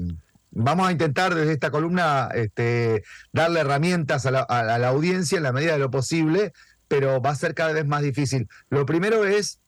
vamos 0.51 0.89
a 0.89 0.93
intentar 0.93 1.34
desde 1.34 1.53
esta 1.53 1.70
columna 1.70 2.28
este, 2.34 3.03
darle 3.32 3.61
herramientas 3.61 4.26
a 4.26 4.30
la, 4.30 4.89
audiencia 4.89 5.36
en 5.36 5.43
la 5.43 5.53
medida 5.53 5.72
de 5.72 5.78
lo 5.78 5.91
posible, 5.91 6.53
pero 6.86 7.20
va 7.20 7.30
a 7.30 7.36
ser 7.36 7.55
cada 7.55 7.72
vez 7.72 7.86
más 7.86 8.03
difícil. 8.03 8.49
Lo 8.70 8.86
primero 8.86 9.24
es 9.24 9.61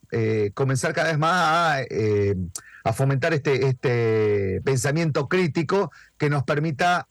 comenzar 0.54 0.92
cada 0.92 1.08
vez 1.08 1.18
más 1.18 1.32
a, 1.34 1.84
fomentar 2.92 3.32
este, 3.34 3.66
este 3.66 4.60
pensamiento 4.64 5.28
crítico 5.28 5.90
que 6.18 6.30
nos 6.30 6.44
permita 6.44 7.06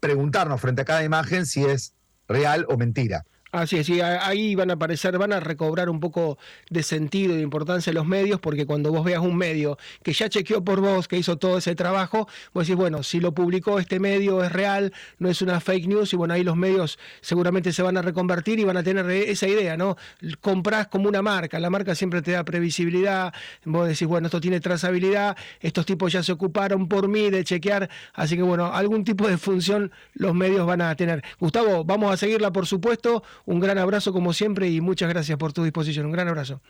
preguntarnos 0.00 0.60
frente 0.60 0.82
a 0.82 0.84
cada 0.84 1.04
imagen 1.04 1.46
si 1.46 1.64
es 1.64 1.94
real 2.28 2.66
o 2.68 2.76
mentira. 2.76 3.24
Así 3.52 3.78
es, 3.78 3.90
ahí 4.00 4.54
van 4.54 4.70
a 4.70 4.74
aparecer, 4.74 5.18
van 5.18 5.32
a 5.32 5.40
recobrar 5.40 5.90
un 5.90 5.98
poco 5.98 6.38
de 6.68 6.84
sentido 6.84 7.34
y 7.34 7.38
de 7.38 7.42
importancia 7.42 7.92
los 7.92 8.06
medios, 8.06 8.38
porque 8.38 8.64
cuando 8.64 8.92
vos 8.92 9.04
veas 9.04 9.22
un 9.22 9.36
medio 9.36 9.76
que 10.04 10.12
ya 10.12 10.28
chequeó 10.28 10.62
por 10.62 10.80
vos, 10.80 11.08
que 11.08 11.16
hizo 11.16 11.36
todo 11.36 11.58
ese 11.58 11.74
trabajo, 11.74 12.28
vos 12.54 12.66
decís, 12.66 12.76
bueno, 12.76 13.02
si 13.02 13.18
lo 13.18 13.34
publicó 13.34 13.80
este 13.80 13.98
medio 13.98 14.44
es 14.44 14.52
real, 14.52 14.92
no 15.18 15.28
es 15.28 15.42
una 15.42 15.58
fake 15.58 15.88
news, 15.88 16.12
y 16.12 16.16
bueno, 16.16 16.34
ahí 16.34 16.44
los 16.44 16.56
medios 16.56 16.96
seguramente 17.22 17.72
se 17.72 17.82
van 17.82 17.96
a 17.96 18.02
reconvertir 18.02 18.60
y 18.60 18.64
van 18.64 18.76
a 18.76 18.84
tener 18.84 19.10
esa 19.10 19.48
idea, 19.48 19.76
¿no? 19.76 19.96
Comprás 20.40 20.86
como 20.86 21.08
una 21.08 21.20
marca, 21.20 21.58
la 21.58 21.70
marca 21.70 21.96
siempre 21.96 22.22
te 22.22 22.30
da 22.30 22.44
previsibilidad, 22.44 23.34
vos 23.64 23.88
decís, 23.88 24.06
bueno, 24.06 24.28
esto 24.28 24.40
tiene 24.40 24.60
trazabilidad, 24.60 25.36
estos 25.58 25.86
tipos 25.86 26.12
ya 26.12 26.22
se 26.22 26.30
ocuparon 26.30 26.86
por 26.88 27.08
mí 27.08 27.30
de 27.30 27.42
chequear, 27.42 27.90
así 28.14 28.36
que 28.36 28.42
bueno, 28.42 28.72
algún 28.72 29.02
tipo 29.02 29.26
de 29.26 29.38
función 29.38 29.90
los 30.14 30.34
medios 30.36 30.68
van 30.68 30.82
a 30.82 30.94
tener. 30.94 31.24
Gustavo, 31.40 31.84
vamos 31.84 32.12
a 32.12 32.16
seguirla, 32.16 32.52
por 32.52 32.66
supuesto 32.68 33.24
un 33.44 33.60
gran 33.60 33.78
abrazo 33.78 34.12
como 34.12 34.32
siempre 34.32 34.68
y 34.68 34.80
muchas 34.80 35.08
gracias 35.08 35.38
por 35.38 35.52
tu 35.52 35.64
disposición. 35.64 36.06
Un 36.06 36.12
gran 36.12 36.28
abrazo. 36.28 36.60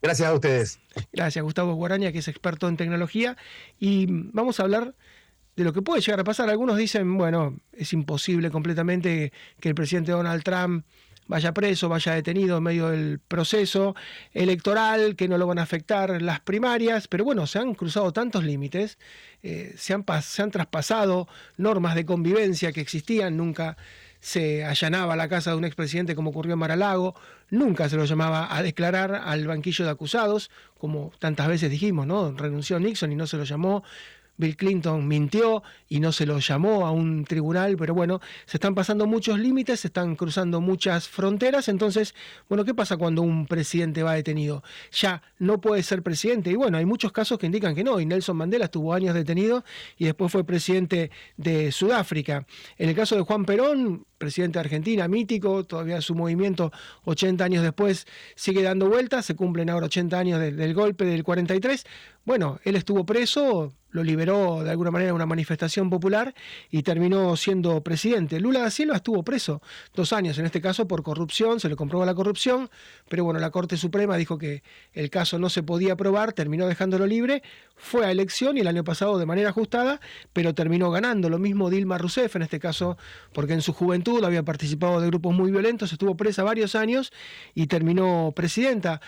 Gracias 0.00 0.28
a 0.28 0.34
ustedes. 0.34 0.80
Gracias, 1.12 1.42
Gustavo 1.44 1.74
Guaraña, 1.74 2.10
que 2.10 2.18
es 2.18 2.28
experto 2.28 2.68
en 2.68 2.76
tecnología. 2.76 3.36
Y 3.78 4.06
vamos 4.08 4.58
a 4.58 4.64
hablar 4.64 4.94
de 5.54 5.64
lo 5.64 5.72
que 5.72 5.82
puede 5.82 6.00
llegar 6.00 6.20
a 6.20 6.24
pasar. 6.24 6.50
Algunos 6.50 6.76
dicen, 6.76 7.16
bueno, 7.16 7.60
es 7.72 7.92
imposible 7.92 8.50
completamente 8.50 9.32
que 9.60 9.68
el 9.68 9.74
presidente 9.74 10.12
Donald 10.12 10.42
Trump 10.42 10.84
vaya 11.28 11.54
preso, 11.54 11.88
vaya 11.88 12.14
detenido 12.14 12.58
en 12.58 12.62
medio 12.64 12.88
del 12.88 13.20
proceso 13.20 13.94
electoral, 14.32 15.16
que 15.16 15.28
no 15.28 15.38
lo 15.38 15.46
van 15.46 15.58
a 15.58 15.62
afectar 15.62 16.20
las 16.20 16.40
primarias, 16.40 17.08
pero 17.08 17.24
bueno, 17.24 17.46
se 17.46 17.58
han 17.58 17.74
cruzado 17.74 18.12
tantos 18.12 18.44
límites, 18.44 18.98
eh, 19.42 19.72
se, 19.76 19.94
han 19.94 20.04
se 20.22 20.42
han 20.42 20.50
traspasado 20.50 21.28
normas 21.56 21.94
de 21.94 22.04
convivencia 22.04 22.72
que 22.72 22.80
existían, 22.80 23.36
nunca 23.36 23.76
se 24.22 24.64
allanaba 24.64 25.16
la 25.16 25.28
casa 25.28 25.50
de 25.50 25.56
un 25.56 25.64
expresidente 25.64 26.14
como 26.14 26.30
ocurrió 26.30 26.52
en 26.52 26.60
Maralago, 26.60 27.16
nunca 27.50 27.88
se 27.88 27.96
lo 27.96 28.04
llamaba 28.04 28.56
a 28.56 28.62
declarar 28.62 29.16
al 29.16 29.48
banquillo 29.48 29.84
de 29.84 29.90
acusados, 29.90 30.48
como 30.78 31.10
tantas 31.18 31.48
veces 31.48 31.70
dijimos, 31.70 32.06
¿no? 32.06 32.32
Renunció 32.32 32.78
Nixon 32.78 33.10
y 33.10 33.16
no 33.16 33.26
se 33.26 33.36
lo 33.36 33.42
llamó, 33.42 33.82
Bill 34.36 34.56
Clinton 34.56 35.06
mintió 35.06 35.62
y 35.88 36.00
no 36.00 36.10
se 36.12 36.24
lo 36.24 36.38
llamó 36.38 36.86
a 36.86 36.90
un 36.90 37.24
tribunal, 37.24 37.76
pero 37.76 37.94
bueno, 37.94 38.20
se 38.46 38.56
están 38.56 38.74
pasando 38.74 39.06
muchos 39.06 39.38
límites, 39.38 39.80
se 39.80 39.88
están 39.88 40.16
cruzando 40.16 40.60
muchas 40.60 41.08
fronteras, 41.08 41.68
entonces, 41.68 42.14
bueno, 42.48 42.64
¿qué 42.64 42.74
pasa 42.74 42.96
cuando 42.96 43.22
un 43.22 43.46
presidente 43.46 44.02
va 44.02 44.14
detenido? 44.14 44.62
Ya 44.92 45.22
no 45.38 45.60
puede 45.60 45.82
ser 45.82 46.02
presidente, 46.02 46.50
y 46.50 46.54
bueno, 46.54 46.78
hay 46.78 46.86
muchos 46.86 47.12
casos 47.12 47.38
que 47.38 47.46
indican 47.46 47.74
que 47.74 47.84
no, 47.84 48.00
y 48.00 48.06
Nelson 48.06 48.36
Mandela 48.36 48.64
estuvo 48.66 48.94
años 48.94 49.14
detenido 49.14 49.64
y 49.98 50.06
después 50.06 50.32
fue 50.32 50.44
presidente 50.44 51.10
de 51.36 51.70
Sudáfrica. 51.70 52.46
En 52.78 52.88
el 52.88 52.94
caso 52.94 53.16
de 53.16 53.22
Juan 53.22 53.44
Perón, 53.44 54.06
presidente 54.22 54.54
de 54.54 54.60
Argentina, 54.60 55.08
mítico, 55.08 55.64
todavía 55.64 56.00
su 56.00 56.14
movimiento 56.14 56.70
80 57.06 57.44
años 57.44 57.64
después 57.64 58.06
sigue 58.36 58.62
dando 58.62 58.88
vueltas, 58.88 59.26
se 59.26 59.34
cumplen 59.34 59.68
ahora 59.68 59.86
80 59.86 60.16
años 60.16 60.38
del, 60.38 60.74
golpe 60.74 61.04
del 61.04 61.24
43. 61.24 61.84
Bueno, 62.24 62.60
él 62.62 62.76
estuvo 62.76 63.04
preso, 63.04 63.72
lo 63.90 64.04
liberó 64.04 64.62
de 64.62 64.70
alguna 64.70 64.92
manera 64.92 65.12
una 65.12 65.26
manifestación 65.26 65.90
popular 65.90 66.34
y 66.70 66.84
terminó 66.84 67.34
siendo 67.36 67.82
presidente. 67.82 68.38
Lula 68.38 68.60
da 68.60 68.70
Silva 68.70 68.94
estuvo 68.94 69.24
preso 69.24 69.60
dos 69.92 70.12
años, 70.12 70.38
en 70.38 70.46
este 70.46 70.60
caso 70.60 70.86
por 70.86 71.02
corrupción, 71.02 71.58
se 71.58 71.68
le 71.68 71.74
comprobó 71.74 72.04
la 72.04 72.14
corrupción, 72.14 72.70
pero 73.08 73.24
bueno, 73.24 73.40
la 73.40 73.50
Corte 73.50 73.76
Suprema 73.76 74.16
dijo 74.16 74.38
que 74.38 74.62
el 74.92 75.10
caso 75.10 75.40
no 75.40 75.50
se 75.50 75.64
podía 75.64 75.96
probar, 75.96 76.32
terminó 76.32 76.68
dejándolo 76.68 77.06
libre, 77.06 77.42
fue 77.76 78.06
a 78.06 78.12
elección 78.12 78.56
y 78.56 78.60
el 78.60 78.68
año 78.68 78.84
pasado 78.84 79.18
de 79.18 79.26
manera 79.26 79.48
ajustada, 79.48 80.00
pero 80.32 80.54
terminó 80.54 80.92
ganando. 80.92 81.28
Lo 81.28 81.40
mismo 81.40 81.70
Dilma 81.70 81.98
Rousseff, 81.98 82.36
en 82.36 82.42
este 82.42 82.60
caso, 82.60 82.96
porque 83.32 83.54
en 83.54 83.62
su 83.62 83.72
juventud 83.72 84.11
había 84.24 84.42
participado 84.42 85.00
de 85.00 85.06
grupos 85.06 85.34
muy 85.34 85.50
violentos, 85.50 85.92
estuvo 85.92 86.16
presa 86.16 86.42
varios 86.42 86.74
años 86.74 87.12
y 87.54 87.66
terminó 87.66 88.32
presidenta. 88.34 89.00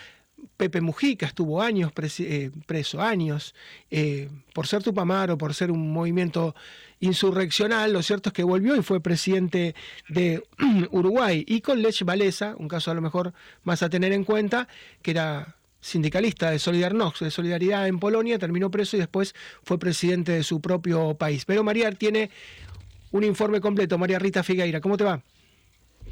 Pepe 0.56 0.80
Mujica 0.80 1.26
estuvo 1.26 1.62
años 1.62 1.92
eh, 2.18 2.50
preso, 2.66 3.00
años, 3.00 3.54
eh, 3.90 4.28
por 4.52 4.66
ser 4.66 4.82
Tupamaro, 4.82 5.38
por 5.38 5.54
ser 5.54 5.70
un 5.70 5.90
movimiento 5.90 6.54
insurreccional, 7.00 7.92
lo 7.92 8.02
cierto 8.02 8.30
es 8.30 8.32
que 8.32 8.44
volvió 8.44 8.76
y 8.76 8.82
fue 8.82 9.00
presidente 9.00 9.74
de 10.08 10.42
Uruguay. 10.90 11.44
Y 11.46 11.60
con 11.60 11.82
Lech 11.82 12.02
Walesa, 12.06 12.54
un 12.58 12.68
caso 12.68 12.90
a 12.90 12.94
lo 12.94 13.00
mejor 13.00 13.32
más 13.62 13.82
a 13.82 13.88
tener 13.88 14.12
en 14.12 14.24
cuenta, 14.24 14.68
que 15.02 15.12
era 15.12 15.56
sindicalista 15.80 16.50
de 16.50 16.58
Solidarność, 16.58 17.20
de 17.20 17.30
Solidaridad 17.30 17.86
en 17.86 17.98
Polonia, 17.98 18.38
terminó 18.38 18.70
preso 18.70 18.96
y 18.96 19.00
después 19.00 19.34
fue 19.62 19.78
presidente 19.78 20.32
de 20.32 20.42
su 20.42 20.62
propio 20.62 21.14
país. 21.14 21.44
Pero 21.44 21.62
María 21.62 21.92
tiene 21.92 22.30
un 23.14 23.22
informe 23.22 23.60
completo. 23.60 23.96
María 23.96 24.18
Rita 24.18 24.42
Figueira, 24.42 24.80
¿cómo 24.80 24.96
te 24.96 25.04
va? 25.04 25.20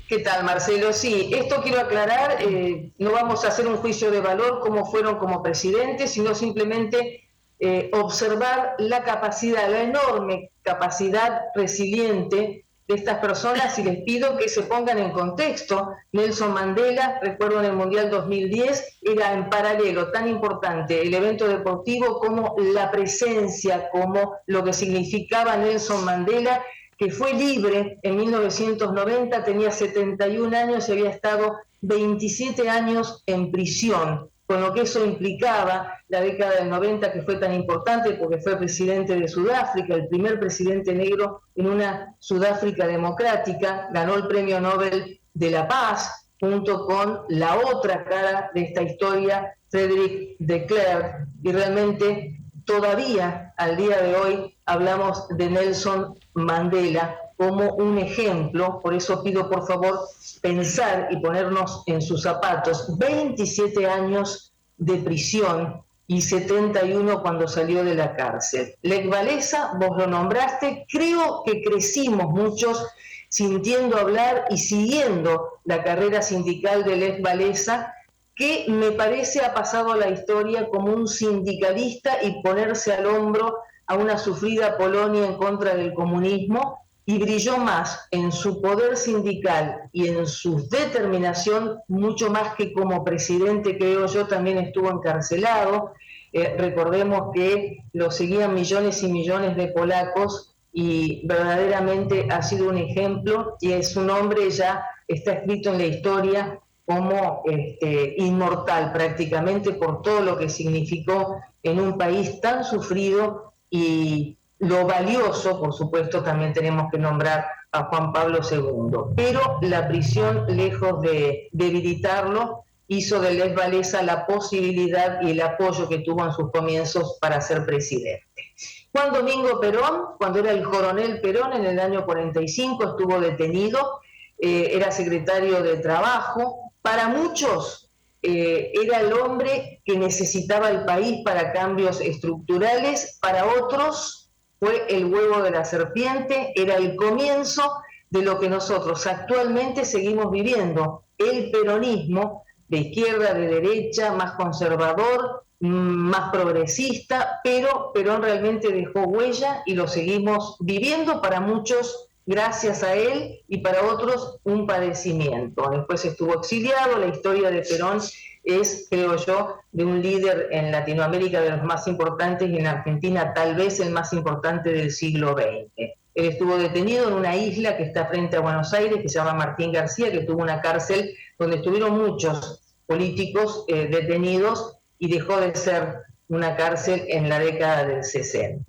¿Qué 0.09 0.21
tal, 0.21 0.45
Marcelo? 0.45 0.93
Sí, 0.93 1.31
esto 1.35 1.61
quiero 1.63 1.81
aclarar, 1.81 2.37
eh, 2.41 2.93
no 2.99 3.11
vamos 3.11 3.45
a 3.45 3.49
hacer 3.49 3.67
un 3.67 3.77
juicio 3.77 4.11
de 4.11 4.21
valor 4.21 4.61
como 4.61 4.85
fueron 4.85 5.17
como 5.17 5.43
presidentes, 5.43 6.13
sino 6.13 6.35
simplemente 6.35 7.29
eh, 7.59 7.91
observar 7.93 8.77
la 8.79 9.03
capacidad, 9.03 9.69
la 9.69 9.83
enorme 9.83 10.51
capacidad 10.63 11.41
resiliente 11.57 12.65
de 12.87 12.95
estas 12.95 13.19
personas 13.19 13.77
y 13.79 13.83
les 13.83 14.03
pido 14.05 14.37
que 14.37 14.49
se 14.49 14.63
pongan 14.63 14.99
en 14.99 15.11
contexto. 15.11 15.93
Nelson 16.13 16.53
Mandela, 16.53 17.19
recuerdo 17.21 17.61
en 17.61 17.67
el 17.67 17.73
Mundial 17.73 18.11
2010, 18.11 18.99
era 19.03 19.33
en 19.33 19.51
paralelo 19.51 20.13
tan 20.13 20.29
importante 20.29 21.03
el 21.03 21.13
evento 21.13 21.49
deportivo 21.49 22.21
como 22.21 22.55
la 22.59 22.93
presencia, 22.93 23.89
como 23.91 24.37
lo 24.47 24.63
que 24.63 24.73
significaba 24.73 25.57
Nelson 25.57 26.05
Mandela, 26.05 26.63
que 27.03 27.11
fue 27.11 27.35
libre 27.35 27.99
en 28.03 28.17
1990, 28.17 29.43
tenía 29.43 29.73
71 29.73 30.57
años 30.57 30.89
y 30.89 30.93
había 30.93 31.11
estado 31.11 31.57
27 31.81 32.71
años 32.71 33.25
en 33.27 33.51
prisión 33.51 34.31
con 34.47 34.61
lo 34.61 34.73
que 34.73 34.83
eso 34.83 35.05
implicaba 35.05 35.99
la 36.09 36.21
década 36.21 36.61
del 36.61 36.69
90 36.69 37.13
que 37.13 37.23
fue 37.23 37.37
tan 37.37 37.55
importante 37.55 38.13
porque 38.13 38.39
fue 38.39 38.57
presidente 38.57 39.17
de 39.17 39.27
Sudáfrica, 39.27 39.95
el 39.95 40.07
primer 40.07 40.39
presidente 40.39 40.95
negro 40.95 41.43
en 41.57 41.67
una 41.67 42.15
Sudáfrica 42.21 42.87
democrática, 42.87 43.89
ganó 43.93 44.15
el 44.15 44.29
Premio 44.29 44.61
Nobel 44.61 45.21
de 45.35 45.51
la 45.51 45.67
Paz 45.67 46.29
junto 46.39 46.87
con 46.87 47.23
la 47.31 47.57
otra 47.57 48.05
cara 48.05 48.51
de 48.55 48.63
esta 48.63 48.83
historia, 48.83 49.57
Frederick 49.71 50.37
de 50.39 50.67
Klerk, 50.67 51.27
y 51.43 51.51
realmente 51.51 52.39
todavía 52.65 53.55
al 53.57 53.77
día 53.77 54.01
de 54.03 54.15
hoy 54.15 54.57
hablamos 54.67 55.27
de 55.31 55.51
Nelson 55.51 56.15
Mandela 56.35 57.19
como 57.37 57.75
un 57.75 57.99
ejemplo, 57.99 58.81
por 58.81 58.95
eso 58.95 59.23
pido 59.23 59.51
por 59.51 59.67
favor 59.67 60.01
pensar 60.41 61.09
y 61.11 61.17
ponernos 61.17 61.83
en 61.87 62.01
sus 62.01 62.23
zapatos. 62.23 62.97
27 62.99 63.87
años 63.87 64.53
de 64.77 64.99
prisión 64.99 65.83
y 66.07 66.21
71 66.21 67.23
cuando 67.23 67.49
salió 67.49 67.85
de 67.85 67.95
la 67.95 68.15
cárcel. 68.15 68.75
Lech 68.83 69.09
Valesa, 69.09 69.73
vos 69.79 69.97
lo 69.97 70.07
nombraste, 70.07 70.87
creo 70.91 71.43
que 71.45 71.63
crecimos 71.63 72.29
muchos 72.31 72.87
sintiendo 73.29 73.97
hablar 73.97 74.45
y 74.51 74.59
siguiendo 74.59 75.61
la 75.65 75.83
carrera 75.83 76.21
sindical 76.21 76.85
de 76.85 76.97
Lech 76.97 77.23
Valesa, 77.23 77.95
que 78.35 78.67
me 78.69 78.93
parece 78.93 79.45
ha 79.45 79.55
pasado 79.55 79.93
a 79.93 79.97
la 79.97 80.09
historia 80.09 80.69
como 80.69 80.93
un 80.93 81.09
sindicalista 81.09 82.23
y 82.23 82.43
ponerse 82.43 82.93
al 82.93 83.07
hombro 83.07 83.57
a 83.87 83.97
una 83.97 84.19
sufrida 84.19 84.77
Polonia 84.79 85.27
en 85.27 85.35
contra 85.37 85.75
del 85.75 85.95
comunismo 85.95 86.83
y 87.05 87.19
brilló 87.19 87.59
más 87.59 88.07
en 88.11 88.31
su 88.31 88.61
poder 88.61 88.97
sindical 88.97 89.89
y 89.93 90.09
en 90.09 90.27
su 90.27 90.69
determinación, 90.69 91.81
mucho 91.89 92.31
más 92.31 92.55
que 92.55 92.73
como 92.73 93.05
presidente, 93.05 93.77
creo 93.77 94.07
yo, 94.07 94.27
también 94.27 94.59
estuvo 94.59 94.91
encarcelado. 94.91 95.93
Eh, 96.33 96.55
recordemos 96.57 97.33
que 97.35 97.85
lo 97.93 98.11
seguían 98.11 98.55
millones 98.55 99.03
y 99.03 99.11
millones 99.11 99.57
de 99.57 99.69
polacos 99.69 100.55
y 100.73 101.27
verdaderamente 101.27 102.29
ha 102.31 102.43
sido 102.43 102.71
un 102.71 102.79
ejemplo 102.79 103.57
y 103.61 103.73
es 103.73 103.95
un 103.97 104.09
hombre 104.09 104.51
ya 104.51 104.87
está 105.07 105.33
escrito 105.35 105.71
en 105.71 105.79
la 105.79 105.85
historia 105.85 106.61
como 106.87 107.43
este, 107.45 108.15
inmortal 108.17 108.93
prácticamente 108.93 109.73
por 109.73 110.03
todo 110.03 110.21
lo 110.21 110.39
que 110.39 110.49
significó 110.49 111.41
en 111.63 111.79
un 111.79 111.99
país 111.99 112.41
tan 112.41 112.65
sufrido 112.65 113.52
y 113.75 114.37
lo 114.59 114.87
valioso, 114.87 115.59
por 115.59 115.73
supuesto, 115.73 116.23
también 116.23 116.53
tenemos 116.53 116.91
que 116.93 116.99
nombrar 116.99 117.47
a 117.73 117.85
Juan 117.85 118.13
Pablo 118.13 118.41
II, 118.49 119.15
pero 119.17 119.59
la 119.63 119.89
prisión, 119.89 120.45
lejos 120.47 121.01
de 121.01 121.49
debilitarlo, 121.53 122.65
hizo 122.87 123.19
de 123.19 123.33
Les 123.33 123.55
Valesa 123.55 124.03
la 124.03 124.27
posibilidad 124.27 125.23
y 125.23 125.31
el 125.31 125.41
apoyo 125.41 125.89
que 125.89 126.01
tuvo 126.01 126.23
en 126.23 126.33
sus 126.33 126.51
comienzos 126.51 127.17
para 127.19 127.41
ser 127.41 127.65
presidente. 127.65 128.53
Juan 128.93 129.15
Domingo 129.15 129.59
Perón, 129.59 130.17
cuando 130.19 130.41
era 130.41 130.51
el 130.51 130.63
coronel 130.65 131.23
Perón 131.23 131.55
en 131.55 131.65
el 131.65 131.81
año 131.81 132.05
45, 132.05 132.91
estuvo 132.91 133.19
detenido, 133.19 134.01
eh, 134.39 134.73
era 134.75 134.93
secretario 134.93 135.63
de 135.63 135.79
Trabajo. 135.79 136.73
Para 136.83 137.09
muchos 137.09 137.82
eh, 138.23 138.73
era 138.75 139.01
el 139.01 139.13
hombre 139.13 139.83
que 139.85 139.99
necesitaba 139.99 140.71
el 140.71 140.85
país 140.85 141.23
para 141.25 141.53
cambios 141.53 142.01
estructurales, 142.01 143.19
para 143.21 143.45
otros 143.45 144.31
fue 144.61 144.87
el 144.89 145.07
huevo 145.07 145.43
de 145.43 145.51
la 145.51 145.65
serpiente, 145.65 146.53
era 146.55 146.77
el 146.77 146.95
comienzo 146.95 147.83
de 148.11 148.23
lo 148.23 148.39
que 148.39 148.49
nosotros 148.49 149.07
actualmente 149.09 149.85
seguimos 149.85 150.31
viviendo, 150.31 151.05
el 151.19 151.51
peronismo 151.51 152.45
de 152.69 152.79
izquierda, 152.79 153.35
de 153.35 153.49
derecha, 153.49 154.13
más 154.13 154.33
conservador, 154.33 155.45
mm, 155.59 155.69
más 155.69 156.31
progresista, 156.31 157.41
pero 157.43 157.91
Perón 157.93 158.23
realmente 158.23 158.73
dejó 158.73 159.01
huella 159.01 159.63
y 159.67 159.75
lo 159.75 159.89
seguimos 159.89 160.57
viviendo 160.61 161.21
para 161.21 161.41
muchos 161.41 162.09
gracias 162.27 162.83
a 162.83 162.95
él 162.95 163.41
y 163.49 163.59
para 163.59 163.85
otros 163.85 164.39
un 164.45 164.67
padecimiento. 164.67 165.69
Después 165.71 166.05
estuvo 166.05 166.35
exiliado, 166.35 166.99
la 166.99 167.09
historia 167.09 167.51
de 167.51 167.63
Perón 167.63 168.01
es, 168.45 168.87
creo 168.91 169.17
yo, 169.17 169.57
de 169.71 169.85
un 169.85 170.03
líder 170.03 170.49
en 170.51 170.73
Latinoamérica 170.73 171.41
de 171.41 171.51
los 171.51 171.63
más 171.63 171.87
importantes 171.87 172.49
y 172.49 172.57
en 172.57 172.67
Argentina 172.67 173.33
tal 173.35 173.55
vez 173.55 173.81
el 173.81 173.91
más 173.91 174.13
importante 174.13 174.73
del 174.73 174.91
siglo 174.91 175.35
XX. 175.35 175.93
Él 176.15 176.27
estuvo 176.27 176.57
detenido 176.57 177.09
en 177.09 177.15
una 177.15 177.37
isla 177.37 177.77
que 177.77 177.85
está 177.85 178.07
frente 178.07 178.37
a 178.37 178.41
Buenos 178.41 178.73
Aires, 178.75 179.01
que 179.01 179.09
se 179.09 179.19
llama 179.19 179.35
Martín 179.35 179.73
García, 179.73 180.13
que 180.13 180.21
tuvo 180.21 180.43
una 180.43 180.61
cárcel 180.61 181.15
donde 181.39 181.57
estuvieron 181.57 181.97
muchos 181.99 182.63
políticos 182.87 183.65
eh, 183.69 183.89
detenidos 183.91 184.79
y 184.99 185.11
dejó 185.11 185.41
de 185.41 185.55
ser 185.55 185.97
una 186.29 186.57
cárcel 186.57 187.05
en 187.09 187.29
la 187.29 187.39
década 187.39 187.85
del 187.85 188.05
60. 188.05 188.65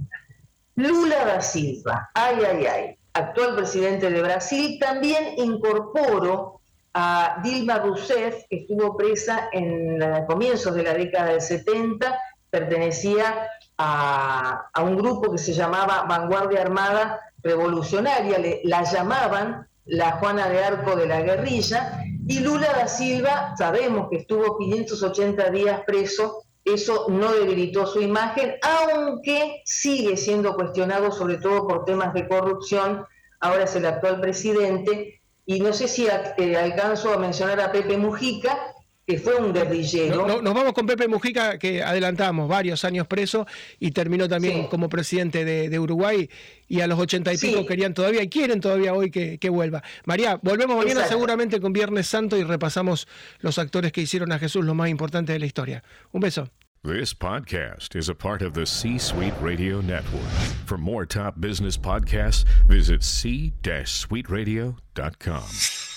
Lula 0.75 1.25
da 1.25 1.41
Silva, 1.41 2.09
ay, 2.13 2.37
ay, 2.49 2.65
ay, 2.65 2.97
actual 3.13 3.55
presidente 3.55 4.09
de 4.09 4.21
Brasil, 4.21 4.77
también 4.79 5.35
incorporó 5.37 6.59
a 6.93 7.39
Dilma 7.43 7.79
Rousseff, 7.79 8.43
que 8.49 8.57
estuvo 8.57 8.95
presa 8.95 9.49
en 9.51 9.99
comienzos 10.27 10.75
de 10.75 10.83
la 10.83 10.93
década 10.93 11.31
del 11.31 11.41
70, 11.41 12.19
pertenecía 12.49 13.47
a, 13.77 14.69
un 14.83 14.95
grupo 14.95 15.31
que 15.31 15.37
se 15.37 15.53
llamaba 15.53 16.05
Vanguardia 16.07 16.61
Armada 16.61 17.19
Revolucionaria, 17.41 18.37
la 18.63 18.83
llamaban 18.83 19.67
la 19.85 20.13
Juana 20.13 20.47
de 20.49 20.63
Arco 20.63 20.95
de 20.95 21.07
la 21.07 21.21
guerrilla, 21.21 21.99
y 22.27 22.39
Lula 22.39 22.71
da 22.73 22.87
Silva, 22.87 23.53
sabemos 23.57 24.09
que 24.09 24.17
estuvo 24.17 24.57
580 24.57 25.49
días 25.49 25.81
preso, 25.85 26.42
eso 26.65 27.07
no 27.09 27.33
debilitó 27.33 27.85
su 27.85 28.01
imagen, 28.01 28.55
aunque 28.61 29.61
sigue 29.65 30.15
siendo 30.17 30.55
cuestionado 30.55 31.11
sobre 31.11 31.37
todo 31.37 31.67
por 31.67 31.85
temas 31.85 32.13
de 32.13 32.27
corrupción, 32.27 33.05
ahora 33.39 33.63
es 33.63 33.75
el 33.75 33.85
actual 33.85 34.21
presidente, 34.21 35.21
y 35.45 35.59
no 35.59 35.73
sé 35.73 35.87
si 35.87 36.07
eh, 36.37 36.57
alcanzo 36.57 37.13
a 37.13 37.17
mencionar 37.17 37.59
a 37.59 37.71
Pepe 37.71 37.97
Mujica, 37.97 38.72
que 39.05 39.17
fue 39.17 39.35
un 39.35 39.53
guerrillero. 39.53 40.41
nos 40.41 40.53
vamos 40.53 40.73
con 40.73 40.85
Pepe 40.85 41.07
Mujica, 41.07 41.57
que 41.57 41.81
adelantamos 41.83 42.47
varios 42.47 42.85
años 42.85 43.07
preso 43.07 43.45
y 43.79 43.91
terminó 43.91 44.29
también 44.29 44.67
como 44.67 44.89
presidente 44.89 45.45
de, 45.45 45.79
Uruguay 45.79 46.29
y 46.67 46.81
a 46.81 46.87
los 46.87 46.99
ochenta 46.99 47.33
y 47.33 47.37
pico 47.37 47.65
querían 47.65 47.93
todavía 47.93 48.23
y 48.23 48.29
quieren 48.29 48.61
todavía 48.61 48.93
hoy 48.93 49.11
que, 49.11 49.49
vuelva. 49.49 49.83
María, 50.05 50.39
volvemos 50.41 50.77
mañana 50.77 51.05
seguramente 51.05 51.59
con 51.59 51.73
Viernes 51.73 52.07
Santo 52.07 52.37
y 52.37 52.43
repasamos 52.43 53.07
los 53.39 53.59
actores 53.59 53.91
que 53.91 54.01
hicieron 54.01 54.31
a 54.31 54.39
Jesús 54.39 54.63
lo 54.63 54.73
más 54.73 54.89
importante 54.89 55.33
de 55.33 55.39
la 55.39 55.45
historia. 55.45 55.83
Un 56.11 56.21
beso. 56.21 56.49
This 56.83 57.13
podcast 57.13 57.95
is 57.95 58.09
a 58.09 58.15
part 58.15 58.41
of 58.41 58.53
the 58.53 58.65
C 58.65 58.97
Suite 58.97 59.33
Radio 59.41 59.79
Network. 59.79 60.27
For 60.65 60.77
more 60.77 61.05
top 61.05 61.39
business 61.39 61.77
podcasts, 61.77 62.43
visit 62.67 63.03
c-suiteradio.com. 63.03 65.92